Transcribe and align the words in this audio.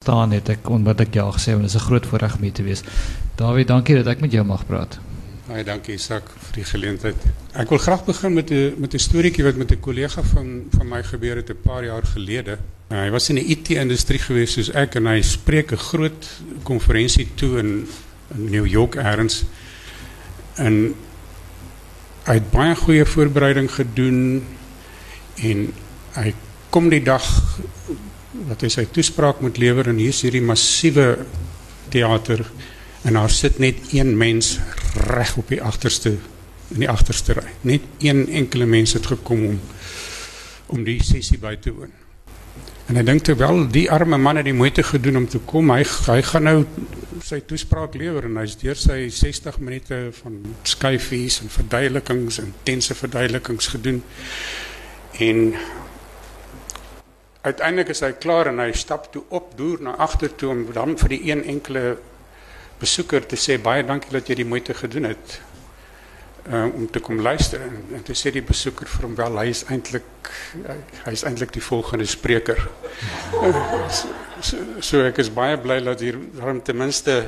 staan 0.00 0.30
het 0.32 0.48
ek 0.48 0.64
ek 0.64 1.14
ja 1.14 1.26
gesê 1.28 1.52
want 1.52 1.66
dit 1.68 1.74
is 1.74 1.76
'n 1.76 1.84
groot 1.84 2.06
voorreg 2.06 2.36
om 2.36 2.42
hier 2.42 2.52
te 2.52 2.62
wees. 2.62 2.82
Dawie, 3.36 3.64
dankie 3.64 3.96
dat 3.96 4.06
ek 4.06 4.20
met 4.20 4.32
jou 4.32 4.44
mag 4.44 4.66
praat. 4.66 4.98
Baie 5.46 5.64
dankie 5.64 5.94
Isak 5.94 6.22
vir 6.38 6.54
die 6.54 6.64
geleentheid. 6.64 7.16
Ek 7.52 7.68
wil 7.68 7.78
graag 7.78 8.04
begin 8.06 8.32
met 8.32 8.50
'n 8.50 8.74
met 8.78 8.94
'n 8.94 8.98
storieetjie 8.98 9.44
wat 9.44 9.56
met 9.56 9.72
'n 9.72 9.80
kollega 9.80 10.22
van 10.22 10.62
van 10.70 10.88
my 10.88 11.02
gebeur 11.02 11.36
het 11.36 11.50
'n 11.50 11.60
paar 11.62 11.84
jaar 11.84 12.02
gelede. 12.02 12.58
Uh, 12.88 13.00
hy 13.00 13.10
was 13.10 13.28
in 13.28 13.34
die 13.34 13.44
IT-industrie 13.44 14.18
gewees 14.18 14.52
soos 14.52 14.70
ek 14.70 14.94
en 14.94 15.06
hy 15.06 15.20
spreek 15.20 15.72
'n 15.72 15.76
groot 15.76 16.40
konferensie 16.62 17.28
toe 17.34 17.58
in, 17.58 17.86
New 18.34 18.66
York 18.66 18.94
eers. 18.94 19.44
En 20.56 20.94
hy 22.24 22.34
het 22.34 22.50
baie 22.50 22.74
goeie 22.74 23.04
voorbereiding 23.04 23.70
gedoen 23.70 24.46
en 25.36 25.72
hy 26.12 26.34
kom 26.70 26.88
die 26.88 27.02
dag 27.02 27.42
dat 28.32 28.62
hy 28.62 28.70
sy 28.70 28.84
toespraak 28.94 29.40
moet 29.42 29.58
lewer 29.58 29.90
en 29.90 29.98
hier 29.98 30.14
is 30.14 30.22
hierdie 30.22 30.44
massiewe 30.44 31.06
teater 31.90 32.44
en 33.02 33.16
daar 33.18 33.32
sit 33.32 33.58
net 33.58 33.94
een 33.94 34.12
mens 34.18 34.58
reg 35.10 35.36
op 35.40 35.48
die 35.50 35.62
agterste 35.62 36.14
in 36.70 36.84
die 36.84 36.90
agterste 36.90 37.34
ry. 37.34 37.48
Net 37.66 37.82
een 37.98 38.28
enkele 38.28 38.66
mens 38.66 38.94
het 38.94 39.06
gekom 39.10 39.46
om 39.54 39.58
om 40.70 40.84
die 40.86 41.00
sessie 41.02 41.38
by 41.42 41.56
te 41.58 41.72
woon. 41.74 41.90
En 42.86 42.98
hy 42.98 43.02
dink 43.06 43.24
terwyl 43.26 43.64
die 43.74 43.88
arme 43.90 44.18
man 44.22 44.38
het 44.38 44.46
die 44.46 44.54
moeite 44.54 44.84
gedoen 44.86 45.18
om 45.22 45.26
te 45.26 45.40
kom, 45.46 45.72
hy 45.74 45.82
hy 45.82 46.20
gaan 46.28 46.46
nou 46.46 46.60
sy 47.26 47.40
toespraak 47.46 47.96
lewer 47.98 48.28
en 48.28 48.38
hy's 48.38 48.54
deur 48.60 48.78
sy 48.78 49.08
60 49.14 49.58
minute 49.62 49.98
van 50.20 50.38
skyfies 50.62 51.40
en 51.42 51.50
verduidelikings 51.50 52.38
en 52.42 52.54
tense 52.66 52.94
verduidelikings 52.94 53.70
gedoen. 53.74 54.00
En 55.18 55.42
uiteindelik 57.42 57.92
is 57.94 58.02
hy 58.04 58.12
klaar 58.20 58.50
en 58.50 58.60
hy 58.60 58.72
stap 58.76 59.10
toe 59.12 59.22
op 59.28 59.54
deur 59.56 59.80
na 59.82 59.96
agter 59.96 60.34
toe 60.36 60.50
om 60.52 60.64
dan 60.72 60.96
vir 61.00 61.14
die 61.16 61.22
een 61.30 61.44
enkele 61.44 61.98
besoeker 62.80 63.26
te 63.28 63.36
sê 63.36 63.58
baie 63.60 63.84
dankie 63.84 64.12
dat 64.12 64.28
jy 64.28 64.40
die 64.42 64.48
moeite 64.48 64.74
gedoen 64.76 65.08
het 65.10 65.40
uh, 66.48 66.66
om 66.74 66.90
te 66.90 67.00
kom 67.00 67.20
luister 67.20 67.60
en, 67.64 67.76
en 67.96 68.02
toe 68.04 68.16
sê 68.16 68.32
die 68.34 68.44
besoeker 68.44 68.88
vir 68.88 69.06
hom 69.08 69.16
wel 69.18 69.38
hy 69.42 69.46
is 69.52 69.62
eintlik 69.72 70.32
hy 71.04 71.12
is 71.12 71.24
eintlik 71.26 71.52
die 71.56 71.64
volgende 71.64 72.06
spreker. 72.08 72.60
Uh, 73.40 73.80
so, 74.88 75.04
is 75.08 75.32
baie 75.34 75.58
bly 75.60 75.80
dat 75.84 76.04
hier 76.04 76.18
daarom 76.36 76.62
ten 76.64 76.78
minste 76.80 77.22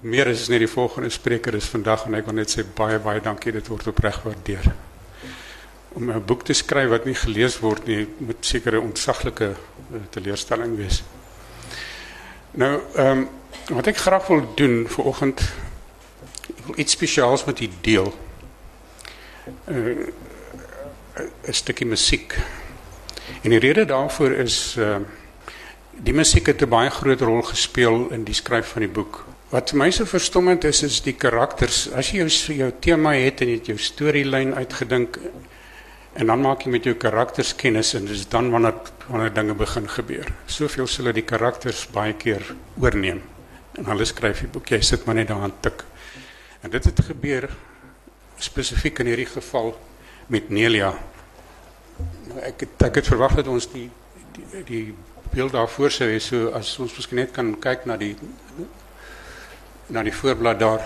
meer 0.00 0.30
is 0.30 0.48
net 0.48 0.62
die 0.62 0.70
volgende 0.70 1.10
spreker 1.10 1.54
is 1.58 1.68
vandag 1.70 2.06
en 2.06 2.18
ek 2.18 2.28
wil 2.30 2.38
net 2.38 2.54
sê 2.54 2.62
baie 2.62 2.98
baie 3.02 3.22
dankie 3.22 3.54
dit 3.54 3.70
word 3.70 3.90
opreg 3.90 4.22
gewaardeer. 4.22 4.70
Om 5.92 6.10
'n 6.10 6.24
boek 6.24 6.44
te 6.44 6.52
skryf 6.52 6.88
wat 6.88 7.04
nie 7.04 7.14
gelees 7.14 7.58
word 7.58 7.86
nie 7.86 8.08
moet 8.18 8.44
seker 8.44 8.74
'n 8.74 8.88
ontsaglike 8.90 9.54
uh, 9.92 10.00
teleurstelling 10.10 10.76
wees. 10.76 11.02
Nou 12.50 12.80
ehm 12.94 13.18
um, 13.18 13.28
wat 13.68 13.86
ek 13.86 13.96
graag 13.96 14.26
wil 14.26 14.54
doen 14.54 14.86
vir 14.88 15.04
oggend 15.04 15.40
wil 16.66 16.78
iets 16.78 16.92
spesiaals 16.92 17.44
met 17.44 17.60
u 17.60 17.68
deel. 17.80 18.14
'n 19.64 19.74
uh, 19.74 20.06
'n 21.48 21.52
stukkie 21.52 21.86
musiek. 21.86 22.38
En 23.42 23.50
die 23.50 23.58
rede 23.58 23.84
daarvoor 23.84 24.30
is 24.30 24.76
uh 24.78 24.96
die 26.00 26.14
musiek 26.14 26.46
het 26.46 26.62
'n 26.62 26.68
baie 26.68 26.90
groot 26.90 27.20
rol 27.20 27.42
gespeel 27.42 28.10
in 28.10 28.24
die 28.24 28.34
skryf 28.34 28.66
van 28.66 28.82
die 28.82 28.90
boek. 28.90 29.24
Wat 29.48 29.72
my 29.72 29.90
so 29.90 30.04
verstommend 30.04 30.64
is 30.64 30.82
is 30.82 31.00
die 31.02 31.14
karakters. 31.14 31.90
As 31.92 32.10
jy 32.10 32.16
jou 32.16 32.54
jou 32.54 32.72
tema 32.80 33.12
het 33.12 33.40
en 33.40 33.48
jy 33.48 33.54
het 33.54 33.66
jou 33.66 33.78
storielyn 33.78 34.54
uitgedink 34.54 35.18
en 36.18 36.26
dan 36.26 36.40
maak 36.42 36.64
jy 36.66 36.72
met 36.74 36.86
jou 36.88 36.96
karakters 36.98 37.52
kennis 37.58 37.92
en 37.94 38.08
dis 38.08 38.24
dan 38.30 38.50
wanneer 38.50 38.74
wanneer 39.06 39.32
dinge 39.32 39.54
begin 39.54 39.86
gebeur. 39.88 40.26
Soveel 40.50 40.88
sal 40.90 41.12
die 41.14 41.24
karakters 41.24 41.86
baie 41.94 42.16
keer 42.18 42.42
oorneem. 42.80 43.22
En 43.78 43.86
hulle 43.86 44.04
skryf 44.04 44.42
die 44.42 44.50
boek, 44.52 44.72
jy 44.74 44.80
sit 44.82 45.06
maar 45.06 45.16
net 45.16 45.30
aan 45.30 45.54
tik. 45.64 45.84
En 46.60 46.74
dit 46.74 46.84
het 46.84 47.04
gebeur 47.06 47.46
spesifiek 48.42 48.98
in 48.98 49.12
hierdie 49.12 49.30
geval 49.30 49.72
met 50.26 50.50
Nelia. 50.50 50.90
Nou, 52.28 52.42
ek 52.42 52.66
het, 52.66 52.84
het 52.98 53.08
verwag 53.08 53.38
dat 53.38 53.48
ons 53.48 53.70
die 53.72 53.88
die, 54.38 54.64
die 54.66 54.82
beeld 55.32 55.52
daar 55.52 55.68
voor 55.70 55.90
sou 55.90 56.06
hê 56.10 56.18
so 56.22 56.52
as 56.54 56.70
ons 56.78 56.94
miskien 56.94 57.18
net 57.22 57.32
kan 57.34 57.54
kyk 57.62 57.86
na 57.86 57.96
die 57.98 58.14
na 59.88 60.02
die 60.02 60.14
voorblad 60.14 60.60
daar. 60.60 60.84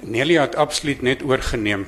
Nelia 0.00 0.48
het 0.48 0.56
absoluut 0.56 1.02
net 1.02 1.22
uh, 1.22 1.86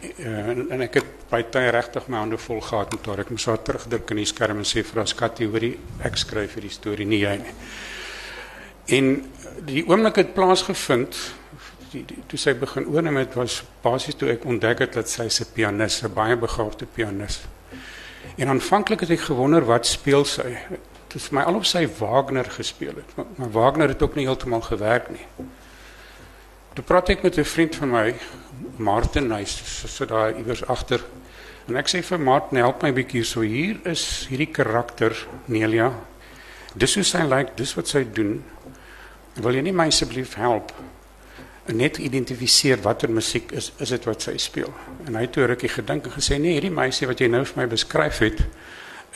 en, 0.00 0.70
en 0.70 0.80
ek 0.84 1.00
het 1.00 1.08
by 1.30 1.42
tye 1.52 1.70
regtig 1.74 2.06
my 2.08 2.22
hande 2.22 2.38
vol 2.38 2.60
gehad 2.60 2.92
met 2.94 3.06
haar. 3.06 3.20
Ek 3.24 3.30
moes 3.30 3.46
haar 3.46 3.62
terugdruk 3.62 4.10
in 4.14 4.22
die 4.22 4.28
skerm 4.30 4.62
en 4.62 4.68
sê 4.68 4.84
vir 4.86 5.02
haar 5.02 5.10
skatie 5.10 5.48
hoor 5.50 5.60
die 5.60 5.74
ek 6.06 6.16
skryf 6.16 6.54
hierdie 6.54 6.74
storie 6.74 7.06
nie 7.06 7.22
jy 7.24 7.36
nie. 7.42 7.54
En 8.98 9.10
die 9.68 9.84
oomblik 9.88 10.22
het 10.22 10.34
plaasgevind 10.34 11.18
die, 11.92 12.04
die 12.08 12.22
toe 12.28 12.38
sy 12.40 12.54
begin 12.58 12.88
oorneem 12.92 13.20
het 13.20 13.36
was 13.38 13.60
basies 13.84 14.16
toe 14.18 14.30
ek 14.32 14.46
ontdek 14.48 14.84
het 14.84 14.98
dat 14.98 15.08
sy 15.08 15.28
'n 15.28 15.52
pianis, 15.54 16.02
'n 16.02 16.14
baie 16.14 16.36
begaafde 16.36 16.86
pianis. 16.86 17.40
En 18.36 18.48
aanvanklik 18.48 19.00
het 19.00 19.10
ek 19.10 19.20
gewonder 19.20 19.64
wat 19.64 19.86
speel 19.86 20.24
sy. 20.24 20.56
Dit 21.08 21.22
is 21.22 21.30
my 21.30 21.42
al 21.42 21.54
op 21.54 21.64
sy 21.64 21.88
Wagner 21.98 22.44
gespeel 22.44 22.94
het. 22.96 23.16
Maar, 23.16 23.26
maar 23.36 23.50
Wagner 23.50 23.88
het 23.88 24.02
ook 24.02 24.14
nie 24.14 24.26
heeltemal 24.26 24.60
gewerk 24.60 25.10
nie. 25.10 25.26
Toe 26.74 26.84
praat 26.84 27.08
ek 27.08 27.22
met 27.22 27.38
'n 27.38 27.44
vriend 27.44 27.76
van 27.76 27.90
my, 27.90 28.14
Martin, 28.78 29.32
hy 29.32 29.44
sit 29.44 30.08
daar 30.08 30.36
iewers 30.36 30.64
agter. 30.66 31.02
En 31.68 31.76
ek 31.76 31.90
sê 31.90 32.02
vir 32.02 32.20
Martin, 32.20 32.58
help 32.62 32.82
my 32.82 32.88
'n 32.88 32.94
bietjie 32.94 33.24
so 33.24 33.40
hier 33.40 33.80
is 33.84 34.26
hierdie 34.30 34.52
karakter 34.52 35.12
Nelia. 35.46 35.92
Dis 36.74 36.94
hoe 36.94 37.04
sy 37.04 37.18
lyk, 37.18 37.30
like, 37.30 37.56
dis 37.56 37.74
wat 37.74 37.88
sy 37.88 38.04
doen. 38.04 38.44
Wil 39.34 39.54
jy 39.54 39.62
nie 39.62 39.72
my 39.72 39.86
asseblief 39.86 40.34
help 40.34 40.72
net 41.72 41.98
identifiseer 41.98 42.80
watter 42.80 43.10
musiek 43.10 43.52
is 43.52 43.72
is 43.78 43.88
dit 43.88 44.04
wat 44.04 44.22
sy 44.22 44.36
speel? 44.36 44.72
En 45.06 45.14
hy 45.14 45.26
het 45.26 45.32
toe 45.32 45.46
rukkie 45.46 45.68
gedink 45.68 46.06
en 46.06 46.12
gesê, 46.12 46.38
"Nee, 46.40 46.52
hierdie 46.52 46.70
meisie 46.70 47.06
wat 47.06 47.20
jy 47.20 47.28
nou 47.28 47.44
vir 47.44 47.62
my 47.62 47.66
beskryf 47.66 48.18
het, 48.18 48.46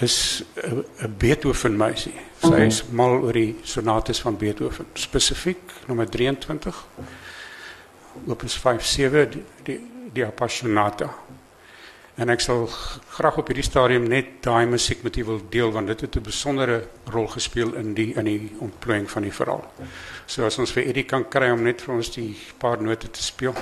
is 0.00 0.44
'n 0.56 1.14
Beethoven 1.18 1.76
meisie. 1.76 2.14
Sy 2.40 2.60
is 2.66 2.82
mal 2.90 3.22
oor 3.22 3.32
die 3.32 3.56
sonates 3.62 4.20
van 4.20 4.36
Beethoven, 4.36 4.86
spesifiek 4.94 5.60
nommer 5.86 6.08
23." 6.08 6.86
Opus 8.26 8.58
57 8.60 9.30
die 9.32 9.44
die, 9.64 9.80
die 10.12 10.26
appassionata. 10.26 11.10
En 12.20 12.28
ek 12.28 12.42
sal 12.44 12.66
graag 13.14 13.38
op 13.40 13.48
hierdie 13.48 13.64
stadium 13.64 14.04
net 14.08 14.42
daai 14.44 14.66
musiek 14.68 15.00
met 15.02 15.16
u 15.16 15.24
wil 15.24 15.40
deel 15.50 15.72
want 15.72 15.86
dit 15.86 16.00
het 16.00 16.16
'n 16.16 16.22
besondere 16.22 16.82
rol 17.08 17.26
gespeel 17.26 17.74
in 17.74 17.94
die 17.94 18.12
in 18.14 18.24
die 18.24 18.52
ontplooiing 18.58 19.10
van 19.10 19.22
die 19.22 19.32
verhaal. 19.32 19.64
So 20.26 20.44
as 20.44 20.58
ons 20.58 20.72
vir 20.72 20.86
Eddie 20.86 21.04
kan 21.04 21.28
kry 21.28 21.50
om 21.50 21.62
net 21.62 21.80
vir 21.80 21.94
ons 21.94 22.10
die 22.10 22.36
paar 22.58 22.82
note 22.82 23.10
te 23.10 23.22
speel. 23.22 23.54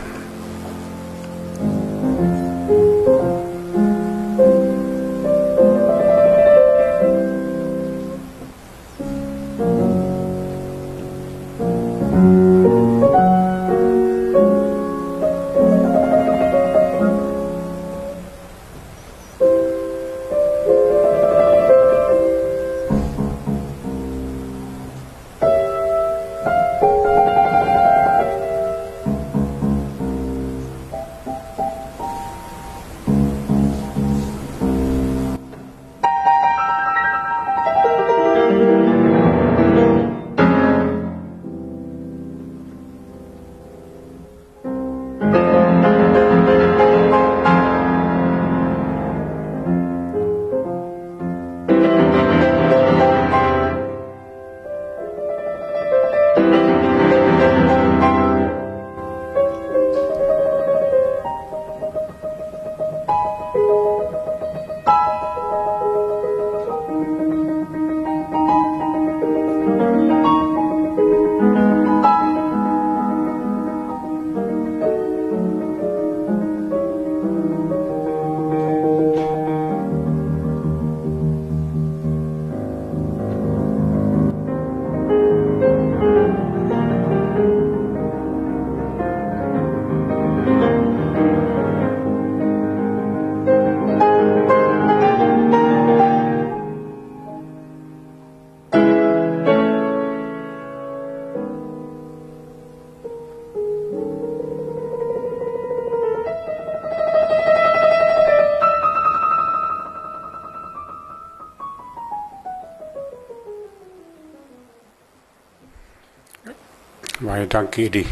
Dankie 117.51 117.89
die 117.91 118.07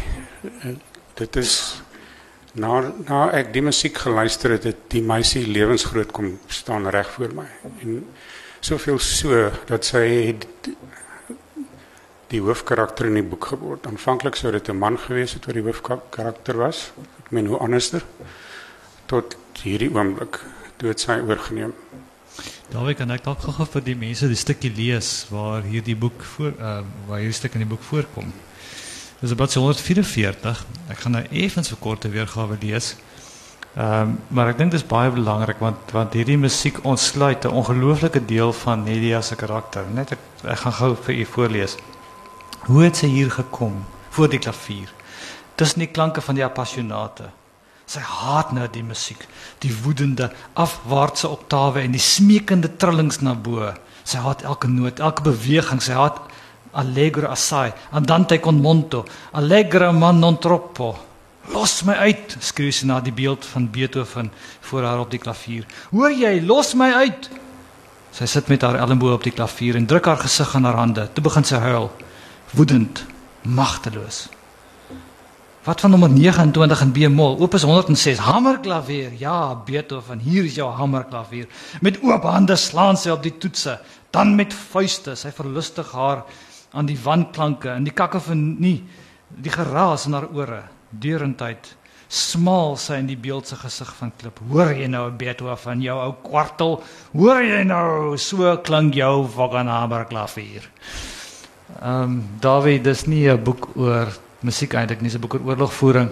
dit 1.19 1.35
is 1.39 1.53
na 2.59 2.81
na 3.07 3.29
ek 3.35 3.53
die 3.53 3.63
musiek 3.63 3.97
geluister 3.97 4.55
het, 4.55 4.63
het 4.63 4.85
die 4.91 5.03
meisie 5.05 5.45
lewensgroot 5.47 6.11
kom 6.15 6.37
staan 6.47 6.89
reg 6.89 7.09
voor 7.15 7.35
my 7.41 7.47
en 7.83 8.03
soveel 8.59 8.99
so 8.99 9.49
dat 9.69 9.87
sy 9.87 10.05
die 12.29 12.41
hoofkarakter 12.45 13.07
in 13.09 13.17
die 13.17 13.25
boek 13.25 13.47
geword. 13.51 13.87
Aanvanklik 13.89 14.35
sou 14.37 14.51
dit 14.51 14.69
'n 14.69 14.77
man 14.77 14.97
gewees 14.97 15.33
het 15.33 15.45
wat 15.45 15.55
die 15.55 15.63
hoofkarakter 15.63 16.57
was. 16.57 16.91
Ek 17.25 17.31
meen 17.31 17.47
hoe 17.47 17.57
anderster 17.57 18.03
tot 19.05 19.35
hierdie 19.63 19.89
oomblik 19.89 20.39
toe 20.77 20.89
dit 20.89 20.99
sy 20.99 21.19
oorgeneem. 21.19 21.73
Daarby 22.69 22.93
kan 22.93 23.11
ek 23.11 23.23
dalk 23.23 23.39
gou 23.39 23.65
vir 23.65 23.81
die 23.81 23.95
mense 23.95 24.27
die 24.27 24.35
stukkie 24.35 24.71
lees 24.75 25.25
waar 25.29 25.63
hierdie 25.63 25.95
boek 25.95 26.21
voor 26.21 26.53
uh, 26.59 26.83
waar 27.07 27.19
hierdie 27.19 27.39
stuk 27.39 27.53
in 27.53 27.65
die 27.65 27.69
boek 27.69 27.81
voorkom. 27.81 28.33
Dis 29.19 29.31
op 29.31 29.37
bladsy 29.37 29.59
144. 29.59 30.59
Ek 30.87 30.99
gaan 31.03 31.17
nou 31.17 31.21
effens 31.35 31.67
vir 31.73 31.79
korte 31.83 32.09
weergawe 32.09 32.55
lees. 32.61 32.93
Ehm 33.75 34.13
um, 34.13 34.13
maar 34.31 34.53
ek 34.53 34.61
dink 34.61 34.71
dit 34.71 34.79
is 34.79 34.87
baie 34.87 35.11
belangrik 35.11 35.59
want 35.59 35.91
want 35.91 36.15
hierdie 36.15 36.37
musiek 36.39 36.79
ontsluit 36.87 37.43
'n 37.43 37.51
ongelooflike 37.61 38.21
deel 38.25 38.53
van 38.53 38.83
Nedia 38.83 39.21
se 39.21 39.35
karakter. 39.35 39.83
Net 39.93 40.11
ek, 40.15 40.19
ek 40.43 40.59
gaan 40.63 40.73
gou 40.73 40.95
vir 40.95 41.15
u 41.15 41.25
voorlees. 41.25 41.75
Hoe 42.69 42.83
het 42.83 42.95
sy 42.95 43.07
hier 43.07 43.31
gekom 43.31 43.85
voor 44.09 44.29
die 44.29 44.39
klavier? 44.39 44.87
Tussen 45.55 45.79
die 45.79 45.91
klanke 45.91 46.21
van 46.21 46.35
die 46.35 46.45
appassionate. 46.45 47.29
Sy 47.85 47.99
haat 47.99 48.51
nou 48.51 48.67
die 48.71 48.83
musiek, 48.83 49.27
die 49.59 49.75
woedende 49.83 50.31
afwaartse 50.53 51.27
oktawe 51.27 51.81
en 51.81 51.91
die 51.91 51.99
smeekende 51.99 52.75
trillings 52.77 53.19
na 53.19 53.33
bo. 53.35 53.73
Sy 54.03 54.17
haat 54.17 54.43
elke 54.43 54.67
noot, 54.67 54.99
elke 54.99 55.21
beweging. 55.21 55.81
Sy 55.81 55.91
haat 55.93 56.28
allegro 56.71 57.29
assai, 57.29 57.71
andante 57.91 58.39
con 58.39 58.59
monto, 58.61 59.05
allegro 59.31 59.91
man 59.93 60.19
non 60.19 60.39
troppo. 60.39 60.97
Los 61.49 61.81
my 61.83 61.95
uit, 62.05 62.35
skreeu 62.39 62.71
sy 62.71 62.85
na 62.85 62.99
die 63.01 63.13
beeld 63.15 63.45
van 63.49 63.69
Beethoven 63.73 64.31
voor 64.69 64.83
haar 64.85 64.99
op 65.01 65.09
die 65.09 65.21
klavier. 65.21 65.65
Hoor 65.89 66.13
jy, 66.13 66.35
los 66.45 66.75
my 66.77 66.91
uit. 67.01 67.29
Sy 68.13 68.27
sit 68.29 68.49
met 68.49 68.61
haar 68.65 68.77
elmboog 68.81 69.17
op 69.17 69.25
die 69.25 69.33
klavier 69.33 69.77
en 69.79 69.87
druk 69.89 70.05
haar 70.05 70.21
gesig 70.21 70.53
aan 70.55 70.67
haar 70.69 70.77
hande. 70.81 71.07
Toe 71.13 71.23
begin 71.25 71.45
sy 71.45 71.61
huil, 71.63 71.89
woedend, 72.53 73.01
magteloos. 73.41 74.27
Wat 75.65 75.81
van 75.81 75.91
nommer 75.91 76.09
29 76.09 76.81
in 76.81 76.91
B-mol, 76.95 77.35
opus 77.43 77.65
106, 77.67 78.21
hamerklavier. 78.25 79.11
Ja, 79.19 79.55
Beethoven, 79.65 80.21
hier 80.23 80.45
is 80.47 80.55
jou 80.57 80.69
hamerklavier. 80.73 81.49
Met 81.81 81.99
oop 82.01 82.23
hande 82.29 82.55
slaan 82.57 82.97
sy 82.97 83.11
op 83.13 83.25
die 83.25 83.35
toetse, 83.37 83.79
dan 84.15 84.35
met 84.37 84.53
vuiste. 84.71 85.17
Sy 85.19 85.33
verlustig 85.35 85.91
haar 85.93 86.23
aan 86.71 86.85
die 86.85 86.99
wandklanke 87.03 87.69
en 87.69 87.83
die 87.83 87.93
kakofonie, 87.93 88.83
die 89.29 89.51
geraas 89.53 90.05
in 90.05 90.13
haar 90.13 90.29
ore 90.33 90.63
deurentyd 90.89 91.75
smaal 92.09 92.73
sy 92.81 92.97
in 93.03 93.09
die 93.09 93.17
beeld 93.17 93.47
se 93.47 93.55
gesig 93.59 93.89
van 93.99 94.11
klip. 94.17 94.39
Hoor 94.49 94.73
jy 94.73 94.87
nou 94.89 95.03
Beethoven 95.13 95.61
van 95.61 95.81
jou 95.85 95.97
ou 96.01 96.13
kwartel? 96.25 96.79
Hoor 97.13 97.43
jy 97.45 97.61
nou 97.69 98.17
so 98.17 98.55
klink 98.65 98.97
jou 98.97 99.27
Wagnerhammer 99.35 100.07
klavier? 100.09 100.65
Ehm 101.79 102.01
um, 102.01 102.23
David, 102.41 102.83
dis 102.83 103.05
nie 103.05 103.29
'n 103.29 103.43
boek 103.43 103.69
oor 103.75 104.09
musiek 104.41 104.73
eintlik 104.73 105.01
nie, 105.01 105.09
dis 105.09 105.17
'n 105.17 105.21
boek 105.21 105.35
oor 105.35 105.45
oorlogvoering. 105.45 106.09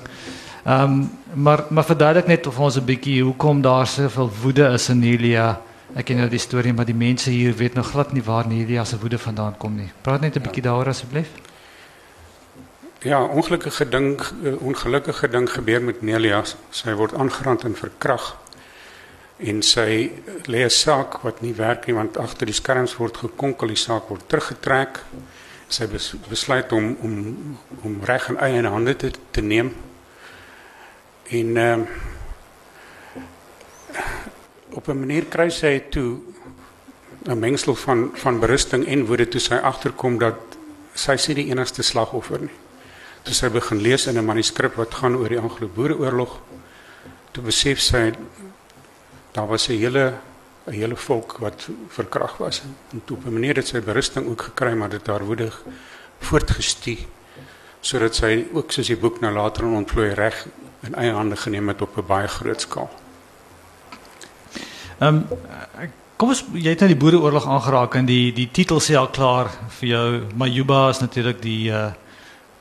Ehm 0.66 0.84
um, 0.84 1.10
maar 1.34 1.66
maar 1.70 1.84
verduidelik 1.84 2.28
net 2.28 2.48
of 2.48 2.60
ons 2.60 2.78
'n 2.78 2.86
bietjie 2.86 3.24
hoekom 3.24 3.62
daar 3.62 3.88
soveel 3.88 4.30
woede 4.42 4.74
is 4.74 4.90
in 4.90 5.00
Nelia. 5.00 5.62
Ek 5.96 6.10
ken 6.10 6.18
nou 6.20 6.28
die 6.28 6.42
storie, 6.42 6.74
maar 6.76 6.88
die 6.88 6.98
mense 6.98 7.32
hier 7.32 7.54
weet 7.56 7.78
nog 7.78 7.94
glad 7.94 8.12
nie 8.14 8.24
waar 8.24 8.48
Nelia 8.48 8.84
se 8.86 9.00
woede 9.00 9.18
vandaan 9.18 9.56
kom 9.58 9.76
nie. 9.76 9.92
Praat 10.02 10.22
net 10.22 10.36
'n 10.36 10.42
bietjie 10.42 10.64
daaroor 10.64 10.88
asseblief. 10.88 11.30
Ja, 13.00 13.24
ongelukkige 13.24 13.90
ding, 13.90 14.22
eh, 14.44 14.62
ongelukkige 14.62 15.30
ding 15.30 15.50
gebeur 15.50 15.82
met 15.82 16.02
Nelia. 16.02 16.44
Sy 16.70 16.94
word 16.94 17.14
aangerand 17.14 17.64
en 17.64 17.76
verkrag. 17.76 18.38
En 19.38 19.62
sy 19.62 20.12
lê 20.46 20.64
'n 20.64 20.70
saak 20.70 21.22
wat 21.22 21.42
nie 21.42 21.54
werk 21.54 21.86
nie 21.86 21.96
want 21.96 22.18
agter 22.18 22.46
die 22.46 22.54
skerms 22.54 22.96
word 22.96 23.18
gekonkel, 23.18 23.68
die 23.68 23.76
saak 23.76 24.10
word 24.10 24.24
teruggetrek. 24.28 25.04
Sy 25.68 25.88
besluit 26.30 26.72
om 26.72 26.98
om 27.02 27.36
om 27.82 28.00
reg 28.04 28.30
in 28.30 28.38
eie 28.38 28.68
hande 28.68 28.96
te 28.96 29.12
te 29.32 29.42
neem. 29.42 29.76
En 31.30 31.58
ehm 31.58 31.82
uh, 31.82 31.88
op 34.78 34.88
'n 34.88 35.00
manier 35.00 35.26
kry 35.26 35.50
sy 35.50 35.80
toe 35.90 36.20
'n 37.26 37.40
mengsel 37.40 37.76
van 37.76 38.12
van 38.14 38.40
berusting 38.40 38.86
en 38.86 39.06
woede 39.06 39.28
toe 39.28 39.42
sy 39.42 39.56
agterkom 39.56 40.18
dat 40.18 40.40
sy 40.94 41.16
sê 41.18 41.34
die 41.34 41.50
enigste 41.50 41.84
slagoffer 41.84 42.40
nie 42.42 42.58
toe 43.24 43.34
sy 43.36 43.50
begin 43.50 43.82
lees 43.82 44.08
in 44.08 44.18
'n 44.18 44.26
manuskrip 44.26 44.76
wat 44.76 44.94
gaan 44.94 45.16
oor 45.16 45.30
die 45.30 45.40
Anglo-Boereoorlog, 45.40 46.40
toe 47.32 47.44
besef 47.44 47.80
sy 47.80 48.14
daar 49.34 49.48
was 49.48 49.68
'n 49.68 49.78
hele 49.84 50.14
'n 50.68 50.72
hele 50.72 50.96
volk 50.96 51.38
wat 51.40 51.68
verkrag 51.88 52.38
was 52.38 52.62
en 52.94 53.02
toe 53.06 53.18
op 53.18 53.26
'n 53.26 53.34
manier 53.34 53.56
het 53.56 53.68
sy 53.68 53.82
berusting 53.82 54.28
ook 54.28 54.42
gekry 54.42 54.74
maar 54.74 54.90
dit 54.90 55.08
haar 55.08 55.26
woedig 55.26 55.64
voortgestuur 56.20 57.06
sodat 57.82 58.16
sy 58.16 58.48
ook 58.54 58.72
soos 58.72 58.88
die 58.88 58.98
boek 58.98 59.20
nou 59.22 59.34
later 59.34 59.64
in 59.64 59.74
ontplooi 59.74 60.14
reg 60.14 60.48
in 60.84 60.96
eie 60.96 61.12
hande 61.12 61.36
geneem 61.36 61.68
het 61.68 61.82
op 61.82 61.98
'n 61.98 62.06
baie 62.08 62.28
groot 62.28 62.62
skaal. 62.62 63.07
Ehm 65.00 65.24
um, 65.30 65.88
kom 66.18 66.32
ons 66.34 66.40
jy 66.58 66.72
het 66.74 66.82
nou 66.82 66.90
die 66.90 66.98
Boereoorlog 66.98 67.46
aangeraak 67.46 67.96
en 68.00 68.08
die 68.10 68.34
die 68.34 68.48
titel 68.50 68.80
sê 68.82 68.96
al 68.98 69.12
klaar 69.14 69.52
vir 69.80 69.90
jou 69.90 70.08
Majuba 70.34 70.88
is 70.90 71.02
natuurlik 71.04 71.42
die 71.42 71.70
uh 71.70 71.92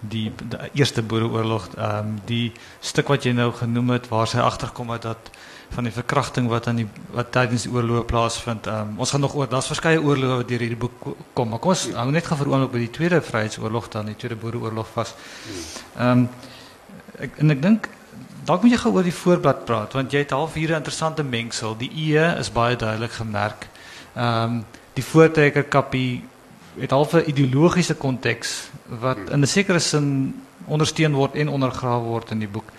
die, 0.00 0.30
die 0.36 0.58
eerste 0.76 1.02
boereoorlog 1.02 1.68
ehm 1.74 1.98
um, 1.98 2.16
die 2.28 2.52
stuk 2.80 3.08
wat 3.08 3.24
jy 3.24 3.32
nou 3.32 3.48
genoem 3.52 3.94
het 3.96 4.08
waar 4.12 4.28
sy 4.28 4.38
agterkom 4.44 4.92
het 4.92 5.06
dat 5.08 5.30
van 5.74 5.88
die 5.88 5.92
verkrachting 5.92 6.48
wat 6.48 6.68
aan 6.68 6.82
die 6.82 6.86
wat 7.14 7.32
tydens 7.34 7.66
die 7.66 7.72
oorlog 7.72 8.06
plaasvind. 8.06 8.66
Ehm 8.66 8.92
um, 8.92 9.00
ons 9.02 9.10
gaan 9.10 9.24
nog 9.24 9.34
oor 9.34 9.48
daar's 9.48 9.70
verskeie 9.72 10.02
oorloë 10.02 10.42
wat 10.42 10.48
deur 10.48 10.64
hierdie 10.66 10.82
boek 10.84 11.08
kom. 11.32 11.48
Maar 11.48 11.58
kom 11.58 11.74
ons 11.74 11.88
hou 11.96 12.10
net 12.10 12.26
gou 12.26 12.38
vir 12.42 12.52
oomblik 12.52 12.72
by 12.72 12.84
die 12.84 12.94
tweede 12.98 13.20
vryheidsoorlog 13.22 13.88
dan, 13.88 14.12
die 14.12 14.20
tweede 14.20 14.38
boereoorlog 14.44 14.92
vas. 14.94 15.14
Ehm 15.96 16.26
um, 16.26 16.28
ek 17.16 17.38
en 17.40 17.56
ek 17.56 17.62
dink 17.62 17.88
dalk 18.46 18.62
moet 18.62 18.76
jy 18.76 18.78
gou 18.78 18.92
oor 18.94 19.06
die 19.06 19.14
voorblad 19.14 19.64
praat 19.68 19.92
want 19.98 20.12
jy 20.14 20.22
het 20.24 20.34
half 20.34 20.54
hier 20.54 20.70
'n 20.70 20.82
interessante 20.82 21.22
mengsel. 21.22 21.76
Die 21.76 21.90
E 21.90 22.38
is 22.38 22.52
baie 22.52 22.76
duidelik 22.76 23.12
gemerk. 23.12 23.68
Ehm 24.14 24.42
um, 24.42 24.64
die 24.94 25.04
voortrekker 25.04 25.64
kappie 25.64 26.24
het 26.80 26.90
half 26.90 27.12
'n 27.14 27.24
ideologiese 27.26 27.94
konteks 27.94 28.70
wat 29.00 29.18
in 29.30 29.40
'n 29.40 29.46
sekere 29.46 29.78
sin 29.78 30.34
ondersteun 30.66 31.12
word 31.14 31.34
en 31.34 31.48
ondergrawe 31.48 32.04
word 32.04 32.30
in 32.30 32.38
die 32.38 32.48
boek. 32.48 32.72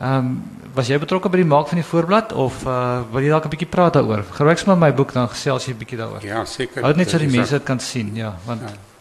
Ehm 0.00 0.16
um, 0.16 0.42
was 0.74 0.88
jy 0.88 0.98
betrokke 0.98 1.28
by 1.28 1.36
die 1.36 1.44
maak 1.44 1.68
van 1.68 1.78
die 1.78 1.86
voorblad 1.86 2.32
of 2.32 2.64
uh, 2.66 3.02
wil 3.12 3.22
jy 3.22 3.28
dalk 3.28 3.44
'n 3.44 3.48
bietjie 3.48 3.68
praat 3.68 3.92
daaroor? 3.92 4.24
Gebruik 4.30 4.58
sommer 4.58 4.78
my 4.78 4.94
boek 4.94 5.12
dan 5.12 5.28
gesels 5.28 5.66
jy 5.66 5.72
'n 5.72 5.78
bietjie 5.78 5.98
daaroor. 5.98 6.24
Ja, 6.24 6.44
seker. 6.44 6.82
Hou 6.82 6.94
net 6.94 7.10
so 7.10 7.18
die 7.18 7.28
mense 7.28 7.52
dit 7.52 7.64
kan 7.64 7.80
sien, 7.80 8.14
ja, 8.14 8.36
want 8.44 8.60
ja. 8.60 8.91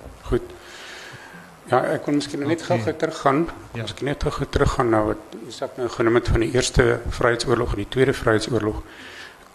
Ja, 1.71 1.79
ek 1.93 2.01
kon 2.03 2.17
miskien 2.19 2.41
net 2.43 2.65
okay. 2.65 2.81
gou 2.83 2.93
teruggaan. 2.99 3.45
Ja. 3.73 3.85
Miskien 3.85 4.09
net 4.09 4.23
gou 4.27 4.45
teruggaan 4.49 4.89
na 4.91 5.05
wat 5.07 5.35
is 5.47 5.61
ek 5.63 5.77
nou 5.79 5.87
genoem 5.89 6.19
het 6.19 6.27
van 6.27 6.43
die 6.43 6.51
eerste 6.51 6.99
Vryheidsoorlog 7.15 7.75
en 7.77 7.83
die 7.85 7.91
tweede 7.95 8.13
Vryheidsoorlog 8.13 8.81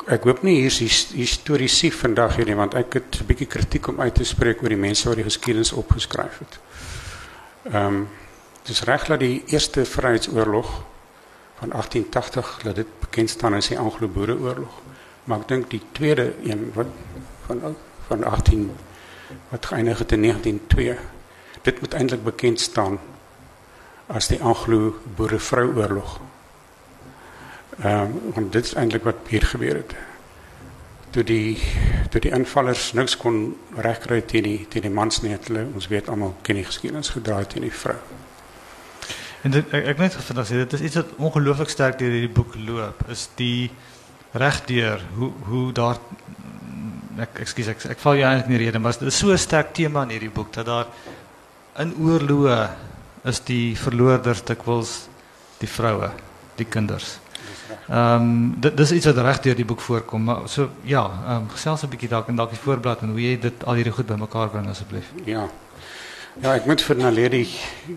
ek 0.06 0.24
hoop 0.28 0.44
nie 0.46 0.54
hier 0.60 0.70
is 0.70 0.78
historiese 1.12 1.90
vandag 1.92 2.36
hier 2.38 2.46
nie 2.48 2.54
want 2.56 2.76
ek 2.78 2.94
het 2.98 3.18
'n 3.20 3.26
bietjie 3.26 3.48
kritiek 3.52 3.88
om 3.88 4.00
uit 4.00 4.14
te 4.14 4.24
spreek 4.24 4.62
oor 4.62 4.72
die 4.72 4.80
mense 4.80 5.08
wat 5.08 5.16
die 5.16 5.26
geskiedenis 5.26 5.72
opgeskryf 5.72 6.38
het. 6.38 6.58
Ehm 7.72 7.86
um, 7.86 8.08
dis 8.64 8.82
reg 8.82 9.04
dat 9.06 9.20
die 9.20 9.42
eerste 9.46 9.84
Vryheidsoorlog 9.84 10.70
van 11.58 11.68
1880 11.70 12.60
dat 12.62 12.76
dit 12.76 12.86
bekend 13.00 13.30
staan 13.30 13.54
as 13.54 13.68
die 13.68 13.78
Anglo-Boereoorlog. 13.78 14.80
Maar 15.24 15.40
ek 15.40 15.48
dink 15.48 15.70
die 15.70 15.82
tweede 15.92 16.34
een 16.42 16.70
wat 16.74 16.86
van 17.46 17.76
van 18.08 18.24
18 18.24 18.70
wat 19.50 19.66
geëindig 19.66 19.98
het 19.98 20.12
in 20.12 20.22
1902 20.22 20.98
dit 21.66 21.80
moet 21.82 21.94
eintlik 21.98 22.24
bekend 22.24 22.60
staan 22.62 22.98
as 24.06 24.28
die 24.30 24.38
Anglo-Boerevrouoorlog. 24.42 26.18
Ehm 27.82 28.00
um, 28.00 28.20
want 28.34 28.52
dit 28.52 28.64
is 28.64 28.74
eintlik 28.74 29.04
wat 29.04 29.26
hier 29.28 29.42
gebeur 29.42 29.80
het. 29.82 29.94
Toe 31.10 31.24
die 31.24 31.58
toe 32.10 32.20
die 32.22 32.32
aanvallers 32.34 32.92
niks 32.92 33.16
kon 33.16 33.56
regkry 33.76 34.20
teen 34.22 34.46
die 34.46 34.60
teen 34.70 34.86
die 34.86 34.94
mans 34.94 35.20
nie, 35.22 35.34
hulle 35.48 35.66
ons 35.74 35.90
weet 35.92 36.08
almal 36.08 36.36
ken 36.46 36.60
die 36.60 36.64
geskiedenis 36.64 37.10
gedraai 37.16 37.44
teen 37.50 37.66
die 37.66 37.74
vrou. 37.74 37.98
En 39.42 39.52
dit, 39.54 39.74
ek 39.74 39.90
ek 39.92 40.00
net 40.02 40.16
gevind 40.18 40.40
as 40.42 40.54
dit 40.54 40.78
is 40.78 40.86
iets 40.88 41.00
wat 41.02 41.12
ongelooflik 41.28 41.70
sterk 41.70 41.98
deur 41.98 42.14
hierdie 42.14 42.32
boek 42.38 42.54
loop, 42.68 43.04
is 43.12 43.28
die 43.38 43.70
regdeur 44.32 45.02
hoe 45.18 45.32
hoe 45.50 45.66
daar 45.72 46.00
ek 47.26 47.42
ekskuus 47.44 47.68
ek, 47.72 47.84
ek 47.96 48.00
val 48.02 48.18
jou 48.18 48.26
eintlik 48.28 48.50
nie 48.52 48.62
rede, 48.64 48.80
maar 48.82 48.96
dit 48.96 49.10
is 49.10 49.18
so 49.18 49.32
'n 49.32 49.38
sterk 49.38 49.74
tema 49.74 50.02
in 50.02 50.16
hierdie 50.16 50.32
boek 50.32 50.52
dat 50.52 50.66
daar 50.66 50.86
in 51.82 51.92
oorloë 52.00 52.58
is 53.28 53.40
die 53.44 53.76
verloorders 53.78 54.42
dikwels 54.46 54.96
die 55.60 55.68
vroue, 55.68 56.10
die 56.56 56.68
kinders. 56.68 57.16
Ehm 57.86 58.22
um, 58.22 58.54
dit 58.62 58.76
dis 58.76 58.92
iets 58.92 59.06
wat 59.06 59.18
reg 59.22 59.40
deur 59.44 59.54
die 59.58 59.66
boek 59.66 59.80
voorkom, 59.80 60.24
maar 60.24 60.48
so 60.50 60.68
ja, 60.82 61.04
ehm 61.04 61.44
um, 61.44 61.48
gesels 61.50 61.82
'n 61.82 61.90
bietjie 61.90 62.08
dalk 62.08 62.28
en 62.28 62.36
dalk 62.36 62.50
die 62.50 62.62
voorblad 62.62 63.02
en 63.02 63.14
hoe 63.14 63.20
jy 63.20 63.38
dit 63.38 63.64
al 63.64 63.74
hierdie 63.74 63.92
goed 63.92 64.06
bymekaar 64.06 64.50
bring 64.50 64.68
asseblief. 64.68 65.12
Ja. 65.24 65.48
Ja, 66.42 66.54
ek 66.54 66.66
moet 66.66 66.82
vir 66.82 66.96
Naledi 66.96 67.48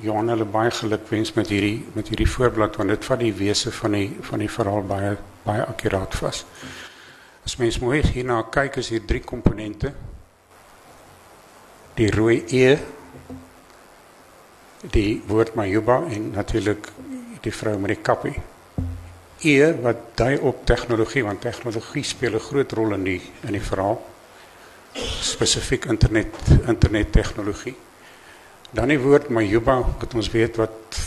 Johan 0.02 0.30
hulle 0.30 0.46
baie 0.46 0.72
geluk 0.72 1.10
wens 1.10 1.34
met 1.34 1.50
hierdie 1.50 1.86
met 1.94 2.08
hierdie 2.08 2.30
voorblad 2.30 2.76
want 2.76 2.90
dit 2.90 3.06
vat 3.06 3.20
die 3.20 3.34
wese 3.34 3.72
van 3.72 3.92
die 3.92 4.18
van 4.22 4.40
die 4.40 4.50
verhaal 4.50 4.84
baie 4.84 5.18
baie 5.44 5.66
akkuraat 5.66 6.16
vas. 6.16 6.46
As 7.46 7.58
mens 7.58 7.80
mooi 7.80 8.02
hierna 8.02 8.44
kyk 8.44 8.78
is 8.78 8.90
hier 8.90 9.06
drie 9.06 9.22
komponente. 9.22 9.94
Die 11.96 12.12
rooi 12.12 12.44
E 12.48 12.78
die 14.82 15.22
woord 15.28 15.54
Majuba 15.56 16.04
en 16.08 16.32
natuurlik 16.32 16.88
die 17.44 17.54
vrou 17.54 17.78
met 17.80 17.96
die 17.96 18.02
kappie. 18.04 18.36
E 19.40 19.74
wat 19.84 20.16
dui 20.20 20.38
op 20.38 20.66
tegnologie 20.68 21.24
want 21.24 21.42
tegnologie 21.42 22.04
speel 22.04 22.36
'n 22.36 22.40
groot 22.40 22.72
rol 22.72 22.94
in 22.94 23.04
die 23.04 23.22
in 23.42 23.52
die 23.52 23.62
verhaal. 23.62 24.02
Spesifiek 25.22 25.86
internet 25.86 26.36
internet 26.68 27.12
tegnologie. 27.12 27.76
Dan 28.72 28.88
die 28.88 29.00
woord 29.00 29.30
Majuba 29.30 29.80
wat 30.00 30.14
ons 30.14 30.32
weet 30.32 30.56
wat 30.56 31.00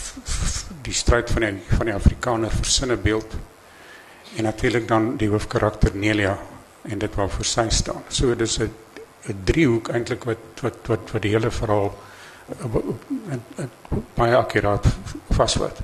die 0.81 0.93
stryd 0.93 1.29
van 1.29 1.41
die 1.41 1.77
van 1.77 1.85
die 1.85 1.95
Afrikaner 1.95 2.51
versinne 2.51 2.97
beeld 2.97 3.35
en 4.35 4.43
natuurlik 4.43 4.87
dan 4.87 5.17
die 5.17 5.29
hoofkarakter 5.29 5.95
Nelia 5.95 6.37
en 6.81 6.99
dit 6.99 7.15
wat 7.15 7.31
vir 7.31 7.45
sy 7.45 7.69
staan. 7.69 8.03
So 8.09 8.35
dis 8.35 8.59
'n 8.59 8.71
'n 9.29 9.43
driehoek 9.43 9.89
eintlik 9.89 10.23
wat 10.23 10.61
wat 10.61 10.87
wat 10.87 11.11
wat 11.11 11.21
die 11.21 11.31
hele 11.31 11.51
verhaal 11.51 11.93
baie 14.15 14.35
akkuraat 14.35 14.87
vasvat. 15.29 15.81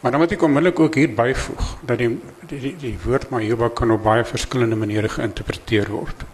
Maar 0.00 0.10
dan 0.10 0.20
moet 0.20 0.32
ek 0.36 0.42
onmiddellik 0.42 0.80
ook 0.80 0.94
hier 0.94 1.12
byvoeg 1.14 1.68
dat 1.88 1.98
die 1.98 2.10
die 2.46 2.60
die, 2.60 2.74
die 2.76 2.98
woord 3.04 3.30
Majuba 3.30 3.68
kan 3.68 3.90
op 3.90 4.02
baie 4.04 4.24
verskillende 4.24 4.76
maniere 4.76 5.08
geïnterpreteer 5.08 5.88
word. 5.90 6.24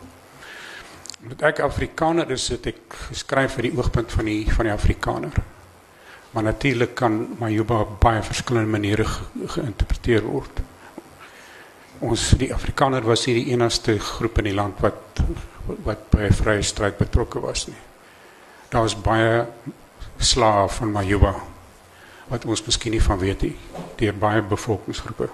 Omdat 1.23 1.42
ek 1.52 1.62
Afrikaner 1.64 2.31
is, 2.35 2.49
het 2.52 2.66
ek 2.66 2.97
geskryf 3.09 3.57
vir 3.57 3.69
die 3.69 3.76
oogpunt 3.78 4.12
van 4.12 4.28
die 4.28 4.42
van 4.50 4.69
die 4.69 4.75
Afrikaner. 4.75 5.38
Maar 6.33 6.49
natuurlik 6.49 6.95
kan 6.99 7.37
Majuba 7.38 7.85
op 7.85 7.95
baie 8.00 8.23
verskillende 8.23 8.71
maniere 8.71 9.07
ge, 9.07 9.25
geïnterpreteer 9.54 10.26
word. 10.26 10.61
Ons 12.02 12.33
die 12.40 12.50
Afrikaner 12.54 13.07
was 13.07 13.25
hier 13.28 13.38
die 13.38 13.54
enigste 13.54 13.99
groep 13.99 14.42
in 14.42 14.50
die 14.50 14.59
land 14.59 14.83
wat 14.83 15.25
wat 15.87 16.11
by 16.11 16.28
vrye 16.35 16.62
stryd 16.66 16.99
betrokke 16.99 17.40
was 17.40 17.69
nie 17.71 17.78
daar 18.73 18.87
was 18.87 18.97
baie 18.97 19.45
slawe 20.17 20.69
van 20.69 20.93
Majuba 20.93 21.35
wat 22.33 22.45
ons 22.49 22.64
miskien 22.64 22.95
nie 22.95 23.02
van 23.02 23.19
weet 23.21 23.45
nie 23.45 23.55
deur 24.00 24.14
baie 24.17 24.43
bevolkingsgroepe. 24.43 25.29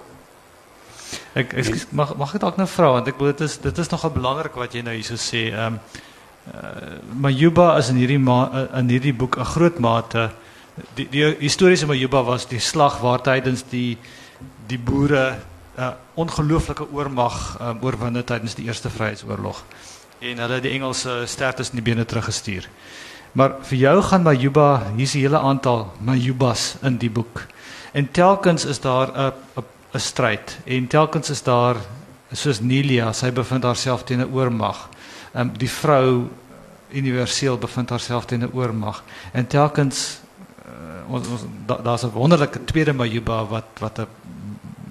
Ek, 1.38 1.54
ek 1.54 1.92
mag 1.95 2.16
mag 2.18 2.35
ek 2.35 2.42
dalk 2.42 2.59
nou 2.59 2.66
vra 2.68 2.90
want 2.97 3.09
ek 3.09 3.16
bedoel 3.21 3.37
dit 3.37 3.47
is 3.47 3.59
dit 3.62 3.78
is 3.85 3.90
nogal 3.92 4.12
belangrik 4.16 4.59
wat 4.59 4.75
jy 4.75 4.83
nou 4.83 4.97
hierso 4.97 5.16
sê. 5.21 5.49
Ehm 5.52 5.78
um, 5.78 5.80
uh, 6.49 6.99
Majuba 7.28 7.76
is 7.78 7.90
in 7.92 8.00
hierdie 8.00 8.18
ma, 8.18 8.38
in 8.80 8.90
hierdie 8.90 9.14
boek 9.14 9.38
'n 9.38 9.50
groot 9.54 9.78
mate 9.78 10.30
die 10.97 11.07
die 11.11 11.25
historiese 11.40 11.87
Majuba 11.87 12.25
was 12.25 12.47
die 12.49 12.61
slag 12.61 13.00
waar 13.00 13.23
tydens 13.23 13.64
die 13.71 13.99
die 14.66 14.78
boere 14.78 15.38
'n 15.76 15.80
uh, 15.80 15.92
ongelooflike 16.14 16.90
oormag 16.92 17.59
um, 17.61 17.78
oorwinne 17.83 18.25
tydens 18.25 18.54
die 18.54 18.66
eerste 18.66 18.90
vryheidsoorlog 18.90 19.62
en 20.21 20.38
hulle 20.38 20.61
die 20.61 20.73
Engelse 20.75 21.23
sterktes 21.26 21.71
in 21.71 21.78
die 21.78 21.87
bene 21.87 22.04
teruggestuur. 22.04 22.66
Maar 23.38 23.54
vir 23.62 23.78
jou 23.78 23.99
gaan 24.02 24.25
Majuba, 24.26 24.83
hier's 24.97 25.14
'n 25.14 25.18
hele 25.18 25.38
aantal 25.38 25.92
Majubas 26.00 26.76
in 26.83 26.97
die 26.99 27.11
boek. 27.11 27.47
En 27.92 28.11
telkens 28.11 28.64
is 28.64 28.80
daar 28.80 29.09
'n 29.14 29.33
'n 29.95 29.99
stryd 29.99 30.59
en 30.64 30.87
telkens 30.87 31.30
is 31.30 31.42
daar 31.42 31.76
soos 32.33 32.61
Nelia, 32.61 33.12
sy 33.12 33.33
bevind 33.33 33.62
haarself 33.62 34.04
teen 34.04 34.21
'n 34.21 34.33
oormag. 34.33 34.88
Ehm 35.33 35.40
um, 35.40 35.59
die 35.59 35.71
vrou 35.71 36.28
universeel 36.88 37.59
bevind 37.59 37.90
haarself 37.90 38.25
teen 38.25 38.42
'n 38.42 38.50
oormag. 38.52 39.04
En 39.33 39.47
telkens 39.47 40.21
uh, 40.66 41.14
ons, 41.14 41.28
ons 41.28 41.42
daar's 41.66 42.00
da 42.00 42.07
'n 42.07 42.12
wonderlike 42.12 42.64
tweede 42.64 42.92
Majuba 42.92 43.47
wat 43.47 43.64
wat 43.78 43.99
'n 43.99 44.07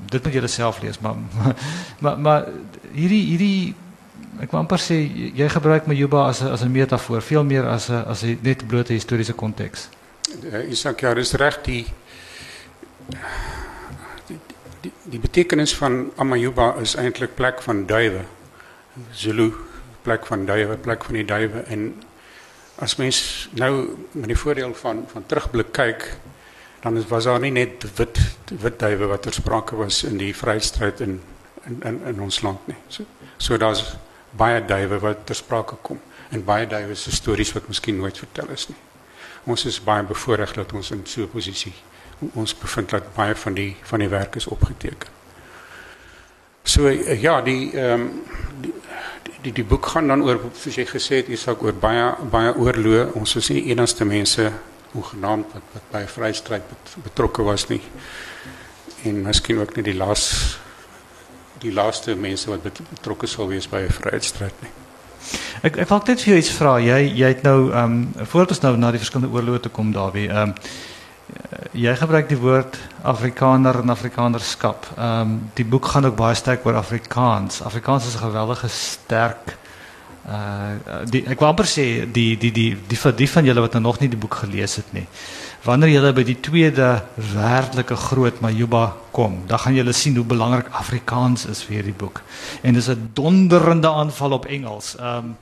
dit 0.10 0.24
moet 0.24 0.34
jy 0.34 0.48
self 0.48 0.82
lees, 0.82 1.00
maar 1.00 1.16
maar 2.02 2.20
maar 2.20 2.46
hierdie 2.94 3.26
hierdie 3.26 3.76
ek 4.42 4.52
wou 4.52 4.60
amper 4.62 4.82
sê 4.82 4.98
jy 5.36 5.48
gebruik 5.50 5.88
Majuba 5.88 6.28
as 6.28 6.42
'n 6.42 6.52
as 6.52 6.62
'n 6.64 6.72
metafoor, 6.72 7.22
veel 7.22 7.44
meer 7.44 7.66
as 7.66 7.90
'n 7.90 8.04
as 8.08 8.24
'n 8.24 8.40
net 8.42 8.68
blote 8.68 8.94
historiese 8.94 9.34
konteks. 9.34 9.90
Isak, 10.70 11.02
ja, 11.02 11.14
dis 11.14 11.34
reg 11.34 11.62
die, 11.64 11.86
die 14.28 14.40
die 14.82 14.92
die 15.04 15.20
betekenis 15.20 15.76
van 15.76 16.12
Amajuba 16.18 16.76
is 16.82 16.96
eintlik 16.96 17.36
plek 17.36 17.62
van 17.62 17.86
duwe. 17.86 18.26
Zulu 19.12 19.54
plek 20.02 20.26
van 20.26 20.46
duwe, 20.46 20.78
plek 20.78 21.04
van 21.04 21.14
die 21.14 21.26
duwe 21.26 21.64
en 21.68 22.04
as 22.76 22.96
mens 22.96 23.50
nou 23.58 23.98
met 24.12 24.28
die 24.28 24.38
voordeel 24.38 24.74
van 24.74 25.06
van 25.08 25.26
terugblik 25.26 25.72
kyk 25.72 26.18
dan 26.82 26.98
is 26.98 27.08
was 27.08 27.24
daar 27.24 27.40
nie 27.40 27.52
net 27.52 27.86
wit 27.98 28.20
wit 28.62 28.80
duwe 28.80 29.06
wat 29.06 29.22
ter 29.22 29.34
sprake 29.34 29.76
was 29.76 30.04
in 30.04 30.18
die 30.18 30.36
vryheidsstryd 30.36 31.00
in 31.00 31.22
in 31.66 31.82
in 31.84 32.02
in 32.06 32.22
ons 32.22 32.42
land 32.42 32.68
nie. 32.68 32.78
So 32.88 33.04
so 33.38 33.58
daar's 33.58 33.96
baie 34.38 34.62
duwe 34.66 35.00
wat 35.00 35.26
ter 35.26 35.36
sprake 35.36 35.76
kom 35.82 36.00
en 36.30 36.44
baie 36.44 36.68
duwe 36.68 36.96
se 36.96 37.12
stories 37.12 37.54
wat 37.54 37.68
miskien 37.68 37.98
nooit 37.98 38.18
vertel 38.18 38.50
is 38.54 38.68
nie. 38.70 38.80
Ons 39.48 39.66
is 39.66 39.80
baie 39.84 40.04
bevoordeel 40.04 40.54
dat 40.54 40.74
ons 40.74 40.92
in 40.92 41.06
so 41.06 41.22
'n 41.22 41.30
posisie 41.30 41.74
ons 42.34 42.56
bevind 42.58 42.90
dat 42.90 43.14
baie 43.16 43.36
van 43.36 43.54
die 43.54 43.76
van 43.84 44.00
die 44.00 44.10
werk 44.10 44.36
is 44.36 44.48
opgeteken. 44.48 45.10
So 46.64 46.90
ja, 46.90 47.42
die 47.42 47.72
ehm 47.72 48.02
um, 48.02 48.24
die, 48.62 48.74
die 49.42 49.54
die 49.54 49.64
boek 49.64 49.86
gaan 49.86 50.08
dan 50.08 50.24
oor 50.24 50.40
soos 50.54 50.76
jy 50.76 50.86
gesê 50.86 51.22
het, 51.22 51.30
is 51.30 51.48
ook 51.48 51.64
oor 51.64 51.74
baie 51.74 52.16
baie 52.32 52.54
oorloë. 52.56 53.14
Ons 53.14 53.36
is 53.36 53.50
nie 53.50 53.64
enigste 53.72 54.06
mense 54.06 54.52
hoegenaamd 54.92 55.54
wat 55.54 55.74
wat 55.74 55.92
by 55.92 56.06
vrystryd 56.08 56.64
betrokke 57.04 57.44
was 57.44 57.68
nie. 57.70 57.82
En 59.04 59.22
miskien 59.22 59.60
ook 59.60 59.76
nie 59.76 59.84
die 59.84 59.96
laaste 59.96 60.67
die 61.62 61.74
laaste 61.74 62.16
mense 62.16 62.50
wat 62.50 62.64
betrokke 62.64 63.28
sal 63.28 63.48
wees 63.48 63.68
by 63.68 63.82
'n 63.86 63.96
vryheidsstryd 64.00 64.62
nie. 64.62 64.72
Ek 65.64 65.78
ek 65.78 65.90
wil 65.90 66.04
net 66.08 66.22
vir 66.22 66.34
jou 66.34 66.38
iets 66.38 66.58
vra. 66.58 66.78
Jy 66.80 67.00
jy 67.16 67.28
het 67.28 67.44
nou 67.44 67.72
ehm 67.72 67.84
um, 67.84 68.26
voordat 68.26 68.56
ons 68.56 68.62
nou 68.62 68.78
na 68.78 68.92
die 68.92 69.00
verskillende 69.00 69.34
oorloë 69.34 69.60
toe 69.60 69.72
kom 69.72 69.92
daarby. 69.92 70.28
Ehm 70.28 70.38
um, 70.38 70.56
jy 71.74 71.96
gebruik 71.96 72.30
die 72.30 72.40
woord 72.40 72.78
Afrikaner 73.04 73.80
en 73.82 73.90
Afrikanerskap. 73.90 74.88
Ehm 74.98 75.22
um, 75.22 75.50
die 75.54 75.66
boek 75.66 75.86
gaan 75.86 76.06
ook 76.06 76.16
baie 76.16 76.36
sterk 76.36 76.66
oor 76.66 76.76
Afrikaans. 76.76 77.62
Afrikaans 77.62 78.08
is 78.08 78.16
'n 78.16 78.26
geweldige 78.28 78.68
sterk 78.68 79.58
uh 80.28 81.04
die 81.08 81.24
ek 81.24 81.40
wou 81.40 81.48
amper 81.48 81.68
sê 81.72 82.04
die 82.12 82.36
die 82.36 82.52
die 82.52 82.72
die 82.76 82.98
vir 83.00 83.14
die 83.16 83.30
van 83.32 83.46
julle 83.48 83.62
wat 83.64 83.78
nou 83.78 83.84
nog 83.86 84.00
nie 84.02 84.10
die 84.12 84.20
boek 84.20 84.42
gelees 84.44 84.76
het 84.76 84.90
nie 84.92 85.06
wanneer 85.68 85.90
jy 85.92 86.12
by 86.16 86.24
die 86.24 86.38
tweede 86.40 86.88
werklike 87.34 87.98
groot 88.00 88.40
Majuba 88.44 88.86
kom, 89.12 89.42
dan 89.50 89.60
gaan 89.60 89.76
jy 89.76 89.84
sien 89.92 90.16
hoe 90.16 90.26
belangrik 90.28 90.70
Afrikaans 90.72 91.46
is 91.52 91.64
vir 91.68 91.80
hierdie 91.80 91.96
boek. 91.98 92.22
En 92.64 92.74
dis 92.74 92.88
'n 92.90 93.12
donderende 93.14 93.90
aanval 93.90 94.32
op 94.32 94.46
Engels. 94.46 94.96
Ehm 94.96 95.18
um, 95.18 95.38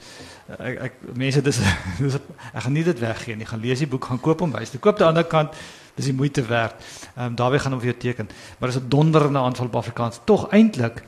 ek, 0.58 0.82
ek 0.82 0.94
mense 1.13 1.41
dis 1.41 1.60
dis 2.00 2.15
ek 2.53 2.62
gaan 2.62 2.74
nie 2.74 2.84
dit 2.84 3.00
weggee 3.00 3.36
nie. 3.36 3.46
Gaan 3.46 3.62
lees 3.62 3.79
die 3.79 3.88
boek, 3.88 4.05
gaan 4.05 4.20
koop 4.20 4.39
hom 4.39 4.51
wys. 4.51 4.72
Jy 4.72 4.79
koop 4.79 4.96
aan 4.96 5.00
die 5.00 5.08
ander 5.08 5.29
kant, 5.29 5.53
dis 5.96 6.05
die 6.05 6.13
moeite 6.13 6.41
werd. 6.41 6.74
Ehm 7.15 7.25
um, 7.25 7.36
daarby 7.36 7.60
gaan 7.60 7.72
hom 7.72 7.82
vir 7.82 7.94
jou 7.94 8.00
teken. 8.00 8.29
Maar 8.58 8.70
dis 8.70 8.82
'n 8.82 8.89
donderende 8.89 9.39
aanval 9.39 9.65
op 9.65 9.75
Afrikaans. 9.75 10.20
Tog 10.25 10.50
eintlik 10.50 11.03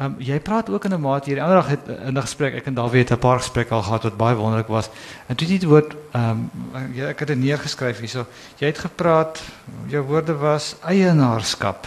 um, 0.00 0.14
jy 0.18 0.40
praat 0.40 0.70
ook 0.70 0.84
in 0.84 0.94
'n 0.94 1.00
mate 1.00 1.24
hier. 1.24 1.34
Die 1.34 1.42
ander 1.42 1.60
dag 1.60 1.68
het 1.68 1.88
in 2.06 2.16
'n 2.16 2.20
gesprek 2.20 2.54
ek 2.54 2.66
en 2.66 2.74
Dawie 2.74 2.98
het 2.98 3.10
'n 3.12 3.18
paar 3.18 3.38
gesprekke 3.38 3.74
al 3.74 3.82
gehad 3.82 4.02
wat 4.02 4.16
baie 4.16 4.36
wonderlik 4.36 4.68
was. 4.68 4.88
En 5.26 5.36
toe 5.36 5.48
het 5.48 5.62
jy 5.62 5.68
woord 5.68 5.94
ehm 6.12 6.48
um, 6.74 6.98
ek 7.08 7.18
het 7.18 7.28
dit 7.28 7.38
neergeskryf 7.38 7.98
hierso. 7.98 8.26
Jy 8.56 8.66
het 8.66 8.78
gepraat, 8.78 9.42
jou 9.86 10.02
woorde 10.06 10.34
was 10.34 10.76
eienaarskap. 10.80 11.86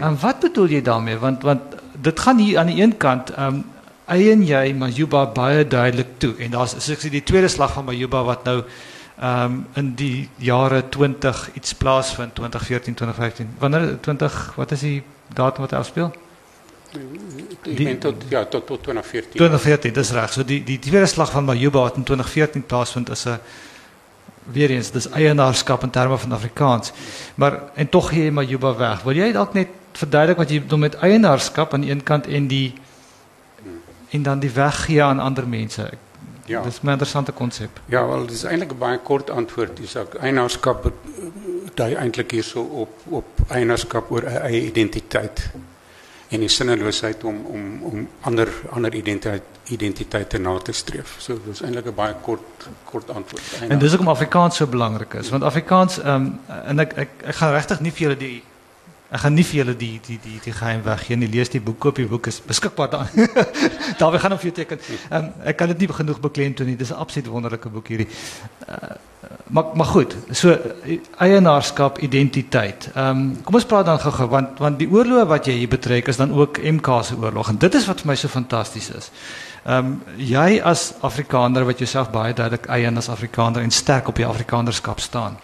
En 0.00 0.02
um, 0.02 0.18
wat 0.20 0.40
bedoel 0.40 0.66
jy 0.68 0.82
daarmee? 0.82 1.18
Want 1.18 1.42
want 1.42 1.62
dit 1.92 2.20
gaan 2.20 2.38
hier 2.38 2.58
aan 2.58 2.66
die 2.66 2.82
een 2.82 2.96
kant 2.96 3.30
ehm 3.30 3.46
um, 3.46 3.64
eien 4.06 4.42
jy 4.44 4.72
Majuba 4.72 5.26
baie 5.26 5.66
duidelik 5.66 6.18
toe. 6.18 6.34
En 6.38 6.50
daar's 6.50 6.74
as 6.74 6.88
ek 6.88 7.00
sê 7.00 7.10
die 7.10 7.22
tweede 7.22 7.48
slag 7.48 7.72
van 7.72 7.84
Majuba 7.84 8.22
wat 8.24 8.44
nou 8.44 8.62
ehm 9.20 9.44
um, 9.44 9.66
in 9.74 9.94
die 9.94 10.28
jare 10.36 10.88
20 10.88 11.50
iets 11.54 11.74
plaasvind 11.74 12.34
2014 12.34 12.94
2015. 12.94 13.54
Wanneer 13.58 14.00
20 14.00 14.52
wat 14.56 14.70
is 14.70 14.80
die 14.80 15.02
datum 15.34 15.60
wat 15.60 15.72
afspeel? 15.72 16.12
Die, 17.62 17.98
tot, 17.98 18.14
ja, 18.28 18.44
tot, 18.44 18.66
tot 18.66 18.82
2014. 18.82 19.30
2014, 19.32 19.92
dis 19.92 20.10
reg. 20.10 20.32
So 20.32 20.44
die 20.44 20.62
die 20.64 20.78
tweede 20.78 21.06
slag 21.06 21.30
van 21.30 21.44
Majuba 21.44 21.86
wat 21.88 21.96
in 21.96 22.04
2014 22.04 22.66
plaasvind 22.66 23.10
is 23.10 23.24
'n 23.26 23.38
weer 24.52 24.70
eens 24.70 24.90
dis 24.90 25.08
eienaarskap 25.08 25.82
in 25.82 25.90
terme 25.90 26.18
van 26.18 26.32
Afrikaans. 26.32 26.92
Maar 27.34 27.60
en 27.74 27.88
tog 27.88 28.08
gee 28.08 28.24
jy 28.24 28.30
Majuba 28.30 28.76
weg. 28.76 29.02
Wil 29.02 29.16
jy 29.16 29.32
dalk 29.32 29.52
net 29.52 29.68
verduidelik 29.92 30.36
wat 30.36 30.50
jy 30.50 30.60
bedoel 30.60 30.78
met 30.78 30.94
eienaarskap 30.94 31.74
aan 31.74 31.80
die 31.80 31.90
een 31.90 32.02
kant 32.02 32.26
en 32.26 32.46
die 32.46 32.72
en 34.10 34.22
dan 34.22 34.38
die 34.38 34.50
weggee 34.50 35.02
aan 35.02 35.18
ander 35.18 35.48
mense? 35.48 35.90
Ja. 36.46 36.62
Dis 36.62 36.80
'n 36.82 36.88
interessante 36.88 37.32
konsep. 37.32 37.80
Ja, 37.86 38.06
wel 38.06 38.26
dis 38.26 38.44
eintlik 38.44 38.72
'n 38.72 38.78
baie 38.78 38.98
kort 38.98 39.30
antwoord. 39.30 39.76
Dis 39.76 39.96
ook 39.96 40.14
eienaarskap 40.14 40.92
dui 41.74 41.94
eintlik 41.94 42.30
hierso 42.30 42.60
op 42.62 42.90
op 43.08 43.26
eienaarskap 43.48 44.10
oor 44.10 44.22
'n 44.22 44.42
eie 44.42 44.66
identiteit 44.66 45.50
en 46.34 46.42
die 46.42 46.50
sinneloosheid 46.52 47.24
om 47.24 47.42
om 47.56 47.66
om 47.90 48.08
ander 48.30 48.50
ander 48.76 48.94
identiteit 48.94 49.50
identiteite 49.72 50.38
na 50.38 50.58
te 50.60 50.72
streef. 50.76 51.14
So 51.18 51.38
dis 51.44 51.62
eintlik 51.62 51.86
'n 51.86 51.94
baie 51.94 52.14
kort 52.22 52.66
kort 52.84 53.10
antwoord. 53.10 53.44
En 53.68 53.78
dis 53.78 53.90
hoekom 53.90 54.08
Afrikaans 54.08 54.56
so 54.56 54.66
belangrik 54.66 55.14
is, 55.14 55.30
want 55.30 55.42
Afrikaans 55.42 56.00
ehm 56.00 56.08
um, 56.08 56.40
en 56.64 56.78
ek 56.78 56.92
ek 57.04 57.10
ek 57.24 57.34
gaan 57.34 57.52
regtig 57.52 57.80
nie 57.80 57.92
vir 57.92 58.08
julle 58.08 58.16
die 58.16 58.42
Ek 59.14 59.20
gaan 59.20 59.34
nie 59.34 59.44
vir 59.44 59.58
julle 59.60 59.76
die 59.78 60.00
die 60.02 60.18
die 60.18 60.40
die 60.42 60.52
geheim 60.52 60.80
weggee 60.82 61.16
nie. 61.16 61.28
Lees 61.30 61.50
die 61.52 61.60
boek, 61.60 61.78
koop 61.78 61.96
die 61.96 62.06
boek 62.06 62.26
is 62.26 62.40
beskikbaar 62.42 62.90
daar. 62.90 63.10
daar 64.00 64.12
we 64.12 64.18
gaan 64.18 64.32
op 64.32 64.40
vir 64.40 64.52
teken. 64.52 64.80
Um, 65.10 65.28
ek 65.44 65.56
kan 65.56 65.68
dit 65.68 65.78
nie 65.78 65.88
genoeg 65.88 66.20
beklemtoon 66.20 66.66
nie. 66.66 66.76
Dis 66.76 66.90
'n 66.90 66.98
absoluut 67.04 67.30
wonderlike 67.30 67.68
boek 67.68 67.88
hierdie. 67.88 68.08
Uh, 68.68 68.96
maar 69.54 69.64
maar 69.74 69.86
goed. 69.86 70.16
So 70.30 70.56
eienaarskap, 71.16 71.98
identiteit. 71.98 72.90
Ehm 72.94 73.08
um, 73.08 73.42
kom 73.44 73.54
ons 73.54 73.66
praat 73.70 73.86
dan 73.86 74.00
gou-gou 74.02 74.26
want 74.28 74.58
want 74.58 74.78
die 74.78 74.88
oorlog 74.90 75.28
wat 75.30 75.46
jy 75.46 75.54
hier 75.60 75.70
betrek 75.70 76.08
is 76.10 76.18
dan 76.18 76.32
ook 76.34 76.58
MK 76.58 76.88
se 77.04 77.14
oorlog 77.16 77.48
en 77.48 77.58
dit 77.62 77.74
is 77.74 77.86
wat 77.86 78.02
vir 78.02 78.10
my 78.10 78.16
so 78.18 78.28
fantasties 78.28 78.90
is. 78.90 79.10
Ehm 79.64 79.92
um, 79.92 80.02
jy 80.16 80.60
as 80.72 80.92
Afrikaner 81.00 81.64
wat 81.64 81.78
jouself 81.78 82.10
baie 82.10 82.34
duidelik 82.34 82.66
eien 82.66 82.98
as 82.98 83.08
Afrikaner 83.08 83.62
en 83.62 83.70
sterk 83.70 84.08
op 84.08 84.16
die 84.16 84.26
Afrikanernskap 84.26 85.00
staan. 85.00 85.38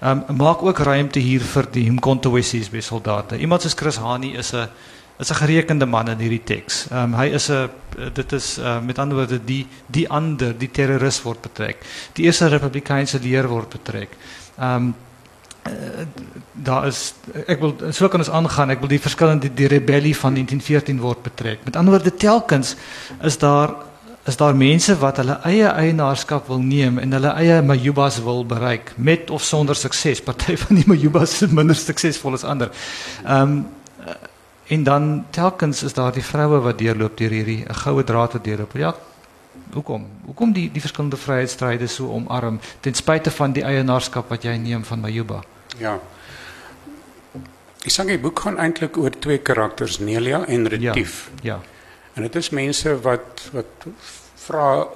Ehm 0.00 0.22
um, 0.28 0.36
maak 0.36 0.62
ook 0.62 0.78
ruimte 0.78 1.18
hier 1.18 1.40
vir 1.40 1.70
die 1.70 1.90
Mkonto 1.90 2.32
Wessies 2.32 2.68
by 2.70 2.80
soldate. 2.80 3.38
Iemand 3.38 3.62
soos 3.62 3.74
Chris 3.74 3.96
Hani 3.96 4.36
is 4.36 4.52
'n 4.52 4.68
is 5.18 5.30
'n 5.30 5.34
gerekende 5.34 5.86
man 5.86 6.08
in 6.08 6.18
hierdie 6.18 6.44
teks. 6.44 6.86
Ehm 6.90 7.02
um, 7.02 7.14
hy 7.14 7.26
is 7.26 7.48
'n 7.50 7.70
dit 8.12 8.32
is 8.32 8.58
uh, 8.58 8.80
met 8.80 8.98
ander 8.98 9.16
woorde 9.16 9.44
die 9.44 9.66
die 9.86 10.08
ander, 10.08 10.58
die 10.58 10.70
terroris 10.70 11.22
word 11.22 11.40
betrek. 11.40 11.76
Die 12.12 12.24
eerste 12.24 12.48
republikeinse 12.48 13.20
leer 13.20 13.48
word 13.48 13.68
betrek. 13.68 14.16
Ehm 14.58 14.74
um, 14.74 14.94
uh, 15.66 15.72
daar 16.52 16.86
is 16.86 17.14
ek 17.46 17.60
wil 17.60 17.76
so 17.90 18.08
kan 18.08 18.20
ons 18.20 18.30
aangaan. 18.30 18.70
Ek 18.70 18.80
wil 18.80 18.88
die 18.88 19.00
verskillende 19.00 19.54
die 19.54 19.66
rebellie 19.66 20.16
van 20.16 20.34
1914 20.34 21.00
word 21.00 21.22
betrek. 21.22 21.64
Met 21.64 21.76
ander 21.76 21.94
woorde 21.94 22.16
telkens 22.16 22.76
is 23.22 23.38
daar 23.38 23.74
is 24.24 24.36
daar 24.36 24.56
mense 24.56 24.96
wat 24.98 25.16
hulle 25.20 25.38
eie 25.44 25.68
eienaarskap 25.68 26.46
wil 26.48 26.58
neem 26.58 26.98
en 26.98 27.12
hulle 27.12 27.32
eie 27.36 27.62
Mayubas 27.62 28.22
wil 28.24 28.46
bereik 28.46 28.94
met 28.96 29.30
of 29.30 29.42
sonder 29.44 29.76
sukses. 29.76 30.22
Party 30.24 30.56
van 30.62 30.76
die 30.76 30.86
Mayubas 30.86 31.42
is 31.42 31.50
minder 31.50 31.76
suksesvol 31.76 32.32
as 32.32 32.44
ander. 32.44 32.70
Ehm 33.24 33.42
um, 33.42 33.64
en 34.66 34.82
dan 34.82 35.26
telkens 35.30 35.82
is 35.82 35.92
daar 35.92 36.12
die 36.12 36.24
vroue 36.24 36.60
wat 36.60 36.78
deurloop 36.78 37.16
deur 37.16 37.30
hierdie 37.30 37.64
'n 37.68 37.74
goue 37.74 38.04
draad 38.04 38.32
wat 38.32 38.44
deurloop. 38.44 38.72
Ja, 38.72 38.94
hoekom? 39.72 40.06
Hoekom 40.24 40.52
die 40.52 40.70
die 40.72 40.80
verskillende 40.80 41.16
vryheidsstryde 41.16 41.86
so 41.86 42.08
omarm 42.08 42.60
ten 42.80 42.94
spyte 42.94 43.30
van 43.30 43.52
die 43.52 43.62
eienaarskap 43.62 44.28
wat 44.28 44.42
jy 44.42 44.56
neem 44.56 44.84
van 44.84 45.00
Mayuba? 45.00 45.42
Ja. 45.78 45.98
Ek 47.84 47.92
sê 47.92 48.04
die 48.08 48.18
boek 48.18 48.40
gaan 48.40 48.58
eintlik 48.58 48.96
oor 48.96 49.10
twee 49.10 49.38
karakters, 49.38 49.98
Nelia 49.98 50.44
en 50.46 50.68
Retief. 50.68 51.30
Ja. 51.42 51.54
ja. 51.54 51.60
En 52.14 52.22
dit 52.22 52.36
is 52.36 52.50
mense 52.50 53.00
wat 53.00 53.48
wat 53.52 53.88
vra 54.46 54.86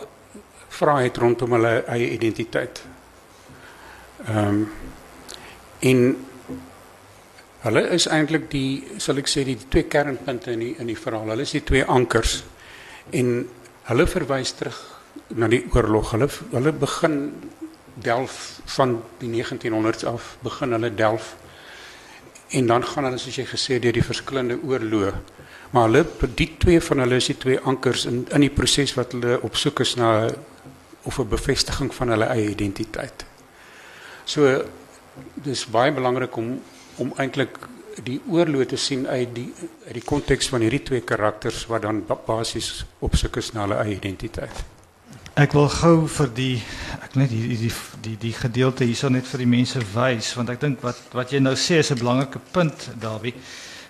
vra 0.68 0.98
het 1.02 1.16
rondom 1.16 1.52
hulle 1.52 1.82
eie 1.87 2.10
identiteit. 2.10 2.82
Ehm 4.26 4.48
um, 4.48 4.70
en 5.78 5.98
hulle 7.64 7.82
is 7.94 8.06
eintlik 8.06 8.50
die 8.50 8.99
sal 9.02 9.18
ek 9.18 9.30
sê 9.30 9.44
die 9.44 9.58
twee 9.58 9.88
kernpunte 9.90 10.52
in 10.52 10.60
die 10.60 10.75
in 10.78 10.86
die 10.86 10.99
verhaal. 10.99 11.28
Hulle 11.32 11.47
is 11.47 11.56
die 11.56 11.64
twee 11.64 11.84
ankers 11.84 12.42
en 13.12 13.49
hulle 13.88 14.06
verwys 14.06 14.54
terug 14.58 14.78
na 15.34 15.49
die 15.49 15.64
oorlog. 15.75 16.12
Hulle 16.14 16.28
hulle 16.52 16.73
begin 16.73 17.18
delf 17.99 18.60
van 18.76 19.00
die 19.18 19.30
1900s 19.32 20.06
af, 20.06 20.36
begin 20.42 20.76
hulle 20.76 20.92
delf 20.94 21.34
en 22.54 22.66
dan 22.66 22.84
gaan 22.86 23.04
hulle 23.04 23.18
soos 23.18 23.36
jy 23.36 23.44
gesê 23.44 23.80
deur 23.82 23.92
die 23.92 24.06
verskillende 24.06 24.56
oorloë 24.62 25.12
Maar 25.71 25.82
hulle 25.82 26.04
die 26.34 26.54
twee 26.56 26.80
van 26.80 27.02
hulle 27.04 27.18
is 27.21 27.28
die 27.28 27.36
twee 27.36 27.60
ankers 27.60 28.06
in 28.08 28.23
in 28.32 28.44
die 28.44 28.52
proses 28.52 28.94
wat 28.97 29.12
hulle 29.12 29.36
op 29.44 29.56
soek 29.56 29.82
is 29.84 29.94
na 30.00 30.28
of 31.02 31.18
'n 31.18 31.28
bevestiging 31.28 31.94
van 31.94 32.08
hulle 32.08 32.25
eie 32.25 32.49
identiteit. 32.50 33.25
So 34.25 34.64
dis 35.34 35.66
baie 35.66 35.92
belangrik 35.92 36.36
om 36.36 36.60
om 36.99 37.13
eintlik 37.17 37.58
die 38.04 38.21
oorlog 38.30 38.69
te 38.71 38.76
sien 38.76 39.06
uit 39.06 39.34
die 39.34 39.49
uit 39.87 39.95
die 39.97 40.04
konteks 40.06 40.50
van 40.52 40.63
hierdie 40.65 40.82
twee 40.91 41.00
karakters 41.06 41.65
wat 41.71 41.82
dan 41.82 42.02
basies 42.26 42.84
op 43.04 43.17
soek 43.17 43.41
is 43.43 43.52
na 43.54 43.67
hulle 43.67 43.78
eie 43.82 43.97
identiteit. 43.97 44.65
Ek 45.39 45.54
wil 45.54 45.69
gou 45.71 45.95
vir 46.11 46.30
die 46.34 46.54
ek 46.99 47.15
net 47.19 47.30
die 47.30 47.56
die 47.58 47.73
die 48.02 48.17
die 48.26 48.34
gedeelte 48.34 48.87
hierso 48.87 49.11
net 49.11 49.26
vir 49.30 49.45
die 49.45 49.50
mense 49.50 49.82
wys 49.95 50.32
want 50.39 50.50
ek 50.54 50.63
dink 50.63 50.82
wat 50.82 51.00
wat 51.15 51.34
jy 51.34 51.41
nou 51.43 51.54
sê 51.54 51.78
is 51.82 51.91
'n 51.91 51.99
belangrike 51.99 52.41
punt 52.52 52.91
Dawie. 53.00 53.34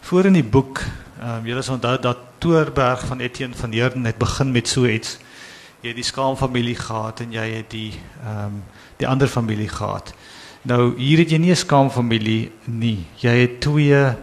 Voor 0.09 0.25
in 0.25 0.39
die 0.39 0.45
boek, 0.45 0.81
ehm 1.21 1.39
um, 1.39 1.47
julle 1.47 1.63
sal 1.63 1.75
onthou 1.75 1.99
dat 2.01 2.19
Toorberg 2.39 3.07
van 3.07 3.21
Etienne 3.21 3.57
van 3.57 3.73
Heerden 3.73 4.05
het 4.05 4.19
begin 4.19 4.53
met 4.53 4.69
so 4.69 4.87
iets. 4.87 5.19
Jy 5.81 5.89
het 5.89 5.97
die 5.97 6.05
Skaam 6.05 6.37
familie 6.37 6.77
gehad 6.77 7.21
en 7.21 7.33
jy 7.33 7.49
het 7.57 7.71
die 7.71 7.93
ehm 8.25 8.45
um, 8.45 8.63
die 8.97 9.07
ander 9.07 9.29
familie 9.29 9.69
gehad. 9.69 10.15
Nou 10.69 10.91
hier 11.01 11.23
het 11.23 11.31
jy 11.33 11.39
nie 11.41 11.51
'n 11.51 11.57
Skaam 11.57 11.91
familie 11.91 12.51
nie. 12.65 13.07
Jy 13.17 13.35
het 13.41 13.61
twee 13.61 14.17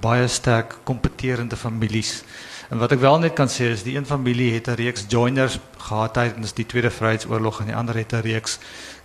baie 0.00 0.28
sterk 0.28 0.78
kompeterende 0.84 1.56
families. 1.56 2.22
En 2.70 2.78
wat 2.78 2.92
ek 2.92 3.00
wel 3.00 3.18
net 3.18 3.32
kan 3.32 3.48
sê 3.48 3.72
is 3.72 3.82
die 3.82 3.96
een 3.96 4.06
familie 4.06 4.52
het 4.52 4.68
'n 4.68 4.74
reeks 4.74 5.04
joiners 5.08 5.58
gehad 5.78 6.14
tydens 6.14 6.52
die 6.52 6.66
Tweede 6.66 6.90
Vryheidsoorlog 6.90 7.60
en 7.60 7.66
die 7.66 7.74
ander 7.74 7.96
het 7.96 8.12
'n 8.12 8.20
reeks 8.20 8.58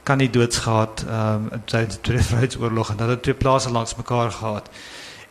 kan 0.03 0.17
nie 0.17 0.29
doods 0.29 0.57
gehad 0.57 1.05
ehm 1.07 1.49
um, 1.51 1.61
tydens 1.65 1.93
die 1.93 2.01
Tweede 2.01 2.23
Vryheidsoorlog 2.23 2.89
en 2.89 2.99
hulle 2.99 3.19
twee 3.19 3.35
plase 3.35 3.71
langs 3.71 3.95
mekaar 3.95 4.31
gehad. 4.31 4.69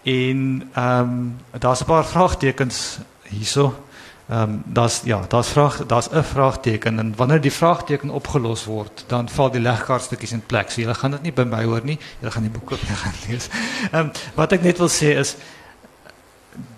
En 0.03 0.71
ehm 0.75 1.01
um, 1.01 1.37
daar's 1.59 1.81
'n 1.81 1.85
paar 1.85 2.07
vraagtekens 2.07 2.99
hierso. 3.23 3.85
Ehm 4.29 4.43
um, 4.43 4.63
daar's 4.67 5.01
ja, 5.05 5.25
daar's 5.29 5.49
vraag 5.49 5.87
daar's 5.87 6.09
'n 6.11 6.23
vraagteken 6.23 6.99
en 6.99 7.13
wanneer 7.17 7.41
die 7.41 7.53
vraagteken 7.53 8.11
opgelos 8.11 8.65
word, 8.65 9.05
dan 9.07 9.29
val 9.29 9.51
die 9.51 9.61
legkaartstukkies 9.61 10.33
in 10.33 10.47
plek. 10.47 10.71
So 10.71 10.81
jy 10.81 10.95
gaan 10.95 11.11
dit 11.11 11.23
nie 11.23 11.33
by 11.33 11.43
my 11.43 11.65
hoor 11.65 11.85
nie. 11.85 11.99
Jy 12.21 12.31
gaan 12.31 12.43
die 12.43 12.51
boek 12.51 12.73
ook 12.73 12.83
nie 12.89 12.97
gaan 12.97 13.15
lees. 13.29 13.49
Ehm 13.93 14.01
um, 14.01 14.11
wat 14.35 14.53
ek 14.53 14.63
net 14.63 14.79
wil 14.79 14.89
sê 14.89 15.19
is 15.19 15.37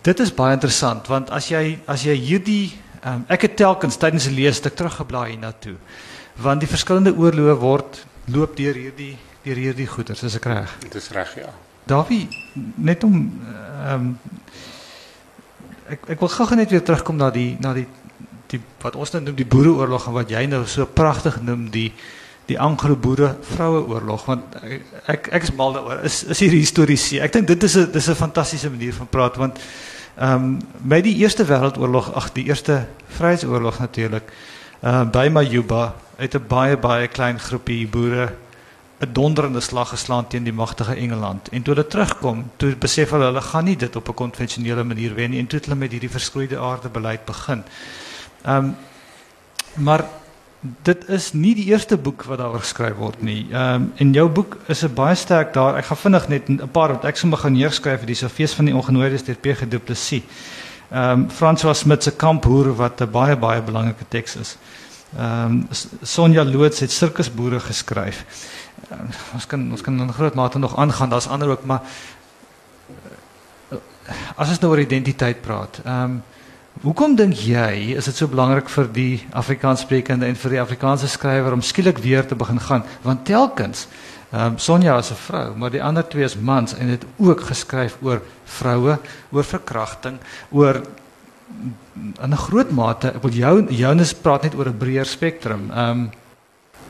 dit 0.03 0.21
is 0.21 0.35
baie 0.35 0.53
interessant 0.53 1.07
want 1.07 1.31
as 1.31 1.49
jy 1.49 1.79
as 1.87 2.03
jy 2.03 2.17
hierdie 2.17 2.73
ehm 3.03 3.15
um, 3.15 3.25
ek 3.29 3.43
het 3.43 3.57
telkens 3.57 3.97
tydens 3.97 4.25
die 4.25 4.35
lees 4.35 4.57
stuk 4.57 4.75
teruggeblaai 4.75 5.31
hiernatoe. 5.31 5.77
Want 6.37 6.61
die 6.61 6.69
verskillende 6.69 7.15
oorloë 7.15 7.59
word 7.61 8.07
loop 8.25 8.57
deur 8.57 8.75
hierdie 8.75 9.17
deur 9.45 9.57
hierdie 9.57 9.87
goeters, 9.87 10.23
is 10.23 10.37
ek 10.37 10.45
reg? 10.49 10.77
Dit 10.81 10.95
is 10.95 11.11
reg, 11.13 11.35
ja. 11.37 11.51
Davie, 11.85 12.29
net 12.77 13.05
om 13.05 13.15
ehm 13.21 13.95
um, 13.95 14.19
ek 15.89 16.09
ek 16.15 16.21
wil 16.21 16.29
gou 16.29 16.57
net 16.57 16.71
weer 16.71 16.83
terugkom 16.83 17.17
na 17.17 17.31
die 17.31 17.57
na 17.61 17.75
die 17.77 17.87
die 18.53 18.61
wat 18.83 18.97
ons 18.97 19.13
nou 19.15 19.23
noem 19.25 19.37
die 19.39 19.49
boereoorlog 19.49 20.09
en 20.09 20.17
wat 20.19 20.31
jy 20.31 20.45
nou 20.47 20.65
so 20.67 20.87
pragtig 20.87 21.41
noem 21.43 21.71
die 21.71 21.91
die 22.49 22.59
Anglo-Boere 22.61 23.31
vroueoorlog 23.55 24.27
want 24.29 24.57
ek 25.09 25.31
ek 25.33 25.49
is 25.49 25.55
mal 25.57 25.73
daaroor 25.77 26.05
is 26.05 26.23
is 26.29 26.41
hier 26.45 26.53
historiese. 26.53 27.21
Ek 27.25 27.33
dink 27.33 27.49
dit 27.49 27.63
is 27.63 27.77
'n 27.77 27.93
dis 27.93 28.09
'n 28.09 28.15
fantastiese 28.15 28.71
manier 28.71 28.93
van 28.93 29.09
praat 29.09 29.37
want 29.37 29.59
ehm 30.17 30.45
um, 30.45 30.59
by 30.79 31.01
die 31.01 31.17
Eerste 31.17 31.45
Wêreldoorlog, 31.45 32.15
ag 32.15 32.33
die 32.33 32.45
Eerste 32.47 32.87
Vryheidsoorlog 33.09 33.79
natuurlik, 33.79 34.33
ehm 34.83 34.95
uh, 34.95 35.11
by 35.11 35.29
Majuba 35.29 35.95
het 36.17 36.35
'n 36.35 36.47
baie 36.49 36.77
baie 36.77 37.09
klein 37.09 37.39
groepie 37.39 37.89
boere 37.89 38.33
'n 39.05 39.13
donderende 39.13 39.61
slag 39.61 39.89
geslaan 39.89 40.27
teen 40.27 40.45
die 40.45 40.53
magtige 40.53 40.95
Engeland. 40.95 41.49
En 41.49 41.63
toe 41.63 41.75
hulle 41.75 41.87
terugkom, 41.87 42.51
toe 42.57 42.77
besef 42.77 43.11
hulle 43.11 43.25
hulle 43.25 43.41
gaan 43.41 43.65
nie 43.65 43.77
dit 43.77 43.97
op 43.97 44.09
'n 44.09 44.15
konvensionele 44.15 44.85
manier 44.85 45.15
wen 45.15 45.31
nie 45.31 45.39
en 45.39 45.47
toe 45.47 45.59
het 45.59 45.67
hulle 45.67 45.79
met 45.79 45.91
hierdie 45.91 46.11
verskroeide 46.11 46.59
aarde 46.59 46.89
beleid 46.89 47.25
begin. 47.25 47.65
Ehm 48.45 48.65
um, 48.65 48.77
maar 49.75 50.05
dit 50.83 51.09
is 51.09 51.33
nie 51.33 51.55
die 51.55 51.65
eerste 51.65 51.97
boek 51.97 52.23
wat 52.25 52.39
daaroor 52.39 52.61
geskryf 52.61 52.97
word 52.97 53.23
nie. 53.23 53.47
Ehm 53.51 53.75
um, 53.75 53.93
en 53.97 54.13
jou 54.13 54.29
boek 54.29 54.57
is 54.67 54.85
'n 54.85 54.95
baie 54.95 55.15
sterk 55.15 55.53
daar. 55.53 55.77
Ek 55.77 55.85
gaan 55.85 55.97
vinnig 55.97 56.29
net 56.29 56.49
'n 56.49 56.69
paar 56.73 56.89
wat 56.89 57.05
ek 57.05 57.17
sommer 57.17 57.39
gaan 57.39 57.53
neerskryf 57.53 57.99
vir 57.99 58.07
die 58.07 58.29
fees 58.29 58.53
van 58.53 58.65
die 58.65 58.75
ongenooides 58.75 59.25
deur 59.25 59.37
PG 59.37 59.69
Du 59.69 59.79
Plessis. 59.79 60.23
Ehm 60.91 61.11
um, 61.11 61.31
François 61.31 61.79
Smit 61.79 62.03
se 62.03 62.11
kamphoer 62.11 62.77
wat 62.77 63.01
'n 63.01 63.11
baie 63.11 63.37
baie 63.37 63.63
belangrike 63.63 64.05
teks 64.09 64.37
is. 64.37 64.57
Ehm 65.19 65.51
um, 65.51 65.69
Sonja 66.03 66.45
Loots 66.45 66.81
het 66.81 66.91
sirkusboere 66.91 67.61
geskryf. 67.61 68.25
Uh, 68.91 69.01
ons 69.35 69.47
kan 69.47 69.71
ons 69.71 69.83
kan 69.83 70.01
in 70.01 70.13
groot 70.13 70.35
mate 70.35 70.59
nog 70.59 70.77
aangaan. 70.77 71.09
Daar's 71.09 71.29
ander 71.29 71.49
ook, 71.49 71.65
maar 71.65 71.83
uh, 72.91 73.79
as 74.37 74.49
ons 74.49 74.61
nou 74.61 74.73
oor 74.73 74.83
identiteit 74.85 75.43
praat. 75.43 75.81
Ehm 75.85 76.03
um, 76.03 76.23
hoekom 76.83 77.13
dink 77.15 77.39
jy 77.39 77.95
is 77.95 78.09
dit 78.11 78.17
so 78.19 78.27
belangrik 78.27 78.67
vir 78.69 78.89
die 78.93 79.23
Afrikaanssprekende 79.31 80.27
en 80.27 80.35
vir 80.37 80.57
die 80.57 80.61
Afrikaanse 80.61 81.07
skrywer 81.09 81.55
om 81.55 81.63
skielik 81.63 82.01
weer 82.03 82.27
te 82.27 82.35
begin 82.35 82.59
gaan? 82.61 82.83
Want 83.03 83.25
telkens 83.25 83.87
ehm 84.33 84.55
um, 84.55 84.59
Sonja 84.59 84.99
is 84.99 85.11
'n 85.11 85.21
vrou, 85.27 85.57
maar 85.57 85.71
die 85.71 85.83
ander 85.83 86.09
twee 86.09 86.25
is 86.25 86.37
mans 86.37 86.75
en 86.75 86.89
het 86.89 87.07
ook 87.17 87.41
geskryf 87.41 87.97
oor 88.03 88.23
vroue, 88.45 88.99
oor 89.31 89.45
verkrachting, 89.45 90.19
oor 90.51 90.83
in 92.23 92.33
'n 92.33 92.37
groot 92.37 92.71
mate, 92.71 93.09
ek 93.09 93.23
wil 93.23 93.31
jou 93.31 93.67
Jonas 93.71 94.15
praat 94.15 94.43
net 94.43 94.55
oor 94.55 94.69
'n 94.69 94.79
breër 94.79 95.07
spektrum. 95.07 95.71
Ehm 95.71 95.91
um, 95.91 96.11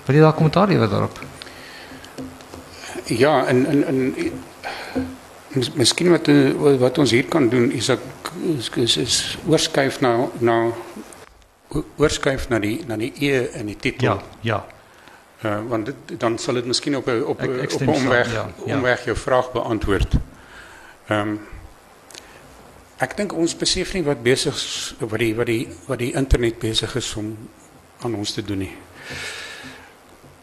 wil 0.07 0.17
jy 0.17 0.23
daar 0.23 0.33
kommentaar 0.33 0.69
gee 0.69 0.89
daarop? 0.89 1.19
Ja, 3.05 3.47
en 3.47 3.67
en 3.67 3.85
en 3.87 4.15
miskien 5.75 6.11
wat 6.11 6.29
wat 6.79 6.99
ons 6.99 7.11
hier 7.11 7.25
kan 7.25 7.49
doen 7.49 7.71
is 7.73 7.89
ek 7.89 8.01
is 8.59 8.69
is, 8.75 8.97
is 8.97 9.39
oorskuif 9.49 10.01
na 10.01 10.29
na 10.39 10.73
oorskuif 11.97 12.49
na 12.49 12.59
die 12.59 12.81
na 12.87 12.97
die 12.97 13.13
e 13.21 13.51
in 13.61 13.67
die 13.67 13.77
titel. 13.77 14.07
Ja, 14.07 14.23
ja. 14.41 14.65
Uh, 15.45 15.59
want 15.69 15.87
dit, 15.87 16.21
dan 16.21 16.39
zal 16.39 16.55
het 16.55 16.65
misschien 16.65 16.97
op 16.97 17.07
een 17.07 17.27
op, 17.27 17.41
Ek- 17.41 17.63
ek 17.63 17.89
omweg, 17.89 18.33
ja, 18.33 18.49
ja. 18.67 18.77
omweg 18.77 19.05
je 19.05 19.15
vraag 19.15 19.53
beantwoord. 19.53 20.15
Um, 21.11 21.41
ik 23.01 23.17
denk 23.17 23.33
ons 23.33 23.57
besef 23.57 23.93
niet 23.93 24.05
wat 24.05 24.23
bezig 24.23 24.95
wat 24.99 25.19
die, 25.19 25.35
wat, 25.35 25.47
die, 25.47 25.69
wat 25.87 25.99
die 25.99 26.13
internet 26.13 26.59
bezig 26.59 26.95
is 26.97 27.15
om 27.15 27.37
aan 28.01 28.15
ons 28.15 28.33
te 28.33 28.43
doen. 28.43 28.59
Nie. 28.59 28.77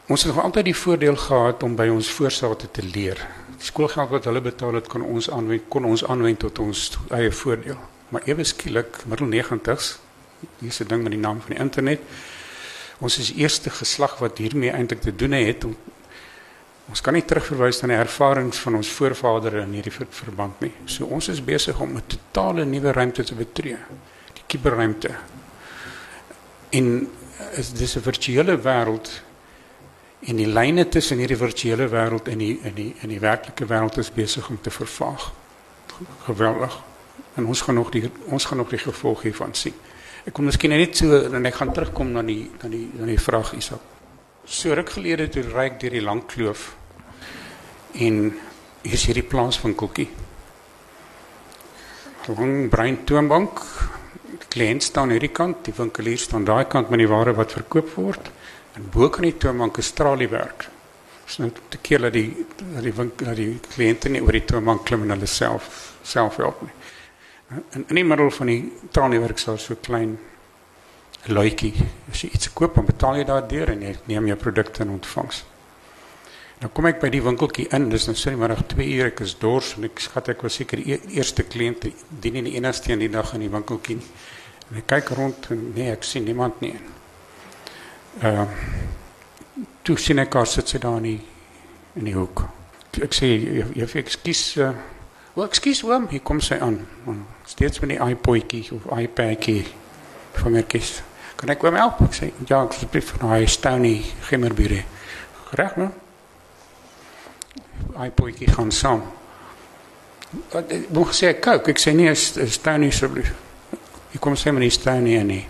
Ons 0.07 0.23
het 0.23 0.33
nog 0.33 0.43
altijd 0.43 0.65
die 0.65 0.75
voordeel 0.75 1.15
gehad 1.15 1.63
om 1.63 1.75
bij 1.75 1.89
ons 1.89 2.09
voorzaten 2.11 2.71
te 2.71 2.83
leren. 2.83 3.27
Die 3.57 3.65
schoolgeld 3.65 4.09
wat 4.09 4.23
hulle 4.23 4.41
betaal 4.41 4.73
het, 4.73 4.87
kon 4.87 5.01
ons 5.01 5.29
aanwend, 5.29 5.61
kon 5.67 5.85
ons 5.85 6.05
aanwend 6.05 6.39
tot 6.39 6.59
ons 6.59 6.97
eigen 7.09 7.33
voordeel. 7.33 7.77
Maar 8.09 8.21
even 8.25 8.45
skielik, 8.45 8.97
middel 9.05 9.27
90s, 9.27 9.99
hier 10.59 10.69
is 10.69 10.77
het 10.77 10.89
ding 10.89 11.03
met 11.03 11.11
die 11.11 11.21
naam 11.21 11.41
van 11.41 11.53
die 11.53 11.59
internet, 11.59 12.01
ons 12.97 13.17
is 13.17 13.31
die 13.31 13.43
eerste 13.43 13.69
geslag 13.69 14.17
wat 14.17 14.37
hiermee 14.37 14.71
eintlik 14.71 15.01
te 15.01 15.15
doen 15.15 15.31
het. 15.31 15.63
Om, 15.63 15.77
ons 16.89 17.01
kan 17.01 17.13
nie 17.13 17.25
terugverwys 17.25 17.81
na 17.81 17.93
die 17.93 18.01
ervarings 18.01 18.59
van 18.65 18.75
ons 18.81 18.89
voorvadere 18.89 19.61
in 19.61 19.77
hierdie 19.77 19.93
ver, 19.93 20.09
verband 20.09 20.59
nie. 20.65 20.73
So 20.85 21.05
ons 21.05 21.29
is 21.29 21.43
besig 21.45 21.79
om 21.79 21.95
'n 21.95 22.03
totale 22.07 22.65
nuwe 22.65 22.91
ruimte 22.91 23.23
te 23.23 23.35
betree, 23.35 23.77
die 24.33 24.43
kuberruimte. 24.47 25.15
En 26.69 27.09
is 27.55 27.73
dis 27.73 27.95
'n 27.95 28.01
virtuele 28.01 28.57
wêreld 28.57 29.21
en 30.21 30.38
die 30.38 30.47
lyne 30.47 30.86
tussen 30.89 31.17
hierdie 31.17 31.39
virtuele 31.39 31.88
wêreld 31.89 32.27
en 32.29 32.41
die 32.41 32.53
in 32.62 32.75
die 32.77 32.89
in 33.01 33.10
die 33.10 33.19
werklike 33.19 33.65
wêreld 33.65 33.97
is 33.97 34.12
besig 34.13 34.49
om 34.49 34.60
te 34.62 34.69
vervaag. 34.69 35.31
Geweldig. 36.25 36.77
En 37.36 37.45
ons 37.45 37.62
gaan 37.62 37.75
nog 37.75 37.89
die 37.89 38.10
ons 38.25 38.45
gaan 38.45 38.57
nog 38.57 38.69
die 38.69 38.81
gevolge 38.81 39.29
hiervan 39.29 39.55
sien. 39.57 39.73
Ek 40.25 40.36
kom 40.38 40.45
miskien 40.45 40.69
net 40.69 40.97
so 40.97 41.23
en 41.25 41.45
ek 41.49 41.57
gaan 41.57 41.73
terugkom 41.73 42.12
na 42.13 42.21
die 42.21 42.43
na 42.62 42.69
die 42.69 42.86
na 42.93 43.10
die 43.10 43.17
vraag 43.19 43.55
Isak. 43.57 43.81
So 44.45 44.73
ruk 44.77 44.93
gelede 44.93 45.29
toe 45.29 45.45
ry 45.49 45.71
ek 45.71 45.79
deur 45.81 45.97
die 45.97 46.05
lang 46.05 46.21
kloof 46.29 46.75
en 47.93 48.19
hier 48.84 48.93
is 48.93 49.05
hierdie 49.10 49.25
plaaswinkeltjie. 49.25 50.07
Lang 52.29 52.69
brein 52.69 53.01
toonbank. 53.10 53.63
Die 54.31 54.49
kliënt 54.53 54.86
staan 54.86 55.10
hierdie 55.13 55.31
kant, 55.34 55.63
die 55.65 55.73
winkelier 55.73 56.21
staan 56.21 56.45
daai 56.45 56.65
kant 56.69 56.89
met 56.93 57.01
die 57.01 57.10
ware 57.10 57.34
wat 57.38 57.53
verkoop 57.57 57.89
word. 57.97 58.29
En 58.77 58.88
bo 58.91 59.10
kan 59.10 59.27
die 59.27 59.38
toonbank 59.38 59.77
'n 59.77 59.81
straliewerk. 59.81 60.69
Dis 61.25 61.38
nou 61.38 61.51
te 61.69 61.77
keer 61.77 61.99
dat 61.99 62.13
die 62.13 62.45
dat 62.73 62.84
die 62.84 62.93
winkel 62.93 63.25
dat 63.25 63.36
die 63.36 63.60
kliënte 63.75 64.10
nie 64.10 64.21
oor 64.21 64.31
die 64.31 64.45
toonbank 64.45 64.86
klim 64.86 65.01
en 65.01 65.10
hulle 65.10 65.25
self 65.25 65.95
self 66.03 66.38
help 66.38 66.62
nie. 66.62 66.73
En 67.71 67.86
in 67.88 67.95
die 67.95 68.03
middel 68.03 68.31
van 68.31 68.47
die 68.47 68.71
traliewerk 68.91 69.45
daar 69.45 69.60
so 69.60 69.75
klein 69.75 70.17
luitjie. 71.25 71.73
As 72.12 72.21
jy 72.21 72.29
iets 72.34 72.53
koop, 72.53 72.75
dan 72.75 72.86
betaal 72.86 73.17
jy 73.19 73.25
daardeur 73.27 73.69
en 73.69 73.81
jy 73.81 73.95
neem 74.05 74.27
jou 74.31 74.38
produkte 74.38 74.84
in 74.84 74.89
ontvangs. 74.89 75.43
Nou 76.62 76.69
kom 76.69 76.86
ek 76.86 76.99
by 77.01 77.10
die 77.10 77.23
winkeltjie 77.25 77.67
in, 77.73 77.89
dis 77.89 78.05
nou 78.07 78.36
maar 78.38 78.53
2 78.55 78.86
ure 78.86 79.07
ek 79.10 79.23
is 79.25 79.34
dors 79.41 79.73
en 79.77 79.88
ek 79.89 79.99
skat 79.99 80.29
ek 80.29 80.43
was 80.45 80.60
seker 80.60 80.77
die 80.77 80.93
e- 80.93 81.15
eerste 81.17 81.43
kliënt, 81.43 81.88
die 82.21 82.31
nie 82.31 82.43
die 82.45 82.55
enigste 82.60 82.93
in 82.93 83.01
die 83.01 83.10
dag 83.10 83.34
in 83.34 83.41
die 83.41 83.49
winkeltjie 83.49 83.97
nie. 83.97 84.10
En 84.69 84.77
ek 84.77 84.88
kyk 84.88 85.10
rond 85.17 85.47
en 85.51 85.71
nee, 85.75 85.89
ek 85.91 86.05
sien 86.05 86.23
niemand 86.23 86.62
nie. 86.62 86.75
Ehm 88.19 88.41
uh, 88.41 88.47
toe 89.82 89.97
sien 89.97 90.19
ek 90.21 90.36
haar 90.38 90.47
sit 90.47 90.69
sy 90.69 90.78
daar 90.78 91.00
in 91.02 91.08
die 91.10 91.21
in 91.95 92.06
die 92.06 92.15
hoek. 92.15 92.43
Ek 93.02 93.15
sê 93.15 93.32
jy 93.32 93.65
jy 93.76 93.88
ekskuus 94.04 94.43
uh, 94.62 94.74
O, 95.32 95.45
ekskuus 95.45 95.80
oom, 95.88 96.10
hier 96.12 96.19
kom 96.28 96.41
sy 96.43 96.58
aan. 96.60 96.82
Steeds 97.47 97.80
met 97.80 97.93
die 97.93 98.00
iPodjie 98.04 98.65
of 98.76 98.88
iPadjie 98.91 99.62
vingertjies. 100.36 100.97
Kan 101.39 101.54
ek 101.54 101.63
oom 101.63 101.78
help? 101.80 102.02
Ek 102.04 102.17
sê 102.17 102.28
ja, 102.50 102.65
ek 102.65 102.76
asseblief 102.76 103.13
van 103.15 103.30
hy 103.32 103.45
Stony 103.47 103.93
Gemmerbury. 104.28 104.82
Reg, 105.56 105.78
né? 105.80 105.88
iPodjie 108.10 108.52
gaan 108.52 108.74
saam. 108.76 109.06
Ek 110.56 110.76
wou 110.91 111.08
gesê 111.08 111.32
ek 111.32 111.41
kook, 111.47 111.71
ek 111.71 111.80
sê 111.80 111.95
nee, 111.95 112.12
is 112.12 112.34
is 112.36 112.60
Stony 112.60 112.91
asseblief. 112.91 113.32
Hier 114.12 114.24
kom 114.24 114.36
sy 114.36 114.52
met 114.52 114.67
die 114.67 114.76
Stony 114.76 115.15
en 115.15 115.32
die 115.32 115.45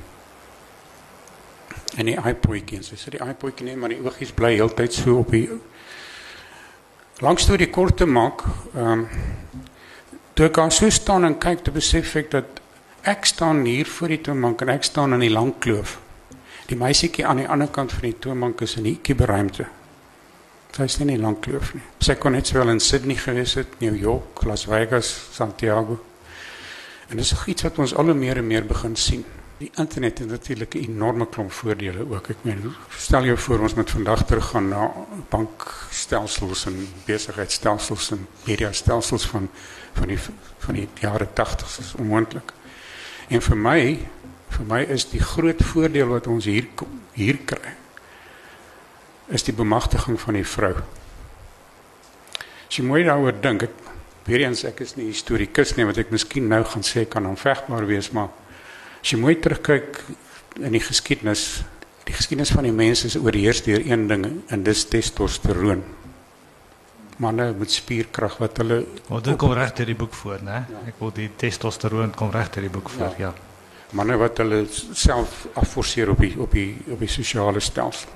en 1.97 2.07
die 2.07 2.15
iPodjie 2.15 2.79
en 2.79 2.85
sy 2.87 2.95
sê 2.99 3.11
die 3.15 3.23
iPodjie 3.23 3.67
nee, 3.67 3.75
maar 3.79 3.91
die 3.91 3.99
oogies 3.99 4.31
bly 4.35 4.53
heeltyd 4.55 4.95
so 4.95 5.17
op 5.21 5.33
die 5.35 5.47
langs 7.21 7.45
toe 7.45 7.57
die 7.59 7.69
kort 7.69 7.99
te 8.01 8.07
maak. 8.09 8.45
Ehm 8.75 9.05
um, 9.05 9.07
toe 10.33 10.47
ek 10.47 10.57
aan 10.63 10.71
so 10.71 10.89
staan 10.89 11.27
en 11.27 11.35
kyk 11.37 11.65
te 11.65 11.73
besef 11.75 12.15
ek 12.15 12.31
dat 12.31 12.61
ek 13.03 13.25
staan 13.27 13.65
hier 13.67 13.85
voor 13.85 14.13
die 14.13 14.21
toonbank 14.23 14.61
en 14.63 14.71
ek 14.73 14.87
staan 14.87 15.13
in 15.13 15.25
die 15.25 15.33
lang 15.33 15.51
kloof. 15.59 15.97
Die 16.69 16.77
meisietjie 16.79 17.25
aan 17.27 17.43
die 17.43 17.49
ander 17.51 17.67
kant 17.67 17.91
van 17.91 18.07
die 18.07 18.17
toonbank 18.23 18.63
is 18.63 18.77
in 18.79 18.87
die 18.87 18.95
kuberruimte. 19.03 19.67
Sy 20.71 20.87
is 20.87 20.97
nie 20.97 21.09
in 21.09 21.13
die 21.17 21.21
lang 21.21 21.35
kloof 21.43 21.73
nie. 21.75 21.83
Sy 21.99 22.15
kon 22.15 22.31
net 22.31 22.47
sowel 22.47 22.71
in 22.71 22.79
Sydney 22.79 23.19
gewees 23.19 23.57
het, 23.59 23.75
New 23.83 23.97
York, 23.99 24.45
Las 24.47 24.63
Vegas, 24.71 25.11
Santiago. 25.35 25.99
En 27.11 27.19
dis 27.19 27.35
iets 27.51 27.67
wat 27.67 27.81
ons 27.83 27.93
al 27.93 28.13
hoe 28.13 28.15
meer 28.15 28.39
en 28.39 28.47
meer 28.47 28.65
begin 28.65 28.95
sien. 28.95 29.25
Die 29.61 29.69
internet 29.75 30.17
het 30.17 30.29
natuurlik 30.29 30.73
'n 30.73 30.77
enorme 30.77 31.29
klomp 31.29 31.51
voordele 31.51 32.09
ook. 32.09 32.29
Ek 32.29 32.37
meen, 32.41 32.73
stel 32.89 33.23
jou 33.23 33.37
voor 33.37 33.59
ons 33.59 33.73
moet 33.73 33.89
vandag 33.89 34.25
teruggaan 34.25 34.67
na 34.67 34.91
bankstelsels 35.29 36.65
en 36.65 36.87
besigheidstelsels 37.05 38.11
en 38.11 38.27
mediastelsels 38.43 39.25
van 39.25 39.49
van 39.93 40.07
die 40.07 40.19
van 40.57 40.73
die 40.73 40.87
jare 40.99 41.27
80 41.33 41.79
is 41.79 41.93
onmoontlik. 41.97 42.53
En 43.27 43.41
vir 43.41 43.57
my 43.57 43.99
vir 44.49 44.65
my 44.65 44.81
is 44.81 45.09
die 45.09 45.21
groot 45.21 45.63
voordeel 45.63 46.07
wat 46.07 46.27
ons 46.27 46.45
hier 46.45 46.67
hier 47.13 47.37
kry 47.37 47.75
is 49.27 49.43
die 49.43 49.53
bemagtiging 49.53 50.19
van 50.19 50.33
die 50.33 50.47
vrou. 50.47 50.75
As 52.67 52.75
jy 52.75 52.83
mooi 52.83 53.03
daaroor 53.03 53.41
dink, 53.41 53.61
ek 53.61 53.71
weer 54.23 54.39
eens 54.39 54.63
ek 54.63 54.79
is 54.79 54.95
nie 54.95 55.05
historikus 55.05 55.75
nie 55.75 55.85
wat 55.85 55.97
ek 55.97 56.09
miskien 56.11 56.47
nou 56.47 56.63
gaan 56.63 56.83
sê 56.83 57.07
kan 57.07 57.25
onvegbaar 57.25 57.85
wees, 57.85 58.11
maar 58.11 58.29
as 59.01 59.11
jy 59.13 59.17
mooi 59.17 59.35
terugkyk 59.41 59.97
in 60.61 60.75
die 60.75 60.83
geskiedenis, 60.83 61.63
die 62.05 62.13
geskiedenis 62.13 62.51
van 62.53 62.67
die 62.67 62.75
mense 62.75 63.07
is 63.09 63.17
oorheers 63.17 63.63
deur 63.65 63.81
een 63.85 64.07
ding 64.09 64.25
en 64.53 64.63
dis 64.63 64.85
testosteroon. 64.89 65.81
Manne 67.21 67.51
met 67.53 67.71
spierkrag 67.71 68.39
wat 68.41 68.57
hulle 68.61 68.81
Want 69.07 69.25
dit 69.25 69.37
kom 69.37 69.53
reg 69.53 69.73
deur 69.77 69.89
die 69.91 69.97
boek 69.97 70.13
voor, 70.17 70.41
né? 70.45 70.63
Ek 70.89 71.01
wil 71.01 71.13
die 71.13 71.29
testosteroon 71.37 72.15
kom 72.17 72.31
reg 72.33 72.49
deur 72.53 72.65
die 72.65 72.73
boek 72.73 72.89
voor, 72.89 73.17
ja. 73.21 73.33
manne 73.91 74.15
wat 74.17 74.39
hulle 74.39 74.63
self 74.71 75.45
afforceer 75.59 76.13
op 76.13 76.21
die 76.23 76.33
op 76.39 76.53
die 76.55 76.77
op 76.93 76.99
die 76.99 77.11
sosiale 77.11 77.59
stelsel. 77.59 78.09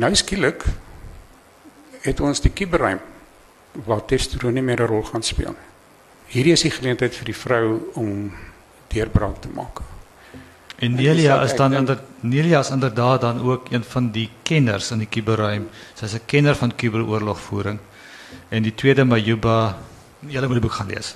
Nou 0.00 0.10
skielik 0.14 0.64
het 2.04 2.20
ons 2.20 2.40
die 2.40 2.52
kuberruim 2.54 3.02
waar 3.84 4.04
testosteron 4.06 4.54
nie 4.54 4.62
meer 4.62 4.82
'n 4.82 4.86
rol 4.86 5.02
gaan 5.02 5.22
speel 5.22 5.50
nie. 5.50 5.70
Hierdie 6.28 6.52
is 6.52 6.62
die 6.62 6.70
geleentheid 6.70 7.14
vir 7.14 7.24
die 7.24 7.36
vrou 7.36 7.80
om 7.94 8.32
deurbraak 8.94 9.40
te 9.42 9.50
maak. 9.54 9.82
En 10.82 10.94
Nelia 10.98 11.40
is 11.42 11.54
dan 11.56 11.74
inder 11.74 11.98
Nelia 12.20 12.58
is 12.58 12.70
inderdaad 12.70 13.20
dan 13.20 13.42
ook 13.42 13.70
een 13.70 13.84
van 13.84 14.10
die 14.10 14.30
kenners 14.42 14.90
in 14.90 14.98
die 15.04 15.08
kuberruim. 15.08 15.68
Sy's 15.94 16.14
'n 16.14 16.26
kenner 16.26 16.54
van 16.54 16.74
kuberoorlogvoering. 16.74 17.78
En 18.48 18.62
die 18.62 18.74
tweede 18.74 19.04
Majuba, 19.04 19.76
julle 20.18 20.46
moet 20.46 20.60
die 20.60 20.66
boek 20.68 20.72
gaan 20.72 20.86
lees. 20.86 21.14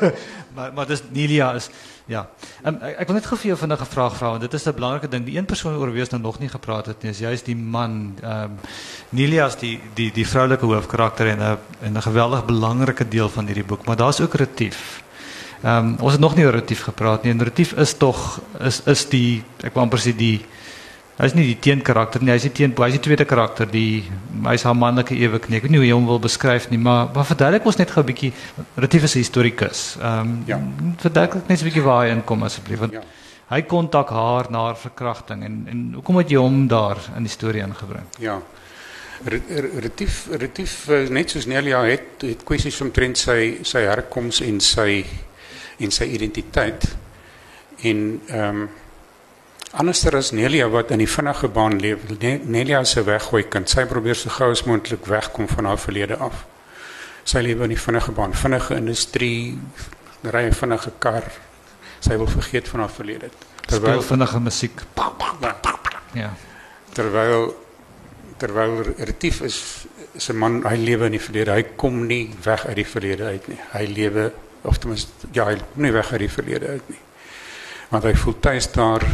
maar 0.54 0.72
maar 0.72 0.86
dis 0.86 1.02
Nelia 1.12 1.52
is 1.54 1.70
ja. 2.06 2.28
Um, 2.64 2.78
ek, 2.82 2.98
ek 2.98 3.06
wil 3.06 3.14
net 3.18 3.26
gou 3.26 3.38
vir 3.38 3.48
jou 3.48 3.58
vinnig 3.58 3.80
'n 3.80 3.92
vraag 3.94 4.16
vra 4.16 4.28
want 4.30 4.40
dit 4.40 4.54
is 4.54 4.66
'n 4.66 4.74
belangrike 4.74 5.08
ding. 5.08 5.24
Die 5.24 5.38
een 5.38 5.46
persoon 5.46 5.76
oor 5.76 5.92
wie 5.92 6.00
ons 6.00 6.10
nou 6.10 6.22
nog 6.22 6.38
nie 6.38 6.48
gepraat 6.48 6.86
het 6.86 7.02
nie, 7.02 7.10
is 7.10 7.18
juist 7.18 7.44
die 7.44 7.56
man. 7.56 8.16
Ehm 8.22 8.42
um, 8.42 8.58
Nelia 9.10 9.46
is 9.46 9.56
die 9.56 9.80
die 9.94 10.12
die 10.12 10.26
vroulike 10.26 10.66
hoofkarakter 10.66 11.26
en 11.26 11.38
'n 11.38 11.58
en 11.80 11.96
'n 11.96 12.02
geweldig 12.02 12.44
belangrike 12.44 13.08
deel 13.08 13.28
van 13.28 13.46
hierdie 13.46 13.64
boek, 13.64 13.86
maar 13.86 13.96
daar's 13.96 14.20
ook 14.20 14.34
Retief. 14.34 15.05
Ehm 15.62 15.86
um, 15.86 15.96
ons 16.00 16.12
het 16.12 16.20
nog 16.20 16.36
nie 16.36 16.44
oor 16.44 16.52
Retief 16.52 16.82
gepraat 16.84 17.22
nie. 17.24 17.32
En 17.32 17.42
Retief 17.42 17.72
is 17.72 17.94
tog 17.94 18.40
is 18.60 18.82
is 18.86 19.08
die 19.08 19.42
ek 19.64 19.74
wou 19.74 19.82
amper 19.84 19.98
sê 19.98 20.12
die 20.16 20.44
hy's 21.18 21.32
nie 21.34 21.46
die 21.46 21.56
teenkarakter 21.58 22.20
nie, 22.22 22.30
hy's 22.30 22.42
die 22.42 22.52
teen 22.52 22.74
hy's 22.76 22.92
die 22.92 23.00
tweede 23.00 23.24
karakter, 23.24 23.66
die 23.66 24.04
hy's 24.44 24.62
haar 24.68 24.74
manlike 24.76 25.14
eweknie. 25.16 25.56
Ek 25.56 25.62
weet 25.62 25.70
nie 25.72 25.78
hoe 25.78 25.86
jy 25.86 25.94
hom 25.94 26.06
wil 26.06 26.18
beskryf 26.20 26.68
nie, 26.70 26.78
maar 26.78 27.08
maar 27.14 27.24
verduidelik 27.24 27.64
ons 27.66 27.76
net 27.78 27.90
gou 27.90 28.02
'n 28.02 28.06
bietjie 28.06 28.32
Retief 28.76 29.02
is 29.04 29.14
'n 29.16 29.18
historikus. 29.18 29.96
Ehm 30.00 30.20
um, 30.20 30.42
Ja. 30.46 30.60
verduidelik 30.98 31.48
net 31.48 31.58
so 31.58 31.64
'n 31.64 31.68
bietjie 31.70 31.82
waar 31.84 32.04
hy 32.06 32.12
inkom 32.12 32.42
asseblief 32.42 32.78
want 32.78 32.92
Ja. 32.92 33.00
hy 33.50 33.62
kontak 33.62 34.10
haar 34.10 34.46
na 34.50 34.58
haar 34.66 34.76
verkrachting 34.76 35.42
en 35.44 35.66
en 35.70 35.90
hoekom 35.94 36.16
het 36.16 36.28
jy 36.30 36.36
hom 36.38 36.68
daar 36.68 36.98
in 37.16 37.22
die 37.22 37.32
storie 37.32 37.62
ingebring? 37.62 38.04
Ja. 38.18 38.38
Re- 39.24 39.40
re- 39.48 39.80
Retief 39.80 40.28
retief 40.30 40.88
eh, 40.90 41.08
net 41.08 41.30
soos 41.30 41.46
Nelia 41.46 41.82
het 41.84 42.20
het 42.20 42.44
kwessies 42.44 42.80
omtrent 42.80 43.16
sy 43.18 43.58
sy 43.62 43.78
herkoms 43.80 44.40
en 44.42 44.60
sy 44.60 45.04
en 45.78 45.90
sy 45.90 46.04
identiteit. 46.04 46.96
En 47.82 48.20
ehm 48.28 48.60
um, 48.60 48.68
anderster 49.76 50.16
as 50.16 50.30
Nelia 50.32 50.68
wat 50.72 50.90
in 50.90 50.98
die 50.98 51.08
vinnige 51.10 51.48
baan 51.48 51.80
leef. 51.80 51.98
Ne- 52.20 52.40
Nelia 52.44 52.84
se 52.84 53.02
weggooi 53.04 53.42
kind. 53.48 53.68
Sy 53.68 53.84
probeer 53.84 54.14
so 54.16 54.30
gou 54.30 54.50
as 54.50 54.62
moontlik 54.64 55.04
wegkom 55.06 55.48
van 55.48 55.64
haar 55.64 55.78
verlede 55.78 56.16
af. 56.16 56.44
Sy 57.24 57.38
lewe 57.42 57.62
in 57.66 57.68
die 57.74 57.80
vinnige 57.80 58.12
baan, 58.12 58.32
vinnige 58.34 58.74
industrie, 58.76 59.58
ry 60.22 60.46
'n 60.46 60.52
vinnige 60.52 60.92
kar. 60.98 61.24
Sy 62.00 62.16
wil 62.16 62.26
vergeet 62.26 62.68
van 62.68 62.80
haar 62.80 62.90
verlede. 62.90 63.28
Terwyl 63.66 64.02
vinnige 64.02 64.40
musiek. 64.40 64.80
Ja, 65.40 65.54
Ja. 66.14 66.30
terwyl 66.92 67.54
terwyl 68.38 68.82
Retief 68.98 69.40
is 69.40 69.86
is 70.14 70.28
'n 70.30 70.36
man, 70.38 70.62
hy 70.66 70.76
lewe 70.76 71.04
in 71.06 71.10
die 71.12 71.20
verlede. 71.20 71.50
Hy 71.52 71.62
kom 71.76 72.06
nie 72.06 72.30
weg 72.44 72.66
uit 72.66 72.76
die 72.76 72.86
verlede 72.86 73.24
uit 73.24 73.48
nie. 73.48 73.58
Hy 73.72 73.84
lewe 73.86 74.32
of 74.66 74.78
ten 74.78 74.92
minste 74.92 75.30
ja, 75.32 75.46
hy 75.48 75.56
kom 75.60 75.82
nie 75.84 75.92
weg 75.94 76.12
uit 76.12 76.22
die 76.26 76.32
verlede 76.32 76.76
uit 76.76 76.92
nie. 76.92 77.02
Want 77.90 78.06
hy 78.08 78.14
voel 78.18 78.38
tuis 78.42 78.70
daar. 78.74 79.04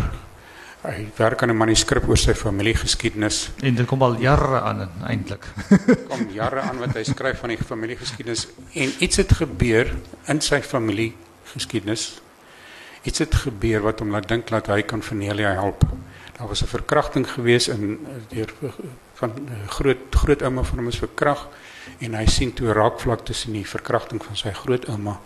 Hy 0.83 1.07
werk 1.15 1.43
aan 1.43 1.53
'n 1.53 1.57
manuskrip 1.57 2.09
oor 2.09 2.19
sy 2.19 2.35
familiegeskiedenis. 2.35 3.51
En 3.63 3.75
dit 3.75 3.87
kom 3.87 4.03
al 4.03 4.17
jare 4.19 4.61
aan 4.61 4.89
eintlik. 5.07 5.47
kom 6.11 6.27
jare 6.35 6.61
aan 6.61 6.79
wat 6.79 6.97
hy 6.99 7.05
skryf 7.05 7.39
van 7.39 7.55
die 7.55 7.59
familiegeskiedenis 7.59 8.49
en 8.75 8.91
iets 8.99 9.17
het 9.17 9.33
gebeur 9.33 9.95
in 10.27 10.41
sy 10.41 10.61
familiegeskiedenis. 10.61 12.21
Iets 13.03 13.19
het 13.19 13.35
gebeur 13.35 13.83
wat 13.83 14.01
hom 14.01 14.11
laat 14.11 14.29
dink 14.29 14.49
dat 14.49 14.67
hy 14.67 14.83
kan 14.83 15.03
Vernelia 15.03 15.53
help. 15.53 15.87
Daar 16.43 16.51
was 16.51 16.63
'n 16.63 16.67
verkrachting 16.67 17.31
gewees 17.31 17.69
in 17.69 18.07
deur 18.29 18.53
van 19.15 19.33
eh, 19.49 19.69
groot 19.69 19.97
grootouma 20.11 20.63
van 20.63 20.79
hom 20.79 20.87
is 20.87 20.99
verkragt 20.99 21.47
en 21.99 22.15
hy 22.15 22.27
sien 22.27 22.53
toe 22.53 22.73
raakvlak 22.73 23.25
tussen 23.25 23.53
die 23.53 23.69
verkrachting 23.69 24.25
van 24.25 24.37
sy 24.37 24.51
grootouma 24.51 25.21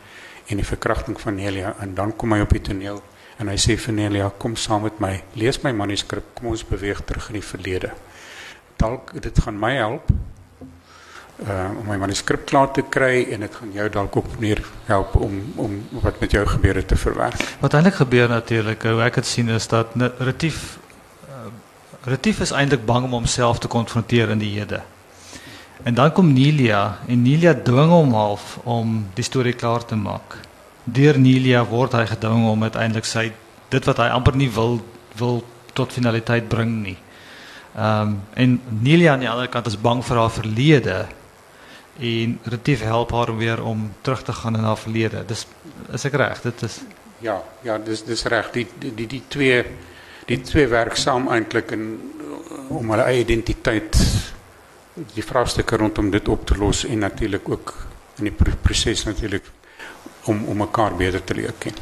en 0.46 0.56
die 0.56 0.66
verkrachting 0.66 1.20
van 1.20 1.34
Nelia 1.34 1.74
en 1.80 1.94
dan 1.94 2.16
kom 2.16 2.32
hy 2.32 2.40
op 2.40 2.50
die 2.50 2.60
toneel 2.60 3.02
en 3.36 3.48
hy 3.48 3.56
sê 3.56 3.78
vir 3.78 3.94
Nelia 3.94 4.28
kom 4.38 4.56
saam 4.56 4.82
met 4.82 5.00
my 5.00 5.22
lees 5.32 5.62
my 5.62 5.72
manuskrip 5.72 6.24
kom 6.34 6.46
ons 6.46 6.66
beweeg 6.68 7.00
terug 7.04 7.28
in 7.28 7.40
die 7.40 7.48
verlede. 7.48 7.92
Dalk 8.76 9.22
dit 9.22 9.38
gaan 9.38 9.58
my 9.58 9.72
help 9.74 10.10
uh, 10.10 11.70
om 11.78 11.86
my 11.86 11.96
manuskrip 11.96 12.44
klaar 12.44 12.72
te 12.72 12.82
kry 12.82 13.26
en 13.32 13.40
dit 13.40 13.54
gaan 13.54 13.72
jou 13.72 13.88
dalk 13.88 14.16
ook 14.16 14.38
meer 14.38 14.60
help 14.84 15.16
om 15.16 15.40
om 15.56 15.80
wat 16.02 16.20
met 16.20 16.30
jou 16.30 16.46
gebeur 16.46 16.74
het 16.74 16.88
te 16.88 16.96
verwerk. 16.96 17.40
Wat 17.60 17.74
eintlik 17.74 17.94
gebeur 17.94 18.28
natuurlik, 18.28 18.82
hoe 18.82 19.00
ek 19.00 19.14
dit 19.14 19.26
sien 19.26 19.48
is 19.48 19.68
dat 19.68 19.96
uh, 19.96 20.12
Retief 22.06 22.40
is 22.40 22.52
eintlik 22.54 22.84
bang 22.86 23.04
om 23.04 23.16
homself 23.18 23.58
te 23.58 23.68
konfronteer 23.68 24.30
in 24.30 24.38
die 24.38 24.52
hede. 24.54 24.82
En 25.82 25.94
dan 25.94 26.12
kom 26.12 26.32
Nelia 26.32 26.98
en 27.10 27.22
Nelia 27.22 27.54
dwing 27.54 27.90
hom 27.90 28.14
half 28.14 28.58
om 28.64 29.00
die 29.14 29.24
storie 29.26 29.56
klaar 29.58 29.84
te 29.84 29.98
maak. 29.98 30.38
Deur 30.84 31.18
Nelia 31.18 31.64
word 31.66 31.96
hy 31.98 32.04
gedwing 32.06 32.46
om 32.46 32.62
uiteindelik 32.62 33.08
sy 33.10 33.32
dit 33.74 33.88
wat 33.90 33.98
hy 33.98 34.06
amper 34.14 34.38
nie 34.38 34.48
wil 34.54 34.78
wil 35.18 35.42
tot 35.74 35.92
finaliteit 35.92 36.46
bring 36.48 36.78
nie. 36.84 36.96
Ehm 37.74 38.14
um, 38.14 38.14
en 38.34 38.60
Nelia 38.86 39.12
aan 39.12 39.24
die 39.24 39.30
ander 39.30 39.50
kant 39.50 39.66
is 39.66 39.80
bang 39.80 40.04
vir 40.04 40.22
haar 40.22 40.30
verlede 40.30 41.00
en 41.98 42.38
Retief 42.44 42.86
help 42.86 43.10
haar 43.12 43.34
weer 43.36 43.62
om 43.64 43.90
terug 44.06 44.22
te 44.22 44.32
gaan 44.32 44.56
in 44.56 44.64
haar 44.64 44.78
verlede. 44.78 45.24
Dis 45.26 45.46
is 45.92 46.06
ek 46.06 46.14
reg? 46.22 46.42
Dit 46.46 46.62
is 46.62 46.80
Ja, 47.24 47.42
ja, 47.64 47.78
dis 47.78 48.04
dis 48.04 48.24
reg. 48.28 48.50
Die 48.52 48.66
die 48.78 49.06
die 49.06 49.22
twee 49.28 49.64
die 50.26 50.40
twee 50.42 50.66
werk 50.70 50.96
saam 50.98 51.28
eintlik 51.32 51.72
in 51.76 51.88
om 52.68 52.90
hulle 52.90 53.06
eie 53.06 53.22
identiteit 53.22 53.98
die 55.14 55.24
vraagstukke 55.24 55.76
rondom 55.76 56.10
dit 56.10 56.28
op 56.28 56.46
te 56.46 56.56
los 56.58 56.84
en 56.88 57.04
natuurlik 57.04 57.48
ook 57.48 57.74
in 58.18 58.30
die 58.30 58.34
pro 58.34 58.52
proses 58.62 59.04
natuurlik 59.04 59.44
om 60.26 60.44
om 60.50 60.56
mekaar 60.56 60.96
beter 60.96 61.22
te 61.24 61.34
leer 61.34 61.52
ken. 61.58 61.76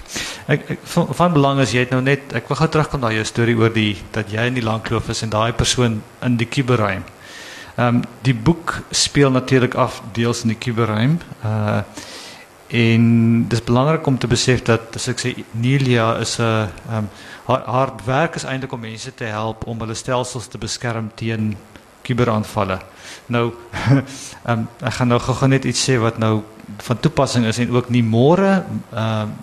Ek, 0.46 0.64
ek 0.74 0.80
van, 0.92 1.14
van 1.16 1.32
belang 1.32 1.60
is 1.64 1.72
jy 1.72 1.86
het 1.86 1.94
nou 1.94 2.02
net 2.04 2.34
ek 2.36 2.50
wil 2.50 2.58
gou 2.60 2.68
terugkom 2.68 3.00
na 3.00 3.12
jou 3.14 3.24
storie 3.24 3.56
oor 3.56 3.72
die 3.72 3.94
dat 4.12 4.32
jy 4.32 4.48
in 4.50 4.58
die 4.58 4.64
langkloof 4.64 5.08
is 5.14 5.22
en 5.24 5.32
daai 5.32 5.54
persoon 5.56 6.02
in 6.26 6.36
die 6.40 6.48
kuberruim. 6.50 7.06
Ehm 7.76 7.86
um, 7.86 8.02
die 8.26 8.34
boek 8.34 8.76
speel 8.90 9.32
natuurlik 9.34 9.74
af 9.74 10.02
deels 10.12 10.44
in 10.44 10.52
die 10.52 10.60
kuberruim. 10.60 11.18
Uh 11.42 11.80
en 12.68 13.04
dis 13.48 13.64
belangrik 13.64 14.06
om 14.06 14.18
te 14.18 14.26
besef 14.26 14.62
dat 14.62 14.96
as 14.96 15.08
ek 15.08 15.20
sê 15.20 15.34
Nelia 15.52 16.16
is 16.20 16.38
'n 16.38 16.68
um, 16.90 17.08
haar, 17.46 17.62
haar 17.66 17.92
werk 18.04 18.34
is 18.34 18.44
eintlik 18.44 18.72
om 18.72 18.80
mense 18.80 19.14
te 19.14 19.24
help 19.24 19.66
om 19.66 19.80
hulle 19.80 19.94
stelsels 19.94 20.48
te 20.48 20.58
beskerm 20.58 21.10
teen 21.14 21.56
kuberaanvalle. 22.02 22.80
Nou 23.26 23.52
um, 24.50 24.68
ek 24.80 24.92
gaan 24.92 25.08
nou 25.08 25.20
gou-gou 25.20 25.48
net 25.48 25.64
iets 25.64 25.84
sê 25.90 25.98
wat 25.98 26.18
nou 26.18 26.42
van 26.78 27.00
toepassing 27.00 27.44
is 27.46 27.58
en 27.58 27.70
ook 27.70 27.88
nie 27.88 28.02
môre 28.02 28.64
um, 28.92 29.34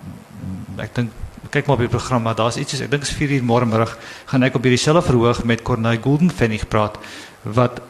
ek 0.82 0.94
dink 0.94 1.10
kyk 1.52 1.66
maar 1.66 1.76
op 1.76 1.84
die 1.84 1.92
program 1.92 2.22
maar 2.22 2.36
daar's 2.38 2.56
ietsie 2.56 2.80
ek 2.84 2.90
dink 2.90 3.06
is 3.06 3.14
4 3.14 3.36
uur 3.36 3.44
môre 3.46 3.68
middag 3.68 3.96
gaan 4.30 4.46
ek 4.46 4.56
op 4.56 4.66
hierdie 4.66 4.80
selfe 4.80 5.10
verhoog 5.10 5.44
met 5.44 5.62
Corneille 5.66 6.02
Goldenvennig 6.02 6.64
praat 6.68 6.98
wat 7.42 7.82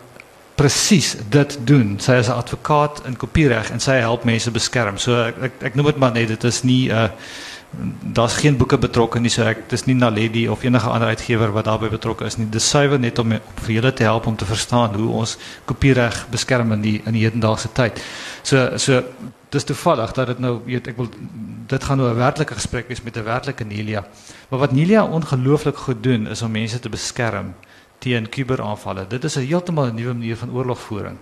presies 0.63 1.17
dit 1.31 1.59
doen. 1.67 1.97
Sy 2.01 2.19
is 2.23 2.29
'n 2.29 2.39
advokaat 2.39 3.03
in 3.07 3.17
kopiereg 3.17 3.71
en 3.71 3.81
sy 3.81 3.97
help 3.99 4.25
mense 4.25 4.51
beskerm. 4.51 4.99
So 4.99 5.25
ek 5.31 5.43
ek, 5.43 5.53
ek 5.71 5.75
noem 5.75 5.87
dit 5.87 5.99
maar 5.99 6.13
net 6.13 6.29
dit 6.29 6.45
is 6.45 6.63
nie 6.63 6.89
'n 6.89 6.93
uh, 6.93 7.09
daar's 8.03 8.35
geen 8.37 8.57
boeke 8.57 8.79
betrokke 8.79 9.21
nie, 9.21 9.31
so 9.31 9.43
ek 9.49 9.69
dis 9.71 9.87
nie 9.89 9.95
Naledi 9.97 10.49
of 10.49 10.63
enige 10.63 10.89
ander 10.89 11.09
uitgewer 11.09 11.53
wat 11.53 11.65
daarbey 11.65 11.89
betrokke 11.89 12.27
is 12.29 12.37
nie. 12.37 12.47
Dis 12.53 12.69
suiwer 12.69 13.01
net 13.01 13.19
om, 13.19 13.33
om 13.33 13.63
vir 13.65 13.75
julle 13.75 13.93
te 13.93 14.05
help 14.05 14.27
om 14.27 14.37
te 14.37 14.45
verstaan 14.45 14.95
hoe 14.95 15.09
ons 15.23 15.39
kopiereg 15.65 16.27
beskerm 16.31 16.73
in 16.73 16.83
die 16.85 17.01
in 17.07 17.17
die 17.17 17.25
hedendaagse 17.25 17.73
tyd. 17.73 18.03
So 18.43 18.77
so 18.77 19.03
dis 19.53 19.65
toevallig 19.65 20.13
dat 20.13 20.27
dit 20.27 20.39
nou 20.39 20.61
weet 20.67 20.93
ek 20.93 20.97
wil 20.97 21.09
dit 21.73 21.85
gaan 21.85 21.99
nou 21.99 22.11
'n 22.11 22.17
werklike 22.17 22.55
gesprek 22.55 22.89
wees 22.89 23.03
met 23.03 23.17
'n 23.17 23.25
werklike 23.25 23.65
Nelia. 23.65 24.05
Maar 24.49 24.61
wat 24.61 24.73
Nelia 24.73 25.05
ongelooflik 25.05 25.77
goed 25.77 26.03
doen 26.03 26.27
is 26.27 26.43
om 26.43 26.51
mense 26.51 26.81
te 26.81 26.89
beskerm 26.89 27.55
teen 28.03 28.27
kuberaanvalle. 28.29 29.07
Dit 29.09 29.25
is 29.25 29.37
'n 29.37 29.47
heeltemal 29.47 29.87
'n 29.91 29.95
nuwe 29.95 30.15
manier 30.15 30.37
van 30.37 30.51
oorlogvoering. 30.51 31.19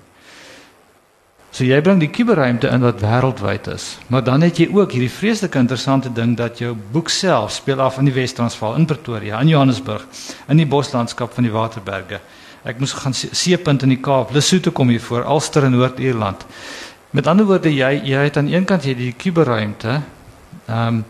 So 1.52 1.64
jy 1.64 1.80
bring 1.82 1.98
die 1.98 2.10
kuberruimte 2.14 2.68
in 2.70 2.80
wat 2.80 3.00
wêreldwyd 3.02 3.66
is. 3.74 3.98
Maar 4.06 4.22
dan 4.24 4.40
het 4.46 4.56
jy 4.58 4.68
ook 4.72 4.92
hierdie 4.92 5.10
vreeslike 5.10 5.58
interessante 5.58 6.12
ding 6.14 6.36
dat 6.38 6.58
jou 6.58 6.76
boek 6.92 7.08
self 7.08 7.52
speel 7.52 7.80
af 7.80 7.98
in 7.98 8.04
die 8.04 8.14
Wes-Transvaal, 8.14 8.76
in 8.78 8.86
Pretoria, 8.86 9.40
in 9.40 9.48
Johannesburg, 9.48 10.04
in 10.48 10.56
die 10.56 10.66
boslandskap 10.66 11.34
van 11.34 11.42
die 11.44 11.52
Waterberge. 11.52 12.20
Ek 12.64 12.78
moes 12.78 12.92
gaan 12.92 13.14
see- 13.14 13.34
seepunt 13.34 13.82
in 13.82 13.88
die 13.88 14.00
Kaap, 14.00 14.30
Lesotho 14.30 14.70
kom 14.70 14.88
hier 14.88 15.00
voor, 15.00 15.24
Ulster 15.26 15.64
in 15.64 15.72
Noord-Ierland. 15.72 16.46
Met 17.10 17.26
ander 17.26 17.46
woorde 17.46 17.74
jy 17.74 18.00
jy 18.04 18.18
het 18.24 18.36
aan 18.36 18.46
een 18.52 18.64
kant 18.64 18.84
jy 18.84 18.94
die 18.94 19.12
kuberruimte 19.12 20.00
ehm 20.68 20.86
um, 20.86 21.04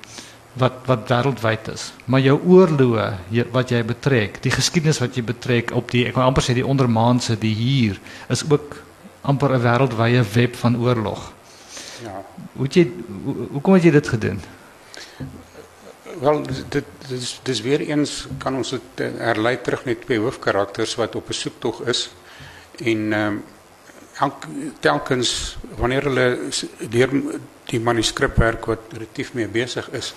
wat 0.60 0.86
wat 0.88 1.08
wêreldwyd 1.10 1.72
is. 1.72 1.90
Maar 2.04 2.22
jou 2.24 2.36
oorloë 2.54 3.08
wat 3.54 3.72
jy 3.72 3.82
betrek, 3.86 4.40
die 4.44 4.52
geskiedenis 4.54 5.00
wat 5.02 5.16
jy 5.16 5.24
betrek 5.26 5.74
op 5.76 5.90
die 5.92 6.06
ek 6.08 6.16
kan 6.16 6.28
amper 6.28 6.44
sê 6.44 6.56
die 6.56 6.66
ondermaanse, 6.66 7.38
die 7.40 7.54
hier 7.56 8.00
is 8.28 8.44
ook 8.48 8.78
amper 9.22 9.56
'n 9.56 9.62
wêreldwye 9.62 10.22
web 10.34 10.56
van 10.56 10.76
oorlog. 10.76 11.32
Ja. 12.02 12.24
Hoe 12.56 12.66
jy 12.66 12.88
hoe, 13.24 13.34
hoekom 13.50 13.74
het 13.74 13.82
jy 13.82 13.90
dit 13.90 14.08
gedoen? 14.08 14.40
Wel 16.20 16.42
dit 16.68 16.84
dis 17.08 17.40
dis 17.42 17.60
weer 17.60 17.80
eens 17.80 18.26
kan 18.38 18.56
ons 18.56 18.70
dit 18.70 19.00
eh, 19.00 19.10
herlei 19.18 19.60
terug 19.60 19.84
net 19.84 20.04
twee 20.04 20.18
hoofkarakters 20.18 20.94
wat 20.94 21.14
op 21.14 21.28
'n 21.28 21.32
soektog 21.32 21.80
is 21.86 22.10
en 22.78 23.12
ehm 23.12 23.36
elk 24.20 24.44
telkens 24.80 25.56
wanneer 25.78 26.02
hulle 26.02 26.26
deur 26.92 27.12
die 27.70 27.80
manuskripwerk 27.80 28.66
wat 28.68 28.92
retief 28.98 29.32
mee 29.34 29.48
besig 29.48 29.88
is 29.96 30.12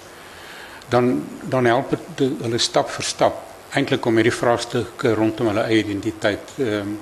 dan 0.89 1.23
dan 1.49 1.65
help 1.65 1.89
dit 1.89 2.27
hulle 2.41 2.57
stap 2.57 2.89
vir 2.89 3.05
stap 3.05 3.41
eintlik 3.73 4.05
om 4.05 4.19
hierdie 4.19 4.35
vraagstukke 4.35 5.13
rondom 5.17 5.49
hulle 5.51 5.65
eie 5.69 5.83
identiteit 5.83 6.53
ehm 6.57 6.95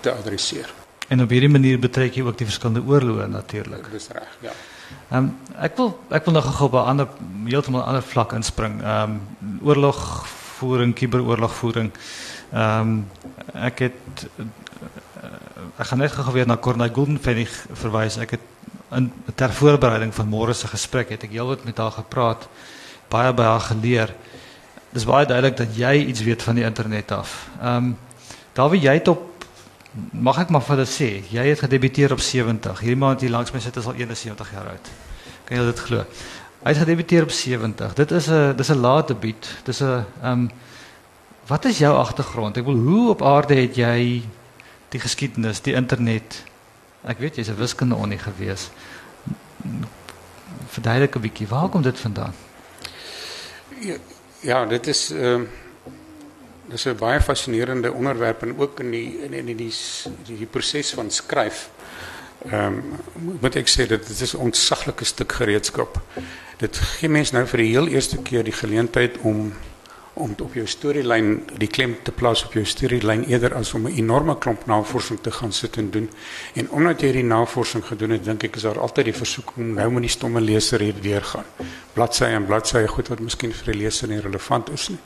te 0.00 0.12
adresseer. 0.12 0.68
En 1.08 1.22
op 1.22 1.30
hierdie 1.30 1.50
manier 1.50 1.78
betrek 1.78 2.16
jy 2.16 2.24
ook 2.26 2.38
die 2.38 2.46
verskillende 2.48 2.82
oorloë 2.86 3.28
natuurlik. 3.30 3.88
Dis 3.92 4.08
reg, 4.12 4.36
ja. 4.44 4.52
Ehm 5.10 5.18
um, 5.18 5.56
ek 5.60 5.76
wil 5.76 5.92
ek 6.10 6.24
wil 6.26 6.34
nog 6.34 6.48
gou 6.56 6.68
op 6.68 6.74
'n 6.74 6.88
ander 6.92 7.08
heeltemal 7.46 7.82
ander 7.82 8.02
vlak 8.02 8.32
inspring. 8.32 8.82
Ehm 8.82 9.18
um, 9.42 9.58
oorlogvoering, 9.62 10.94
kuberoorlogvoering. 10.94 11.90
Ehm 12.52 12.80
um, 12.80 13.08
ek 13.52 13.78
het 13.78 14.28
uh, 14.38 14.46
ek 15.78 15.86
gaan 15.86 15.98
net 15.98 16.12
gou 16.12 16.32
weer 16.32 16.46
na 16.46 16.56
Corneille 16.56 16.94
Goldenvennig 16.94 17.66
verwys. 17.72 18.16
Ek 18.16 18.30
het 18.30 18.40
in 18.90 19.12
ter 19.34 19.52
voorbereiding 19.52 20.14
van 20.14 20.28
môre 20.28 20.54
se 20.54 20.66
gesprek 20.66 21.08
het 21.08 21.22
ek 21.22 21.30
heelwat 21.30 21.64
met 21.64 21.76
haar 21.76 21.90
gepraat, 21.90 22.48
baie 23.12 23.32
by 23.36 23.44
haar 23.50 23.66
geleer. 23.68 24.14
Dis 24.92 25.06
baie 25.08 25.26
duidelik 25.28 25.56
dat 25.56 25.76
jy 25.76 25.92
iets 26.06 26.24
weet 26.24 26.42
van 26.42 26.58
die 26.60 26.64
internet 26.68 27.12
af. 27.12 27.36
Ehm 27.60 27.76
um, 27.76 27.92
Dawie, 28.52 28.82
jy 28.84 28.92
het 28.98 29.08
op 29.08 29.30
mag 30.12 30.38
ek 30.40 30.50
maar 30.52 30.62
vir 30.64 30.76
hulle 30.76 30.88
sê, 30.88 31.08
jy 31.32 31.44
het 31.46 31.62
gedebuteer 31.64 32.12
op 32.12 32.20
70. 32.20 32.80
Hierdie 32.80 33.00
wat 33.00 33.24
hier 33.24 33.32
langs 33.32 33.52
my 33.52 33.60
sit 33.60 33.76
is 33.76 33.88
al 33.88 33.98
71 33.98 34.52
jaar 34.52 34.70
oud. 34.72 34.90
Kan 35.48 35.58
jy 35.58 35.64
dit 35.68 35.82
glo? 35.86 36.04
Hy 36.62 36.72
het 36.72 36.80
gedebuteer 36.84 37.26
op 37.26 37.34
70. 37.34 37.94
Dit 37.98 38.12
is 38.12 38.28
'n 38.30 38.56
dis 38.56 38.70
'n 38.70 38.80
laat 38.80 39.08
debuut. 39.08 39.48
Dis 39.64 39.80
'n 39.80 40.04
ehm 40.22 40.32
um, 40.32 40.50
wat 41.46 41.64
is 41.64 41.78
jou 41.78 41.96
agtergrond? 41.96 42.56
Ek 42.56 42.64
wil 42.64 42.76
hoe 42.76 43.10
op 43.10 43.22
aarde 43.22 43.54
het 43.54 43.76
jy 43.76 44.22
die 44.88 45.00
geskiedenis, 45.00 45.60
die 45.60 45.74
internet? 45.74 46.44
Ek 47.04 47.18
weet 47.18 47.36
jy's 47.36 47.48
'n 47.48 47.56
wiskunde 47.56 47.94
onnie 47.94 48.18
gewees. 48.18 48.70
Verduidelik 50.68 51.16
'n 51.16 51.20
bietjie, 51.20 51.48
waar 51.48 51.68
kom 51.68 51.82
dit 51.82 51.98
vandaan? 51.98 52.34
Ja, 53.82 53.96
ja 54.40 54.64
dit 54.66 54.86
is 54.86 55.10
ehm 55.10 55.44
dis 56.72 56.86
'n 56.88 56.96
baie 56.96 57.20
fascinerende 57.20 57.92
onderwerp 57.92 58.42
en 58.42 58.58
ook 58.58 58.80
in 58.80 58.90
die 58.90 59.18
in 59.24 59.32
in 59.32 59.46
die 59.46 59.56
die, 59.56 59.74
die, 60.24 60.36
die 60.36 60.46
proses 60.46 60.94
van 60.94 61.10
skryf 61.10 61.68
Ehm 62.50 62.64
um, 62.64 63.36
moet 63.40 63.56
ek 63.56 63.68
sê 63.70 63.86
dit 63.86 64.08
is 64.08 64.34
'n 64.34 64.40
ontsaglike 64.50 65.04
stuk 65.04 65.32
gereedskap. 65.32 66.00
Dit 66.58 66.76
gee 66.76 67.08
mens 67.08 67.30
nou 67.30 67.46
vir 67.46 67.58
die 67.58 67.70
heel 67.70 67.86
eerste 67.86 68.18
keer 68.22 68.44
die 68.44 68.52
geleentheid 68.52 69.18
om 69.22 69.54
om 70.14 70.34
op 70.44 70.54
jou 70.54 70.66
storielyn 70.68 71.30
die 71.58 71.68
klem 71.72 71.94
te 72.04 72.12
plaas 72.12 72.44
op 72.44 72.52
jou 72.52 72.64
storielyn 72.68 73.24
eerder 73.24 73.54
as 73.56 73.72
om 73.74 73.86
'n 73.86 73.96
enorme 73.96 74.38
klomp 74.38 74.66
navorsing 74.66 75.20
te 75.20 75.30
gaan 75.30 75.52
sit 75.52 75.76
en 75.76 75.90
doen. 75.90 76.10
En 76.54 76.70
omdat 76.70 77.00
jy 77.00 77.06
hierdie 77.06 77.24
navorsing 77.24 77.84
gedoen 77.84 78.10
het, 78.10 78.24
dink 78.24 78.42
ek 78.42 78.56
is 78.56 78.62
daar 78.62 78.80
altyd 78.80 79.04
die 79.04 79.14
versoeking 79.14 79.74
nou 79.74 79.90
moet 79.90 80.02
die 80.02 80.10
stomme 80.10 80.40
leser 80.40 80.80
hier 80.80 81.00
deurgaan. 81.00 81.44
Bladsy 81.92 82.24
en 82.24 82.46
bladsy 82.46 82.86
goed 82.86 83.08
wat 83.08 83.20
miskien 83.20 83.52
vir 83.52 83.72
die 83.72 83.80
leser 83.82 84.08
nie 84.08 84.20
relevant 84.20 84.70
is 84.70 84.88
nie. 84.88 84.98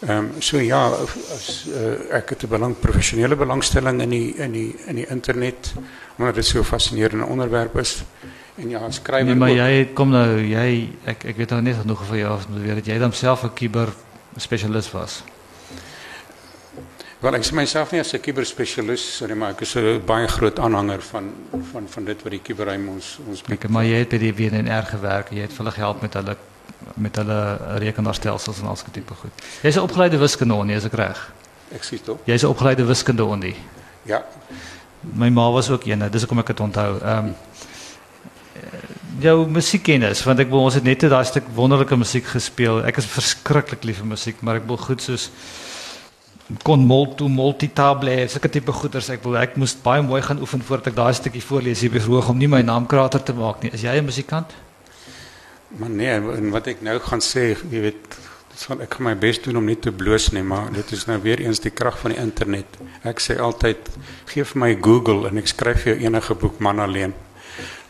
Ehm 0.00 0.18
um, 0.18 0.42
so 0.42 0.58
ja, 0.58 0.88
as 1.34 1.66
uh, 1.66 2.14
ek 2.14 2.28
het 2.30 2.42
'n 2.42 2.48
belang 2.48 2.78
professionele 2.78 3.36
belangstelling 3.36 4.02
in 4.02 4.10
die 4.10 4.34
in 4.36 4.52
die 4.52 4.76
in 4.86 4.94
die 4.94 5.06
internet 5.06 5.74
omdat 6.18 6.34
dit 6.34 6.46
so 6.46 6.58
'n 6.58 6.64
fascinerende 6.64 7.24
onderwerp 7.24 7.76
is. 7.76 8.02
En 8.54 8.68
ja, 8.68 8.90
skrywer 8.90 9.24
Nee, 9.24 9.34
maar 9.34 9.50
jy 9.50 9.88
kom 9.94 10.10
nou 10.10 10.40
jy 10.40 10.88
ek 11.04 11.24
ek 11.24 11.36
weet 11.36 11.50
nou 11.50 11.62
net 11.62 11.76
genoeg 11.80 12.04
van 12.04 12.18
jou 12.18 12.32
om 12.34 12.54
te 12.54 12.60
weet 12.60 12.74
dat 12.74 12.86
jy 12.86 12.98
dan 12.98 13.12
self 13.12 13.42
'n 13.42 13.54
kiber 13.54 13.88
spesialist 14.38 14.92
was. 14.92 15.22
Wel, 17.18 17.34
ek 17.34 17.44
sien 17.44 17.56
myself 17.58 17.90
nie 17.92 18.00
as 18.00 18.12
'n 18.14 18.20
kuberspesialis, 18.20 19.16
sorry, 19.16 19.34
maar 19.34 19.50
ek 19.50 19.60
is 19.60 19.74
'n 19.76 20.02
baie 20.06 20.28
groot 20.28 20.58
aanhanger 20.58 21.02
van 21.02 21.32
van 21.72 21.88
van 21.88 22.04
dit 22.04 22.22
wat 22.22 22.30
die 22.30 22.42
kuberruim 22.42 22.88
ons 22.88 23.18
ons 23.26 23.42
Kyk, 23.42 23.68
maar 23.68 23.84
jy 23.84 23.98
het 23.98 24.08
by 24.08 24.18
die 24.18 24.34
WNR 24.34 24.86
gewerk. 24.86 25.30
Jy 25.30 25.40
het 25.40 25.52
vir 25.52 25.58
hulle 25.58 25.74
gehelp 25.74 26.02
met 26.02 26.14
hulle 26.14 26.36
met 26.94 27.16
hulle 27.16 27.58
rekenaarstelsels 27.78 28.60
en 28.60 28.66
al 28.66 28.76
sulke 28.76 28.90
tipe 28.90 29.14
goed. 29.14 29.32
Jy's 29.62 29.76
'n 29.76 29.80
opgeleide 29.80 30.18
wiskunde, 30.18 30.72
is 30.72 30.84
ek 30.84 30.92
reg? 30.92 31.32
ek 31.74 31.84
sien 31.84 32.00
dit. 32.04 32.16
Jy's 32.24 32.42
'n 32.42 32.46
opgeleide 32.48 32.84
wiskunde 32.84 33.24
ondie. 33.24 33.56
Ja. 34.02 34.24
My 35.00 35.28
ma 35.28 35.50
was 35.50 35.70
ook 35.70 35.84
een, 35.84 36.10
dis 36.10 36.20
hoekom 36.20 36.38
ek 36.38 36.46
dit 36.46 36.60
onthou. 36.60 36.98
Ehm 37.00 37.26
um, 37.26 37.34
jou 39.22 39.46
musiekkennis 39.50 40.24
want 40.26 40.40
ek 40.40 40.50
wil 40.52 40.68
ons 40.68 40.76
het 40.78 40.84
net 40.86 41.06
daai 41.10 41.24
stuk 41.24 41.48
wonderlike 41.54 41.96
musiek 41.96 42.24
gespeel. 42.24 42.84
Ek 42.86 43.00
is 43.00 43.08
verskriklik 43.10 43.84
lief 43.84 44.02
vir 44.02 44.12
musiek, 44.14 44.42
maar 44.42 44.60
ek 44.60 44.68
wil 44.68 44.80
goed 44.80 45.02
soos 45.04 45.30
kon 46.64 46.80
molto 46.80 47.28
multitable 47.28 48.14
sulke 48.32 48.48
tipe 48.48 48.72
goeders 48.72 49.10
ek 49.12 49.20
wil 49.26 49.36
ek 49.36 49.58
moes 49.60 49.74
baie 49.84 50.00
mooi 50.00 50.22
gaan 50.24 50.40
oefen 50.40 50.62
voordat 50.64 50.88
ek 50.92 50.96
daai 50.96 51.12
stukkie 51.18 51.44
voorlees 51.44 51.82
hier 51.84 51.92
begroog 51.92 52.30
om 52.32 52.38
nie 52.40 52.48
my 52.48 52.62
naam 52.64 52.86
krater 52.88 53.20
te 53.20 53.34
maak 53.36 53.62
nie. 53.62 53.72
Is 53.74 53.84
jy 53.84 53.98
'n 53.98 54.04
musikant? 54.04 54.54
Maar 55.76 55.90
nee, 55.90 56.08
en 56.08 56.50
wat 56.50 56.66
ek 56.66 56.80
nou 56.80 56.96
gaan 56.98 57.20
sê, 57.20 57.52
jy 57.70 57.80
weet, 57.82 58.16
dit 58.48 58.60
sal 58.60 58.80
ek 58.80 58.94
gaan 58.94 59.04
my 59.04 59.14
bes 59.14 59.42
doen 59.44 59.56
om 59.60 59.66
nie 59.68 59.76
te 59.76 59.92
bloos 59.92 60.30
nie, 60.32 60.42
maar 60.42 60.72
dit 60.72 60.92
is 60.92 61.04
nou 61.06 61.18
weer 61.20 61.40
eens 61.44 61.60
die 61.60 61.70
krag 61.70 61.98
van 61.98 62.14
die 62.14 62.20
internet. 62.20 62.78
Ek 63.04 63.20
sê 63.20 63.36
altyd 63.36 63.90
gee 64.32 64.44
vir 64.44 64.58
my 64.58 64.70
Google 64.80 65.28
en 65.28 65.36
ek 65.36 65.52
skryf 65.52 65.84
vir 65.84 65.92
jou 65.92 66.06
enige 66.06 66.34
boek 66.34 66.58
man 66.64 66.80
alleen. 66.80 67.12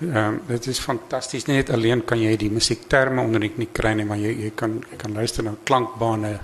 Ehm 0.00 0.16
um, 0.16 0.40
dit 0.46 0.66
is 0.66 0.78
fantasties. 0.78 1.44
Net 1.44 1.70
alleen 1.70 2.04
kan 2.04 2.20
jy 2.20 2.36
die 2.36 2.50
musiekterme 2.50 3.22
onder 3.22 3.40
die 3.40 3.52
knie 3.54 3.68
kry 3.72 3.92
nie, 3.98 4.04
maar 4.04 4.20
jy 4.20 4.34
jy 4.44 4.50
kan 4.54 4.78
jy 4.90 4.96
kan 4.96 5.12
luister 5.12 5.44
na 5.44 5.54
klankbane. 5.64 6.38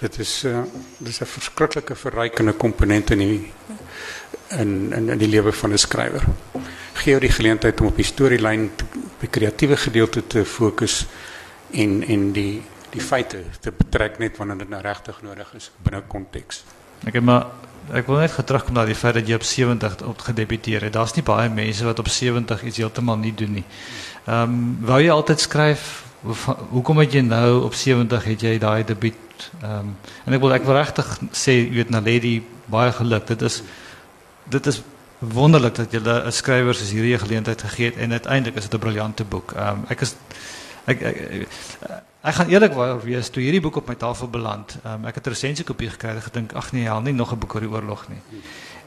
Dit 0.00 0.18
is 0.18 0.44
uh, 0.44 0.62
dit 0.98 1.08
is 1.08 1.20
'n 1.20 1.26
verskriklike 1.26 1.94
verrykende 1.94 2.52
komponent 2.52 3.10
in 3.10 3.18
die 3.18 3.52
in 4.58 4.92
in, 4.92 5.08
in 5.08 5.18
die 5.18 5.28
lewe 5.28 5.52
van 5.52 5.72
'n 5.72 5.78
skrywer. 5.78 6.24
Gee 6.94 7.10
jou 7.10 7.20
die 7.20 7.34
geleentheid 7.36 7.80
om 7.80 7.86
op 7.86 7.96
die 7.96 8.04
storielyn 8.04 8.70
op 8.94 9.20
die 9.20 9.28
kreatiewe 9.28 9.76
gedeelte 9.76 10.26
te 10.26 10.44
fokus 10.44 11.06
en 11.70 12.02
en 12.06 12.32
die 12.32 12.62
die 12.90 13.00
feite 13.00 13.42
te 13.60 13.72
betrek 13.72 14.18
net 14.18 14.36
wanneer 14.36 14.58
dit 14.58 14.68
nou 14.68 14.82
regtig 14.82 15.22
nodig 15.22 15.54
is 15.54 15.70
binne 15.82 16.02
konteks. 16.08 16.64
Ek 17.04 17.14
het 17.14 17.24
maar 17.24 17.46
ek 17.92 18.06
wil 18.06 18.16
net 18.22 18.46
terugkom 18.46 18.74
na 18.74 18.84
die 18.84 18.94
feit 18.94 19.14
dat 19.14 19.28
jy 19.28 19.34
op 19.34 19.42
70 19.42 20.02
op 20.08 20.18
gedebuteer 20.18 20.86
het. 20.86 20.92
Daar's 20.92 21.14
nie 21.14 21.24
baie 21.24 21.48
mense 21.48 21.84
wat 21.84 21.98
op 21.98 22.08
70 22.08 22.62
iets 22.62 22.76
heeltemal 22.76 23.16
nie 23.16 23.34
doen 23.34 23.52
nie. 23.52 23.64
Ehm 24.26 24.42
um, 24.42 24.78
wou 24.80 25.00
jy 25.02 25.10
altyd 25.10 25.40
skryf? 25.40 26.04
Hoe 26.24 26.34
hoekom 26.70 26.98
het 26.98 27.12
jy 27.12 27.20
nou 27.20 27.64
op 27.64 27.74
70 27.74 28.24
het 28.24 28.40
jy 28.40 28.58
daai 28.58 28.84
debuut 28.84 29.50
ehm 29.60 29.78
um, 29.78 29.96
en 30.24 30.32
ek 30.32 30.40
wil 30.40 30.52
ek 30.56 30.64
wil 30.64 30.78
regtig 30.78 31.18
sê 31.32 31.58
jy 31.58 31.70
weet 31.74 31.90
na 31.90 32.00
Lady 32.00 32.42
baie 32.66 32.92
geluk. 32.92 33.26
Dit 33.26 33.42
is 33.42 33.62
dit 34.48 34.66
is 34.66 34.82
wonderlik 35.18 35.74
dat 35.74 35.92
jy 35.92 36.00
'n 36.00 36.32
skrywer 36.32 36.74
soos 36.74 36.90
hierdie 36.90 37.18
geleentheid 37.18 37.62
gegee 37.62 37.86
het 37.86 37.96
en 37.96 38.12
uiteindelik 38.12 38.56
is 38.56 38.68
dit 38.68 38.74
'n 38.74 38.78
briljante 38.78 39.24
boek. 39.24 39.52
Ehm 39.52 39.68
um, 39.68 39.84
ek 39.88 40.00
is 40.00 40.16
ek 40.86 41.02
ek, 41.02 41.16
ek 41.16 41.48
ek 42.24 42.34
gaan 42.34 42.48
eerlik 42.48 42.76
wees 43.04 43.28
toe 43.30 43.42
hierdie 43.42 43.60
boek 43.60 43.76
op 43.76 43.88
my 43.88 43.96
tafel 44.00 44.28
beland. 44.32 44.76
Um, 44.84 45.04
ek 45.04 45.14
het 45.14 45.26
'n 45.26 45.34
resensiekopie 45.34 45.90
gekry 45.90 46.14
en 46.16 46.22
gedink 46.22 46.54
ag 46.54 46.72
nee, 46.72 46.84
hel 46.84 47.00
nie 47.00 47.12
nog 47.12 47.32
'n 47.32 47.38
boek 47.38 47.54
oor 47.54 47.60
die 47.60 47.70
oorlog 47.70 48.08
nie. 48.08 48.22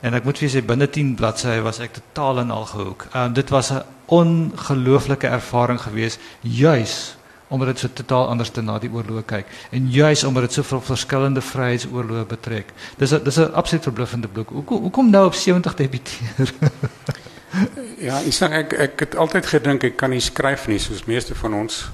En 0.02 0.14
ek 0.14 0.24
moet 0.24 0.38
vir 0.38 0.50
sê 0.50 0.66
binne 0.66 0.88
10 0.90 1.16
bladsye 1.16 1.62
was 1.62 1.80
ek 1.80 1.94
totaal 1.94 2.40
in 2.40 2.52
al 2.52 2.66
gehoek. 2.66 3.08
Um, 3.16 3.34
dit 3.34 3.50
was 3.50 3.72
'n 3.72 3.84
ongelooflike 4.06 5.28
ervaring 5.28 5.82
geweest 5.82 6.20
juis 6.42 7.16
omdat 7.50 7.68
dit 7.68 7.80
so 7.80 7.88
totaal 7.94 8.28
anders 8.28 8.50
te 8.50 8.62
na 8.62 8.80
die 8.80 8.92
oorlog 8.92 9.26
kyk 9.26 9.46
en 9.72 9.92
juis 9.92 10.24
omdat 10.24 10.44
dit 10.44 10.54
soveel 10.54 10.82
verskillende 10.82 11.42
vryheidsoorloë 11.42 12.26
betrek. 12.26 12.74
Dis 12.98 13.14
'n 13.14 13.24
dis 13.24 13.38
'n 13.38 13.54
absoluut 13.54 13.84
verbluffende 13.84 14.28
boek. 14.28 14.50
Hoekom 14.50 14.82
hoekom 14.82 15.10
nou 15.10 15.26
op 15.26 15.34
70 15.34 15.76
debuteer? 15.76 16.54
ja, 18.02 18.20
ek 18.22 18.36
sê 18.36 18.50
ek 18.62 18.74
ek 18.74 19.06
het 19.06 19.18
altyd 19.18 19.50
gedink 19.54 19.88
ek 19.90 19.98
kan 20.00 20.14
nie 20.14 20.24
skryf 20.24 20.68
nie 20.72 20.80
soos 20.82 21.06
meeste 21.10 21.36
van 21.38 21.56
ons 21.58 21.86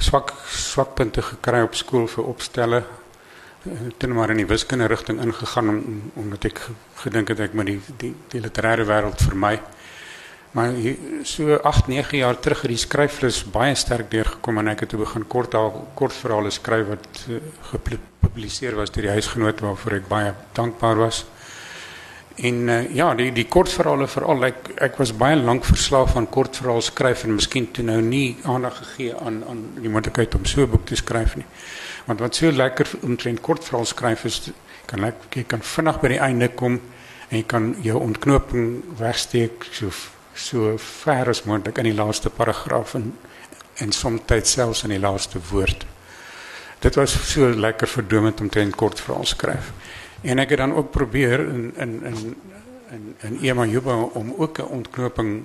swak 0.00 0.32
swakpunte 0.48 1.22
gekry 1.22 1.60
op 1.66 1.76
skool 1.76 2.06
vir 2.08 2.28
opstelle. 2.30 2.82
Toe 4.00 4.08
maar 4.16 4.32
in 4.32 4.40
die 4.40 4.48
wiskunde 4.48 4.86
rigting 4.88 5.20
ingegaan 5.20 5.68
om, 5.68 5.80
omdat 6.22 6.46
ek 6.48 6.62
gedink 7.02 7.34
het 7.34 7.42
ek 7.44 7.56
moet 7.58 7.68
die 7.68 7.80
die, 8.00 8.14
die 8.32 8.40
literêre 8.40 8.86
wêreld 8.88 9.20
vermy. 9.20 9.58
Maar 10.56 10.72
hier, 10.74 10.96
so 11.28 11.54
8, 11.54 11.86
9 11.86 12.16
jaar 12.18 12.38
terug 12.42 12.64
het 12.64 12.72
die 12.72 12.80
skryflus 12.80 13.44
baie 13.54 13.74
sterk 13.78 14.08
deurgekom 14.10 14.58
en 14.58 14.72
ek 14.72 14.82
het 14.82 14.90
toe 14.90 15.04
begin 15.04 15.26
kort 15.30 15.54
kortverhale 15.94 16.50
skryf 16.50 16.88
wat 16.88 17.20
uh, 17.30 17.38
gepubliseer 17.70 18.74
was 18.74 18.90
deur 18.90 19.06
die 19.06 19.14
huisgenoot 19.14 19.62
waarvoor 19.62 20.00
ek 20.00 20.08
baie 20.10 20.32
dankbaar 20.56 21.04
was. 21.04 21.22
En 22.40 22.68
uh, 22.68 22.94
ja, 22.94 23.14
die 23.14 23.32
die 23.36 23.44
kortverhale 23.44 24.06
veral 24.08 24.46
ek 24.48 24.70
ek 24.86 24.96
was 25.00 25.12
baie 25.12 25.36
lank 25.36 25.66
verslaaf 25.68 26.14
aan 26.16 26.28
kortverhale 26.32 26.80
skryf 26.80 27.26
en 27.26 27.34
miskien 27.36 27.66
toe 27.76 27.84
nou 27.84 27.98
nie 28.00 28.38
aandag 28.48 28.78
gegee 28.78 29.16
aan 29.16 29.42
aan 29.48 29.60
die 29.76 29.92
moontlikheid 29.92 30.34
om 30.38 30.46
so 30.48 30.62
'n 30.62 30.70
boek 30.70 30.86
te 30.86 30.96
skryf 30.96 31.36
nie. 31.36 31.44
Want 32.06 32.20
wat 32.20 32.34
so 32.34 32.50
lekker 32.50 32.88
omtrent 33.02 33.40
kortverhale 33.40 33.86
skryf 33.86 34.24
is 34.24 34.50
kan 34.86 35.04
ek 35.04 35.36
jy 35.36 35.44
kan 35.44 35.60
vinnig 35.60 36.00
by 36.00 36.08
die 36.08 36.20
einde 36.20 36.48
kom 36.48 36.80
en 37.28 37.36
jy 37.36 37.44
kan 37.46 37.76
jou 37.82 38.00
ontknoping 38.00 38.82
wegsteek 38.98 39.66
so 39.72 39.90
so 40.34 40.78
ver 40.78 41.28
as 41.28 41.44
moontlik 41.44 41.78
in 41.78 41.84
die 41.84 41.98
laaste 42.02 42.30
paragraaf 42.30 42.94
en 42.94 43.12
en 43.80 43.92
soms 43.92 44.20
selfs 44.42 44.82
in 44.84 44.90
die 44.90 44.98
laaste 44.98 45.40
woord. 45.50 45.86
Dit 46.80 46.94
was 46.94 47.12
so 47.32 47.48
lekker 47.48 47.88
verdomend 47.88 48.40
om 48.40 48.48
te 48.48 48.60
'n 48.60 48.70
kortverhaal 48.70 49.26
skryf. 49.26 49.72
En 50.20 50.38
ek 50.38 50.50
het 50.52 50.58
dan 50.58 50.74
ook 50.74 50.90
probeer 50.90 51.40
in 51.40 51.72
in 51.76 52.02
in 52.04 52.36
in 52.90 53.14
in 53.20 53.38
Ema 53.42 53.66
Juba 53.66 53.96
om 53.96 54.34
ook 54.36 54.58
'n 54.58 54.62
ontknoping 54.62 55.42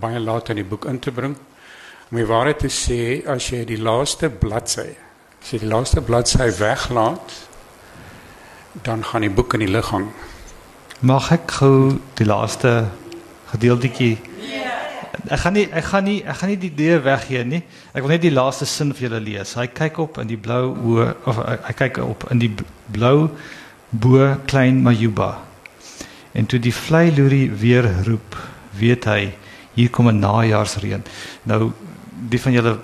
baie 0.00 0.20
laat 0.20 0.48
in 0.48 0.54
die 0.54 0.64
boek 0.64 0.84
in 0.84 0.98
te 0.98 1.12
bring. 1.12 1.36
Om 2.10 2.16
die 2.16 2.26
waarheid 2.26 2.58
te 2.58 2.68
sê, 2.68 3.26
as 3.28 3.48
jy 3.48 3.64
die 3.64 3.80
laaste 3.80 4.30
bladsy, 4.30 4.96
as 5.42 5.50
jy 5.50 5.58
die 5.58 5.68
laaste 5.68 6.00
bladsy 6.00 6.50
weglaat, 6.58 7.32
dan 8.82 9.04
gaan 9.04 9.20
die 9.20 9.30
boek 9.30 9.52
in 9.54 9.60
die 9.60 9.68
lug 9.68 9.90
hang. 9.90 10.08
Mag 11.00 11.32
ek 11.32 11.50
gou 11.50 11.98
die 12.14 12.26
laaste 12.26 12.88
gedeeltjie 13.46 14.18
Ek 15.24 15.40
gaan 15.40 15.54
nie 15.56 15.64
ek 15.72 15.84
gaan 15.88 16.04
nie 16.04 16.18
ek 16.26 16.36
gaan 16.36 16.50
nie 16.50 16.58
die 16.60 16.70
idee 16.70 16.98
weggee 17.00 17.44
nie. 17.48 17.62
Ek 17.94 18.02
wil 18.02 18.12
net 18.12 18.24
die 18.24 18.32
laaste 18.34 18.66
sin 18.68 18.92
vir 18.92 19.08
julle 19.08 19.20
lees. 19.24 19.54
Hy 19.56 19.66
kyk 19.72 19.98
op 20.02 20.18
in 20.20 20.28
die 20.28 20.36
blou 20.36 20.74
oë 20.74 21.06
of 21.30 21.38
hy 21.68 21.74
kyk 21.78 22.00
op 22.04 22.26
in 22.34 22.42
die 22.42 22.50
blou 22.92 23.30
bo 24.00 24.36
klein 24.46 24.82
Majuba. 24.82 25.38
En 26.32 26.46
toe 26.46 26.58
die 26.58 26.74
vlei 26.74 27.12
loerie 27.14 27.50
weer 27.50 27.86
roep, 28.04 28.36
weet 28.78 29.04
hy 29.04 29.34
hier 29.74 29.90
kom 29.90 30.08
'n 30.08 30.18
najaarsreën. 30.18 31.02
Nou 31.42 31.72
die 32.28 32.40
van 32.40 32.52
julle 32.52 32.78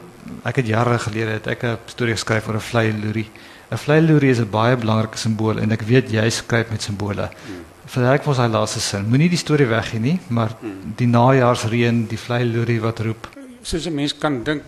ek 0.44 0.56
het 0.56 0.66
jare 0.66 0.98
gelede 0.98 1.30
het 1.30 1.46
ek 1.46 1.64
'n 1.64 1.78
storie 1.86 2.14
geskryf 2.14 2.48
oor 2.48 2.54
'n 2.54 2.60
vlei 2.60 2.92
loerie. 2.92 3.30
'n 3.70 3.78
Vlei 3.78 4.00
loerie 4.00 4.30
is 4.30 4.40
'n 4.40 4.50
baie 4.50 4.76
belangrike 4.76 5.18
simbool 5.18 5.58
en 5.58 5.72
ek 5.72 5.82
weet 5.82 6.10
jy 6.10 6.30
skryf 6.30 6.70
met 6.70 6.82
simbole. 6.82 7.30
Verwerk 7.86 8.26
ons 8.26 8.38
hy 8.38 8.46
laaste 8.46 8.80
sin. 8.80 9.08
Moenie 9.08 9.28
die 9.28 9.38
storie 9.38 9.66
weggee 9.66 10.00
nie, 10.00 10.20
maar 10.28 10.50
die 10.96 11.06
najaarsreën, 11.06 12.06
die 12.06 12.18
vlei 12.18 12.44
loerie 12.44 12.80
wat 12.80 12.98
roep. 13.00 13.28
Soos 13.62 13.86
'n 13.86 13.94
mens 13.94 14.18
kan 14.18 14.42
dink 14.42 14.62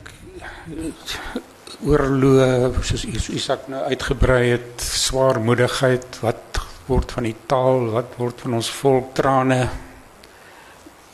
oorloë 1.87 2.71
soos 2.83 3.29
Isak 3.35 3.69
nou 3.69 3.83
uitgebrei 3.91 4.53
het, 4.55 4.83
swaarmoedigheid, 4.83 6.21
wat 6.23 6.61
word 6.87 7.13
van 7.15 7.27
die 7.27 7.37
taal, 7.47 7.89
wat 7.95 8.17
word 8.19 8.41
van 8.45 8.55
ons 8.59 8.71
volk 8.71 9.15
trane. 9.19 9.69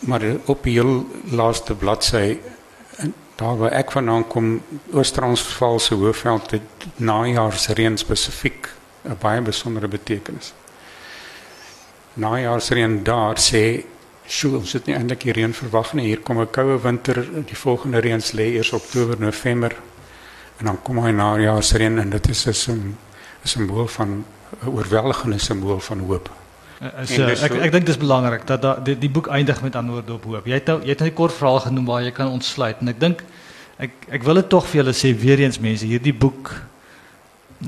Maar 0.08 0.24
op 0.46 0.62
die 0.62 0.76
heel 0.78 1.02
laaste 1.32 1.74
bladsy 1.74 2.38
daar 3.38 3.58
waar 3.58 3.74
ek 3.78 3.92
vandaan 3.94 4.24
kom, 4.26 4.46
Oos-Transvaal 4.92 5.78
se 5.78 5.94
hoofveld 5.94 6.50
het 6.56 6.86
najaarsreën 6.96 7.98
spesifiek 7.98 8.68
'n 9.04 9.16
baie 9.20 9.40
besondere 9.40 9.88
betekenis. 9.88 10.52
Najaarsreën 12.14 13.04
daar 13.04 13.36
sê 13.38 13.84
Sjoe, 14.28 14.58
ons 14.58 14.72
het 14.72 14.86
nie 14.86 14.94
eintlik 14.94 15.22
hier 15.22 15.34
reën 15.34 15.54
verwag 15.54 15.94
nie. 15.94 16.06
Hier 16.06 16.20
kom 16.20 16.40
'n 16.40 16.50
koue 16.50 16.80
winter. 16.80 17.44
Die 17.46 17.56
volgende 17.56 17.98
reëns 17.98 18.32
lê 18.32 18.52
eers 18.56 18.72
Oktober, 18.72 19.16
November. 19.18 19.76
En 20.58 20.64
dan 20.64 20.82
kom 20.82 20.98
hy 21.04 21.10
najaarsreën 21.14 21.98
en 21.98 22.10
dit 22.10 22.28
is 22.28 22.46
'n 22.46 22.50
'n 22.70 22.96
simbool 23.42 23.86
van 23.86 24.24
'n 24.64 24.68
oorweldigende 24.68 25.38
simbool 25.38 25.80
van 25.80 25.98
hoop. 25.98 26.30
Is, 27.02 27.18
uh, 27.18 27.42
ek 27.42 27.52
ek 27.52 27.72
dink 27.72 27.86
dis 27.86 27.98
belangrik 27.98 28.46
dat 28.46 28.62
da, 28.62 28.76
die, 28.78 28.98
die 28.98 29.10
boek 29.10 29.26
eindig 29.26 29.62
met 29.62 29.74
antwoorde 29.76 30.12
op 30.12 30.24
hoop. 30.24 30.46
Jy 30.46 30.60
het 30.60 30.66
nou 30.66 30.78
jy 30.82 30.94
het 30.94 31.02
'n 31.02 31.12
kort 31.12 31.34
verhaal 31.34 31.60
genoem 31.60 31.84
waar 31.84 32.02
jy 32.02 32.10
kan 32.10 32.28
ontsluit 32.28 32.76
en 32.80 32.88
ek 32.88 33.00
dink 33.00 33.24
ek 33.78 33.90
ek 34.08 34.22
wil 34.22 34.34
dit 34.34 34.48
tog 34.48 34.66
vir 34.66 34.82
julle 34.82 34.94
sê 34.94 35.10
weer 35.18 35.40
eens 35.40 35.58
mense, 35.58 35.86
hierdie 35.86 36.14
boek 36.14 36.52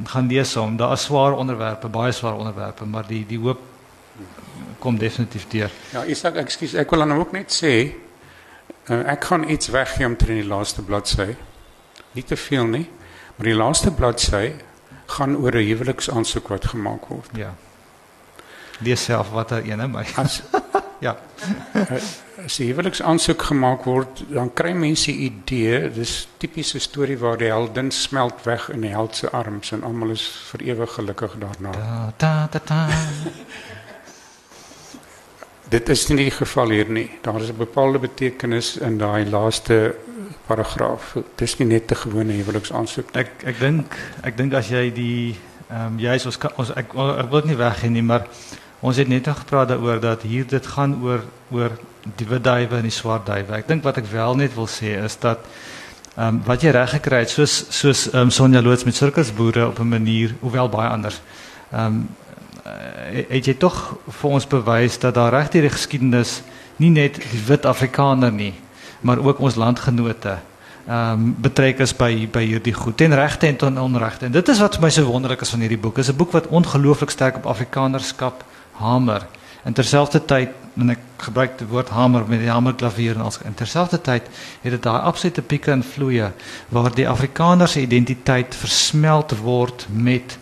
gaan 0.04 0.28
lees 0.28 0.56
om. 0.56 0.76
Daar 0.76 0.92
is 0.92 1.02
swaar 1.02 1.32
onderwerpe, 1.32 1.88
baie 1.88 2.12
swaar 2.12 2.36
onderwerpe, 2.36 2.84
maar 2.84 3.06
die 3.06 3.26
die 3.26 3.38
hoop 3.38 3.58
kom 4.78 4.98
definitief 4.98 5.48
deur. 5.48 5.70
Ja, 5.92 6.04
Isak, 6.04 6.36
ekskuus, 6.36 6.74
ek 6.74 6.90
wil 6.90 6.98
dan 6.98 7.18
ook 7.18 7.32
net 7.32 7.52
sê 7.52 7.92
uh, 8.88 9.02
ek 9.10 9.24
gaan 9.24 9.48
iets 9.48 9.68
weggee 9.68 10.06
om 10.06 10.16
teen 10.16 10.40
die 10.40 10.48
laaste 10.48 10.82
bladsy. 10.82 11.34
Nie 12.12 12.24
te 12.24 12.36
veel 12.36 12.64
nie, 12.66 12.86
maar 13.36 13.46
die 13.46 13.56
laaste 13.56 13.90
bladsy 13.90 14.52
gaan 15.06 15.36
oor 15.36 15.54
'n 15.54 15.66
huweliksaansoek 15.66 16.48
wat 16.48 16.64
gemaak 16.64 17.06
word. 17.06 17.30
Ja. 17.32 17.54
Lees 18.78 19.04
self 19.04 19.30
wat 19.30 19.48
daar 19.48 19.62
ene 19.62 19.88
my. 19.88 20.04
As 20.16 20.42
ja. 21.06 21.16
as 22.46 22.56
die 22.56 22.66
huweliksaansoek 22.70 23.42
gemaak 23.42 23.84
word, 23.84 24.22
dan 24.28 24.52
kry 24.54 24.72
mense 24.72 25.10
'n 25.12 25.22
idee, 25.22 25.90
dis 25.90 26.28
tipiese 26.38 26.78
storie 26.78 27.18
waar 27.18 27.38
die 27.38 27.50
heldin 27.50 27.90
smelt 27.90 28.44
weg 28.44 28.68
in 28.70 28.80
die 28.80 28.90
held 28.90 29.16
se 29.16 29.30
arms 29.30 29.72
en 29.72 29.82
almal 29.82 30.10
is 30.10 30.26
vir 30.50 30.62
ewig 30.62 30.92
gelukkig 30.92 31.38
daarna. 31.38 31.70
Ta 31.70 32.12
ta 32.16 32.46
ta 32.46 32.58
ta. 32.58 32.88
Dit 35.70 35.88
is 35.88 36.08
nie 36.08 36.16
die 36.16 36.30
geval 36.30 36.70
hier 36.70 36.88
nie. 36.90 37.10
Daar 37.22 37.40
is 37.40 37.50
'n 37.50 37.56
bepaalde 37.56 37.98
betekenis 37.98 38.76
in 38.76 38.98
daai 38.98 39.30
laaste 39.30 39.94
paragraaf. 40.50 41.12
Dit 41.14 41.46
is 41.46 41.56
nie 41.60 41.68
net 41.68 41.90
'n 41.90 42.02
gewone 42.04 42.32
huweliksaansoek 42.32 43.12
nie. 43.12 43.20
Ek 43.22 43.30
ek 43.44 43.58
dink 43.58 43.96
ek 44.22 44.36
dink 44.36 44.54
as 44.54 44.68
jy 44.68 44.90
die 44.94 45.36
ehm 45.70 45.86
um, 45.86 45.98
jy 45.98 46.14
is 46.14 46.26
ons 46.26 46.38
ons 46.56 46.70
ek, 46.74 46.94
ek 46.94 47.30
wil 47.30 47.40
dit 47.40 47.50
nie 47.52 47.60
weggee 47.60 47.90
nie, 47.90 48.02
maar 48.02 48.26
ons 48.80 48.96
het 48.96 49.08
net 49.08 49.28
gepraat 49.28 49.68
daaroor 49.68 50.00
dat 50.00 50.22
hier 50.22 50.46
dit 50.46 50.66
gaan 50.66 50.96
oor 51.02 51.22
oor 51.50 51.70
die 52.16 52.26
wit 52.26 52.44
duiwe 52.44 52.76
en 52.76 52.88
die 52.88 52.94
swart 52.94 53.26
duiwe. 53.26 53.58
Ek 53.60 53.68
dink 53.68 53.84
wat 53.84 53.98
ek 54.00 54.08
wel 54.10 54.34
net 54.36 54.54
wil 54.54 54.66
sê 54.66 54.96
is 55.04 55.18
dat 55.20 55.38
ehm 56.16 56.26
um, 56.26 56.42
wat 56.46 56.62
jy 56.62 56.70
reg 56.70 56.90
gekry 56.90 57.22
het 57.24 57.30
soos 57.30 57.66
soos 57.68 58.08
ehm 58.10 58.28
um, 58.28 58.30
Sonja 58.30 58.62
Loots 58.62 58.84
met 58.84 58.94
sirkusboere 58.94 59.68
op 59.68 59.78
'n 59.78 59.88
manier, 59.88 60.34
hoewel 60.40 60.68
baie 60.68 60.88
anders. 60.88 61.20
Ehm 61.72 61.86
um, 61.86 62.08
het 63.28 63.46
jy 63.46 63.54
tog 63.58 63.96
vir 64.20 64.30
ons 64.30 64.46
bewys 64.46 64.98
dat 64.98 65.14
daar 65.14 65.32
reg 65.32 65.48
deur 65.50 65.62
die 65.62 65.76
geskiedenis 65.76 66.42
nie 66.76 66.90
net 66.90 67.14
die 67.32 67.40
wit 67.46 67.66
Afrikaner 67.66 68.32
nie, 68.32 68.54
maar 69.00 69.18
ook 69.18 69.38
ons 69.38 69.54
landgenote 69.54 70.38
ehm 70.86 71.12
um, 71.12 71.34
betrek 71.38 71.78
is 71.78 71.92
by 71.96 72.28
by 72.32 72.40
hierdie 72.42 72.74
goed 72.74 72.96
ten 72.96 73.14
regte 73.14 73.46
en 73.46 73.78
onregte. 73.78 74.24
En 74.24 74.32
dit 74.32 74.48
is 74.48 74.58
wat 74.58 74.74
vir 74.74 74.82
my 74.82 74.90
so 74.90 75.04
wonderlik 75.04 75.40
is 75.40 75.50
van 75.50 75.60
hierdie 75.60 75.78
boek. 75.78 75.94
Dit 75.94 76.04
is 76.04 76.10
'n 76.10 76.16
boek 76.16 76.32
wat 76.32 76.46
ongelooflik 76.46 77.10
sterk 77.10 77.36
op 77.36 77.46
Afrikanerskap 77.46 78.44
hamer. 78.72 79.26
En 79.62 79.72
terselfdertyd 79.72 80.48
en 80.76 80.90
ek 80.90 80.98
gebruik 81.16 81.58
die 81.58 81.66
woord 81.66 81.88
hamer 81.88 82.24
met 82.28 82.40
die 82.40 82.50
hamerklavier 82.50 83.14
en 83.14 83.26
als 83.26 83.40
en 83.42 83.54
terselfdertyd 83.54 84.22
het 84.62 84.72
dit 84.72 84.82
daai 84.82 85.00
absolute 85.00 85.42
pieke 85.42 85.70
en 85.70 85.82
vloeie 85.82 86.30
waar 86.68 86.94
die 86.94 87.08
Afrikaner 87.08 87.68
se 87.68 87.80
identiteit 87.80 88.54
versmelt 88.54 89.34
word 89.38 89.86
met 89.90 90.38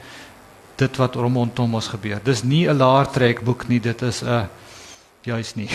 dit 0.76 0.96
wat 0.96 1.14
rondom 1.14 1.74
ons 1.74 1.88
gebeur. 1.88 2.20
Dis 2.22 2.42
nie 2.42 2.68
'n 2.68 2.76
laar 2.76 3.10
trek 3.10 3.42
boek 3.44 3.68
nie, 3.68 3.80
dit 3.80 4.02
is 4.02 4.22
'n 4.22 4.48
juis 5.28 5.54
nie. 5.58 5.68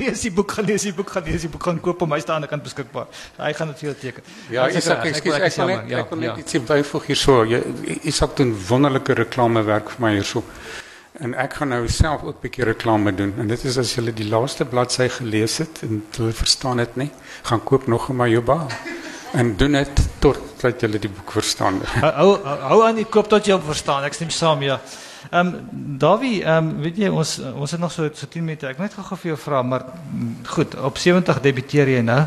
lees 0.00 0.20
die 0.26 0.32
boek, 0.34 0.54
gaan 0.56 0.68
lees 0.68 0.86
die 0.88 0.92
boek, 0.96 1.10
gaan 1.14 1.24
lees 1.28 1.44
die 1.46 1.50
boek, 1.52 1.66
gaan 1.68 1.80
koop 1.84 2.04
hom, 2.04 2.14
hy 2.16 2.20
staan 2.24 2.40
aan 2.40 2.46
die 2.46 2.50
kant 2.52 2.64
beskikbaar. 2.66 3.08
Hy 3.38 3.52
gaan 3.58 3.72
dit 3.72 3.82
vir 3.82 3.88
jou 3.90 3.96
teken. 4.06 4.22
Ja, 4.54 4.68
Isak, 4.68 5.02
ek 5.04 5.10
ekskuus, 5.12 5.34
wil- 5.36 5.42
ek 5.48 5.56
wil 5.56 5.58
jammer, 5.58 5.82
net 5.88 5.98
ek 6.04 6.14
wil 6.14 6.22
net 6.22 6.30
ja. 6.30 6.36
ietsie 6.44 6.62
byvoeg 6.72 7.10
hierso. 7.12 7.42
Isak 8.12 8.36
doen 8.40 8.54
wonderlike 8.68 9.18
reklamewerk 9.22 9.92
vir 9.96 10.06
my 10.06 10.14
hierso. 10.18 10.44
En 11.20 11.34
ek 11.36 11.58
gaan 11.60 11.68
nou 11.68 11.82
self 11.92 12.22
ook 12.24 12.38
'n 12.38 12.42
bietjie 12.42 12.64
reklame 12.64 13.12
doen. 13.14 13.34
En 13.38 13.46
dit 13.48 13.64
is 13.64 13.76
as 13.78 13.94
jy 13.94 14.12
die 14.16 14.28
laaste 14.28 14.64
bladsy 14.64 15.08
gelees 15.08 15.58
het 15.58 15.82
en 15.82 16.02
jy 16.16 16.32
verstaan 16.32 16.76
dit 16.80 16.96
nie, 16.96 17.10
gaan 17.42 17.60
koop 17.64 17.86
nog 17.86 18.08
'n 18.08 18.16
Majuba. 18.16 18.66
En 19.32 19.56
doen 19.56 19.72
dit 19.72 20.00
totdat 20.20 20.80
jy 20.80 20.88
die 20.98 21.08
boek 21.08 21.32
verstaan. 21.32 21.80
Hou 22.00 22.12
hou 22.12 22.38
hou 22.44 22.82
aan 22.84 22.96
die 22.96 23.04
koop 23.08 23.28
tot 23.28 23.46
jy 23.46 23.52
hom 23.52 23.62
verstaan. 23.62 24.04
Ek 24.04 24.12
stem 24.14 24.30
saam, 24.30 24.62
ja. 24.62 24.80
Ehm 25.30 25.46
um, 25.46 25.98
Davie, 25.98 26.42
ehm 26.42 26.68
um, 26.68 26.80
weet 26.82 26.96
jy 26.96 27.08
ons 27.08 27.38
ons 27.54 27.70
het 27.70 27.80
nog 27.80 27.92
so 27.92 28.08
so 28.14 28.26
10 28.26 28.44
minute. 28.44 28.66
Ek 28.66 28.78
net 28.78 28.94
gou 28.94 29.16
vir 29.16 29.32
jou 29.32 29.38
vra, 29.38 29.62
maar 29.62 29.84
goed, 30.46 30.74
op 30.74 30.98
70 30.98 31.40
debuteer 31.40 31.88
jy 31.88 32.02
nou. 32.02 32.22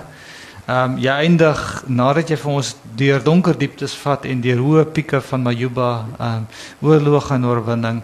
Ehm 0.66 0.91
um, 0.91 0.98
jy 0.98 1.12
eindig 1.12 1.84
nadat 1.88 2.30
jy 2.30 2.38
vir 2.41 2.52
ons 2.52 2.76
deur 2.96 3.24
donker 3.24 3.58
dieptes 3.58 3.96
vat 4.04 4.26
en 4.26 4.41
deur 4.41 4.62
hoë 4.64 4.86
pieke 4.96 5.22
van 5.22 5.43
Majuba, 5.43 5.89
ehm 6.20 6.38
um, 6.38 6.48
oorlog 6.82 7.32
en 7.32 7.46
oorwinning. 7.46 8.02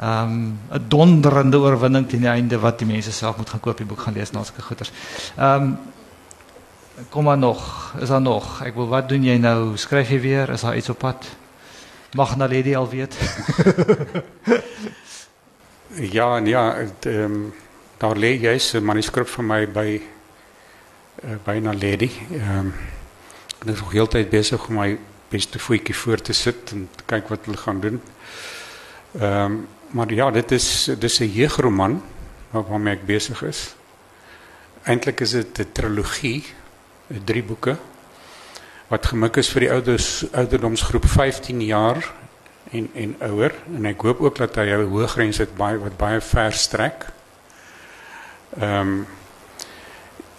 Ehm 0.00 0.32
um, 0.32 0.58
'n 0.72 0.84
donderende 0.88 1.58
oorwinning 1.58 2.08
teen 2.08 2.20
die 2.20 2.28
einde 2.32 2.58
wat 2.58 2.78
die 2.78 2.86
mense 2.86 3.12
self 3.12 3.36
moet 3.36 3.50
gaan 3.50 3.60
koop 3.60 3.76
die 3.76 3.86
boek 3.86 4.00
gaan 4.00 4.14
lees 4.14 4.32
na 4.32 4.44
sulke 4.44 4.62
goeters. 4.62 4.92
Ehm 5.36 5.62
um, 5.62 5.78
kom 7.08 7.24
maar 7.24 7.38
nog, 7.38 7.94
is 8.00 8.08
daar 8.08 8.20
nog? 8.20 8.62
Ek 8.62 8.74
wil 8.74 8.88
wat 8.88 9.08
doen 9.08 9.24
jy 9.24 9.36
nou? 9.38 9.76
Skryf 9.76 10.10
jy 10.10 10.20
weer? 10.20 10.50
Is 10.50 10.60
daar 10.60 10.76
iets 10.76 10.88
op 10.88 10.98
pad? 10.98 11.39
Mag 12.12 12.36
na 12.36 12.48
Lady 12.48 12.74
al 12.74 12.88
weet. 12.88 13.14
Ja, 15.92 16.36
en 16.36 16.46
ja, 16.46 16.74
het, 16.74 17.06
ehm 17.06 17.50
daar 17.96 18.16
lê 18.16 18.38
jy's 18.40 18.72
'n 18.72 18.84
manuskrip 18.84 19.28
van 19.28 19.46
my 19.46 19.68
by 19.68 20.00
uh, 21.24 21.30
by 21.44 21.58
na 21.58 21.72
Lady. 21.72 22.10
Ehm 22.32 22.68
ek 23.58 23.66
is 23.66 23.80
nog 23.80 23.92
heeltyd 23.92 24.30
besig 24.30 24.68
om 24.68 24.74
my 24.74 24.98
beste 25.28 25.58
voetjie 25.58 25.94
voor 25.94 26.20
te 26.20 26.32
sit 26.32 26.70
en 26.72 26.88
te 26.96 27.04
kyk 27.04 27.28
wat 27.28 27.44
hulle 27.44 27.56
gaan 27.56 27.80
doen. 27.80 28.02
Ehm 29.18 29.52
maar 29.90 30.12
ja, 30.12 30.30
dit 30.30 30.50
is 30.50 30.90
dis 30.98 31.18
'n 31.18 31.32
jeugroman 31.32 32.02
waarmee 32.50 32.94
ek 32.94 33.06
besig 33.06 33.42
is. 33.42 33.74
Eintlik 34.82 35.20
is 35.20 35.30
dit 35.30 35.58
'n 35.58 35.72
trilogie, 35.72 36.44
drie 37.24 37.42
boeke 37.42 37.76
wat 38.90 39.06
gemik 39.06 39.36
is 39.38 39.48
vir 39.54 39.60
die 39.66 39.70
ouders 39.72 40.24
ouderdomsgroep 40.34 41.06
15 41.06 41.60
jaar 41.62 42.00
en 42.74 42.88
en 42.94 43.16
ouer 43.30 43.54
en 43.74 43.86
ek 43.90 44.02
hoop 44.06 44.20
ook 44.20 44.36
dat 44.38 44.54
hy 44.58 44.66
'n 44.70 44.90
hoë 44.90 45.06
grens 45.08 45.38
het 45.38 45.54
baie 45.56 45.78
wat 45.78 45.96
baie 45.96 46.20
ver 46.20 46.52
strek. 46.52 47.06
Ehm 48.58 48.80
um, 48.80 49.06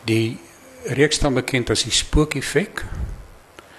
die 0.04 0.40
reeks 0.86 1.16
staan 1.16 1.34
bekend 1.34 1.70
as 1.70 1.84
die 1.84 1.92
spookeffek. 1.92 2.86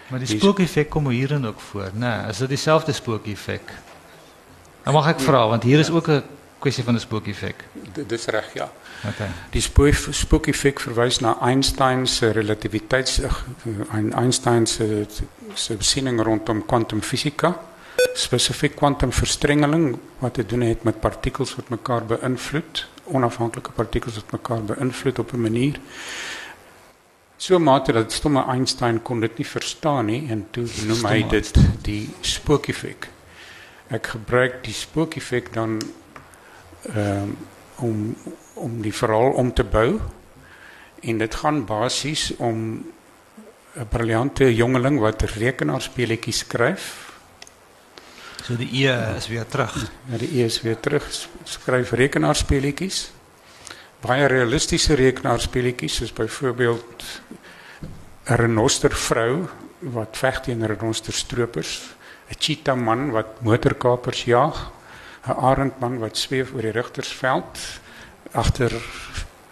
Maar 0.09 0.19
die 0.19 0.29
Die- 0.29 0.39
spookeffek 0.39 0.91
kom 0.91 1.09
hierin 1.09 1.47
ook 1.47 1.61
voor, 1.61 1.91
né? 1.95 1.99
Nee, 1.99 2.29
is 2.29 2.39
dit 2.39 2.49
dieselfde 2.49 2.93
spookeffek? 2.93 3.73
Nou 4.85 4.95
mag 4.97 5.09
ek 5.09 5.21
vra 5.21 5.49
want 5.49 5.63
hier 5.63 5.79
is 5.79 5.91
ook 5.91 6.09
'n 6.09 6.23
kwessie 6.63 6.85
van 6.85 6.95
'n 6.95 7.01
spookeffek. 7.01 7.65
D- 7.93 8.09
Dis 8.09 8.27
reg, 8.27 8.53
ja. 8.55 8.71
Okay. 9.09 9.29
Die 9.51 9.61
spook- 9.61 10.13
spookeffek 10.15 10.81
verwys 10.81 11.19
na 11.21 11.37
Einstein 11.41 12.07
se 12.07 12.31
relativiteits 12.33 13.19
eh, 13.21 13.31
Ein- 13.93 14.13
Einstein 14.15 14.67
se 14.67 15.07
se 15.55 15.75
besiening 15.77 16.21
rondom 16.23 16.63
kwantumfisika, 16.67 17.53
spesifiek 18.15 18.75
kwantumverstrengeling 18.77 19.99
wat 20.19 20.35
te 20.35 20.47
doen 20.47 20.61
het 20.61 20.83
met 20.85 21.01
partikels 21.01 21.55
wat 21.57 21.69
mekaar 21.69 22.05
beïnvloed, 22.07 22.87
onafhanklike 23.05 23.71
partikels 23.73 24.15
wat 24.15 24.33
mekaar 24.33 24.63
beïnvloed 24.65 25.19
op 25.19 25.33
'n 25.33 25.41
manier 25.41 25.77
so 27.37 27.59
mate 27.59 27.93
dat 27.93 28.13
stomme 28.13 28.45
Einstein 28.47 29.03
kon 29.03 29.21
dit 29.21 29.39
nie 29.39 29.47
verstaan 29.47 30.07
nie 30.07 30.29
en 30.31 30.47
toe 30.51 30.65
noem 30.87 31.05
hy 31.07 31.19
Stomme 31.19 31.29
dit 31.29 31.55
die 31.83 32.11
spookeffek. 32.21 33.09
Ek 33.91 34.07
gebruik 34.07 34.65
die 34.65 34.73
spookeffek 34.75 35.53
dan 35.53 35.81
ehm 36.95 37.31
om 37.77 38.17
om 38.55 38.83
die 38.83 38.93
verhaal 38.95 39.33
om 39.33 39.53
te 39.55 39.65
bou 39.65 40.01
en 41.03 41.19
dit 41.19 41.35
gaan 41.35 41.65
basies 41.67 42.37
om 42.37 42.85
'n 43.77 43.87
briljante 43.89 44.55
jongeling 44.55 45.01
wat 45.01 45.23
rekenaarspeletjies 45.23 46.39
skryf. 46.39 47.13
So 48.45 48.57
die 48.57 48.87
E 48.87 49.15
is 49.17 49.29
weer 49.29 49.47
terug. 49.47 49.91
Ja, 50.11 50.19
die 50.19 50.43
ES 50.45 50.61
weer 50.63 50.81
terug 50.81 51.07
s- 51.13 51.29
skryf 51.45 51.91
rekenaarspeletjies. 51.93 53.13
Baie 54.01 54.27
realistiese 54.27 54.95
rekenaarspeletjies 54.95 55.95
soos 55.97 56.13
byvoorbeeld 56.13 57.05
'n 58.27 58.35
renostervrou 58.35 59.47
wat 59.81 60.17
veg 60.17 60.41
teen 60.41 60.67
renosterstropers, 60.67 61.81
'n 62.31 62.35
cheetah 62.39 62.77
man 62.77 63.11
wat 63.11 63.41
motorkapers 63.43 64.25
jag, 64.25 64.71
'n 65.27 65.39
arendman 65.39 65.99
wat 65.99 66.19
zweef 66.19 66.53
oor 66.53 66.63
die 66.63 66.71
rigtersveld 66.71 67.59
agter 68.33 68.73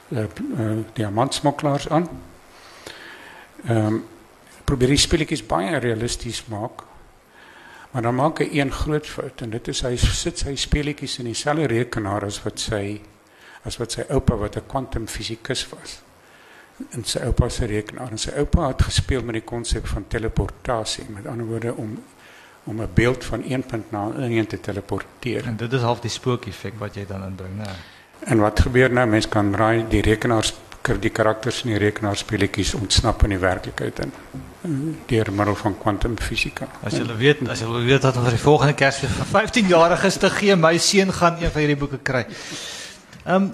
uh, 0.09 0.25
uh, 0.59 0.79
diamantsmokkelaars 0.93 1.89
aan. 1.89 2.09
Ehm 3.65 3.87
um, 3.87 4.05
probeer 4.65 4.89
die 4.95 5.03
speletjies 5.03 5.47
baie 5.47 5.79
realisties 5.83 6.45
maak. 6.47 6.85
Maar 7.91 8.03
dan 8.03 8.15
maak 8.15 8.39
hy 8.39 8.47
een 8.53 8.71
groot 8.73 9.07
fout 9.07 9.41
en 9.43 9.51
dit 9.51 9.69
is 9.69 9.81
hy 9.83 9.97
sit 9.99 10.39
sy 10.39 10.55
speletjies 10.55 11.19
in 11.19 11.27
dieselfde 11.27 11.67
rekenaar 11.67 12.25
as 12.25 12.39
wat 12.45 12.63
sy 12.63 13.01
as 13.67 13.77
wat 13.81 13.93
sy 13.93 14.05
oupa 14.15 14.37
wat 14.39 14.57
'n 14.57 14.67
kwantumfisikus 14.67 15.67
was. 15.75 15.99
En 16.91 17.05
sy 17.05 17.19
oupa 17.19 17.49
se 17.49 17.67
rekenaar 17.67 18.11
en 18.11 18.19
sy 18.19 18.31
oupa 18.31 18.69
het 18.69 18.83
gespeel 18.83 19.23
met 19.23 19.35
die 19.35 19.45
konsep 19.45 19.87
van 19.87 20.07
teleportasie, 20.09 21.05
met 21.09 21.27
ander 21.27 21.47
woorde 21.47 21.75
om 21.75 21.99
om 22.65 22.81
'n 22.81 22.89
beeld 22.95 23.25
van 23.25 23.43
een 23.49 23.63
punt 23.63 23.91
na 23.91 24.09
'n 24.09 24.31
een 24.31 24.47
te 24.47 24.61
teleporteer. 24.61 25.45
En 25.45 25.57
dit 25.57 25.73
is 25.73 25.81
half 25.81 26.01
die 26.01 26.11
spook-effek 26.11 26.79
wat 26.79 26.95
jy 26.95 27.07
dan 27.07 27.25
inbring, 27.25 27.57
né? 27.57 27.71
En 28.25 28.39
wat 28.39 28.61
gebeur 28.61 28.93
nou? 28.93 29.07
Mens 29.07 29.29
kan 29.29 29.55
raai 29.55 29.85
die 29.89 30.03
rekenaars 30.03 30.55
die 31.01 31.11
karakters 31.11 31.63
in 31.65 31.75
die 31.75 31.79
rekenaarspeletjies 31.79 32.75
ontsnap 32.75 33.23
in 33.23 33.35
die 33.35 33.39
werklikheid 33.39 33.99
in 33.99 34.13
deur 35.09 35.33
middel 35.33 35.55
van 35.57 35.77
kwantumfisika. 35.79 36.67
As 36.85 36.97
jy 36.97 37.05
weet, 37.17 37.49
as 37.49 37.61
jy 37.61 37.69
weet 37.85 38.03
dat 38.03 38.17
ons 38.17 38.29
die 38.33 38.41
volgende 38.41 38.75
Kersfees 38.77 39.13
vir 39.17 39.29
15 39.33 39.69
jariges 39.69 40.19
te 40.21 40.31
gee, 40.31 40.57
my 40.57 40.77
seun 40.79 41.13
gaan 41.13 41.41
een 41.41 41.53
van 41.53 41.65
hierdie 41.65 41.79
boeke 41.81 42.01
kry. 42.03 42.27
Ehm 43.25 43.35
um, 43.35 43.51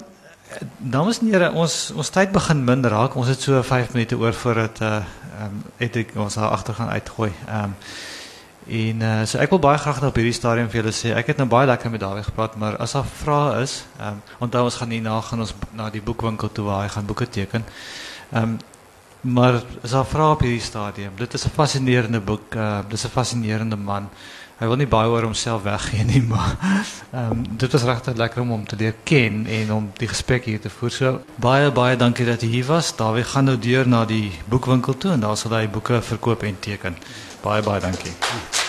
dames 0.79 1.19
en 1.19 1.31
here, 1.33 1.51
ons 1.51 1.91
ons 1.91 2.09
tyd 2.15 2.31
begin 2.31 2.63
min 2.63 2.85
raak. 2.87 3.15
Ons 3.19 3.27
het 3.27 3.41
so 3.43 3.61
5 3.61 3.93
minute 3.93 4.17
oor 4.17 4.33
voordat 4.33 4.81
uh 4.81 4.91
ehm 5.37 5.45
um, 5.45 5.63
het 5.77 5.95
ek 5.95 6.15
ons 6.15 6.35
daar 6.39 6.55
agter 6.55 6.73
gaan 6.73 6.89
uitgooi. 6.89 7.31
Ehm 7.47 7.63
um, 7.63 7.75
En 8.67 9.01
uh, 9.01 9.11
so 9.23 9.39
ek 9.39 9.51
wil 9.53 9.61
baie 9.63 9.79
graag 9.79 10.01
nou 10.03 10.09
op 10.11 10.17
hierdie 10.19 10.35
stadium 10.35 10.67
vir 10.67 10.81
julle 10.81 10.91
sê, 10.95 11.13
ek 11.15 11.29
het 11.31 11.37
nou 11.39 11.47
baie 11.47 11.67
lekker 11.69 11.91
met 11.93 12.01
Dawie 12.03 12.23
gepraat, 12.25 12.57
maar 12.59 12.75
as 12.83 12.97
daar 12.97 13.05
vrae 13.07 13.61
is, 13.63 13.77
ehm 13.99 14.17
um, 14.17 14.23
onthou 14.47 14.63
ons 14.67 14.79
gaan 14.81 14.91
hierna 14.91 15.19
gaan 15.23 15.43
ons 15.45 15.53
na 15.77 15.87
die 15.93 16.01
boekwinkel 16.03 16.51
toe 16.51 16.65
waar 16.67 16.83
hy 16.83 16.89
gaan 16.91 17.07
boeke 17.07 17.29
teken. 17.29 17.63
Ehm 18.31 18.43
um, 18.43 18.57
maar 19.27 19.61
as 19.83 19.91
daar 19.91 20.05
vrae 20.05 20.33
op 20.35 20.43
hierdie 20.43 20.63
stadium, 20.63 21.15
dit 21.17 21.33
is 21.33 21.45
'n 21.45 21.55
fascinerende 21.55 22.19
boek, 22.19 22.55
uh, 22.55 22.79
dis 22.89 23.05
'n 23.05 23.09
fascinerende 23.09 23.75
man. 23.75 24.09
Hy 24.59 24.65
wil 24.65 24.75
nie 24.75 24.87
baie 24.87 25.09
oor 25.09 25.21
homself 25.21 25.63
weggee 25.63 26.03
nie, 26.03 26.21
maar 26.33 26.57
ehm 27.11 27.31
um, 27.31 27.45
dit 27.57 27.71
was 27.71 27.83
regtig 27.83 28.15
lekker 28.17 28.41
om 28.41 28.49
hom 28.49 28.65
te 28.67 28.75
leer 28.75 28.95
ken 29.03 29.45
en 29.45 29.73
om 29.73 29.91
die 29.97 30.07
gesprek 30.07 30.45
hier 30.45 30.59
te 30.59 30.69
voer. 30.69 30.91
So 30.91 31.21
baie 31.35 31.71
baie 31.71 31.95
dankie 31.95 32.25
dat 32.25 32.41
jy 32.41 32.47
hier 32.47 32.65
was. 32.65 32.95
Dawie 32.95 33.23
gaan 33.23 33.45
nou 33.45 33.57
deur 33.57 33.87
na 33.87 34.05
die 34.05 34.31
boekwinkel 34.45 34.97
toe 34.97 35.11
en 35.11 35.19
daar 35.19 35.37
sal 35.37 35.51
hy 35.51 35.67
boeke 35.69 36.01
verkoop 36.01 36.43
en 36.43 36.59
teken. 36.59 36.95
Baie 37.47 37.61
baie 37.61 37.79
dankie. 37.79 38.66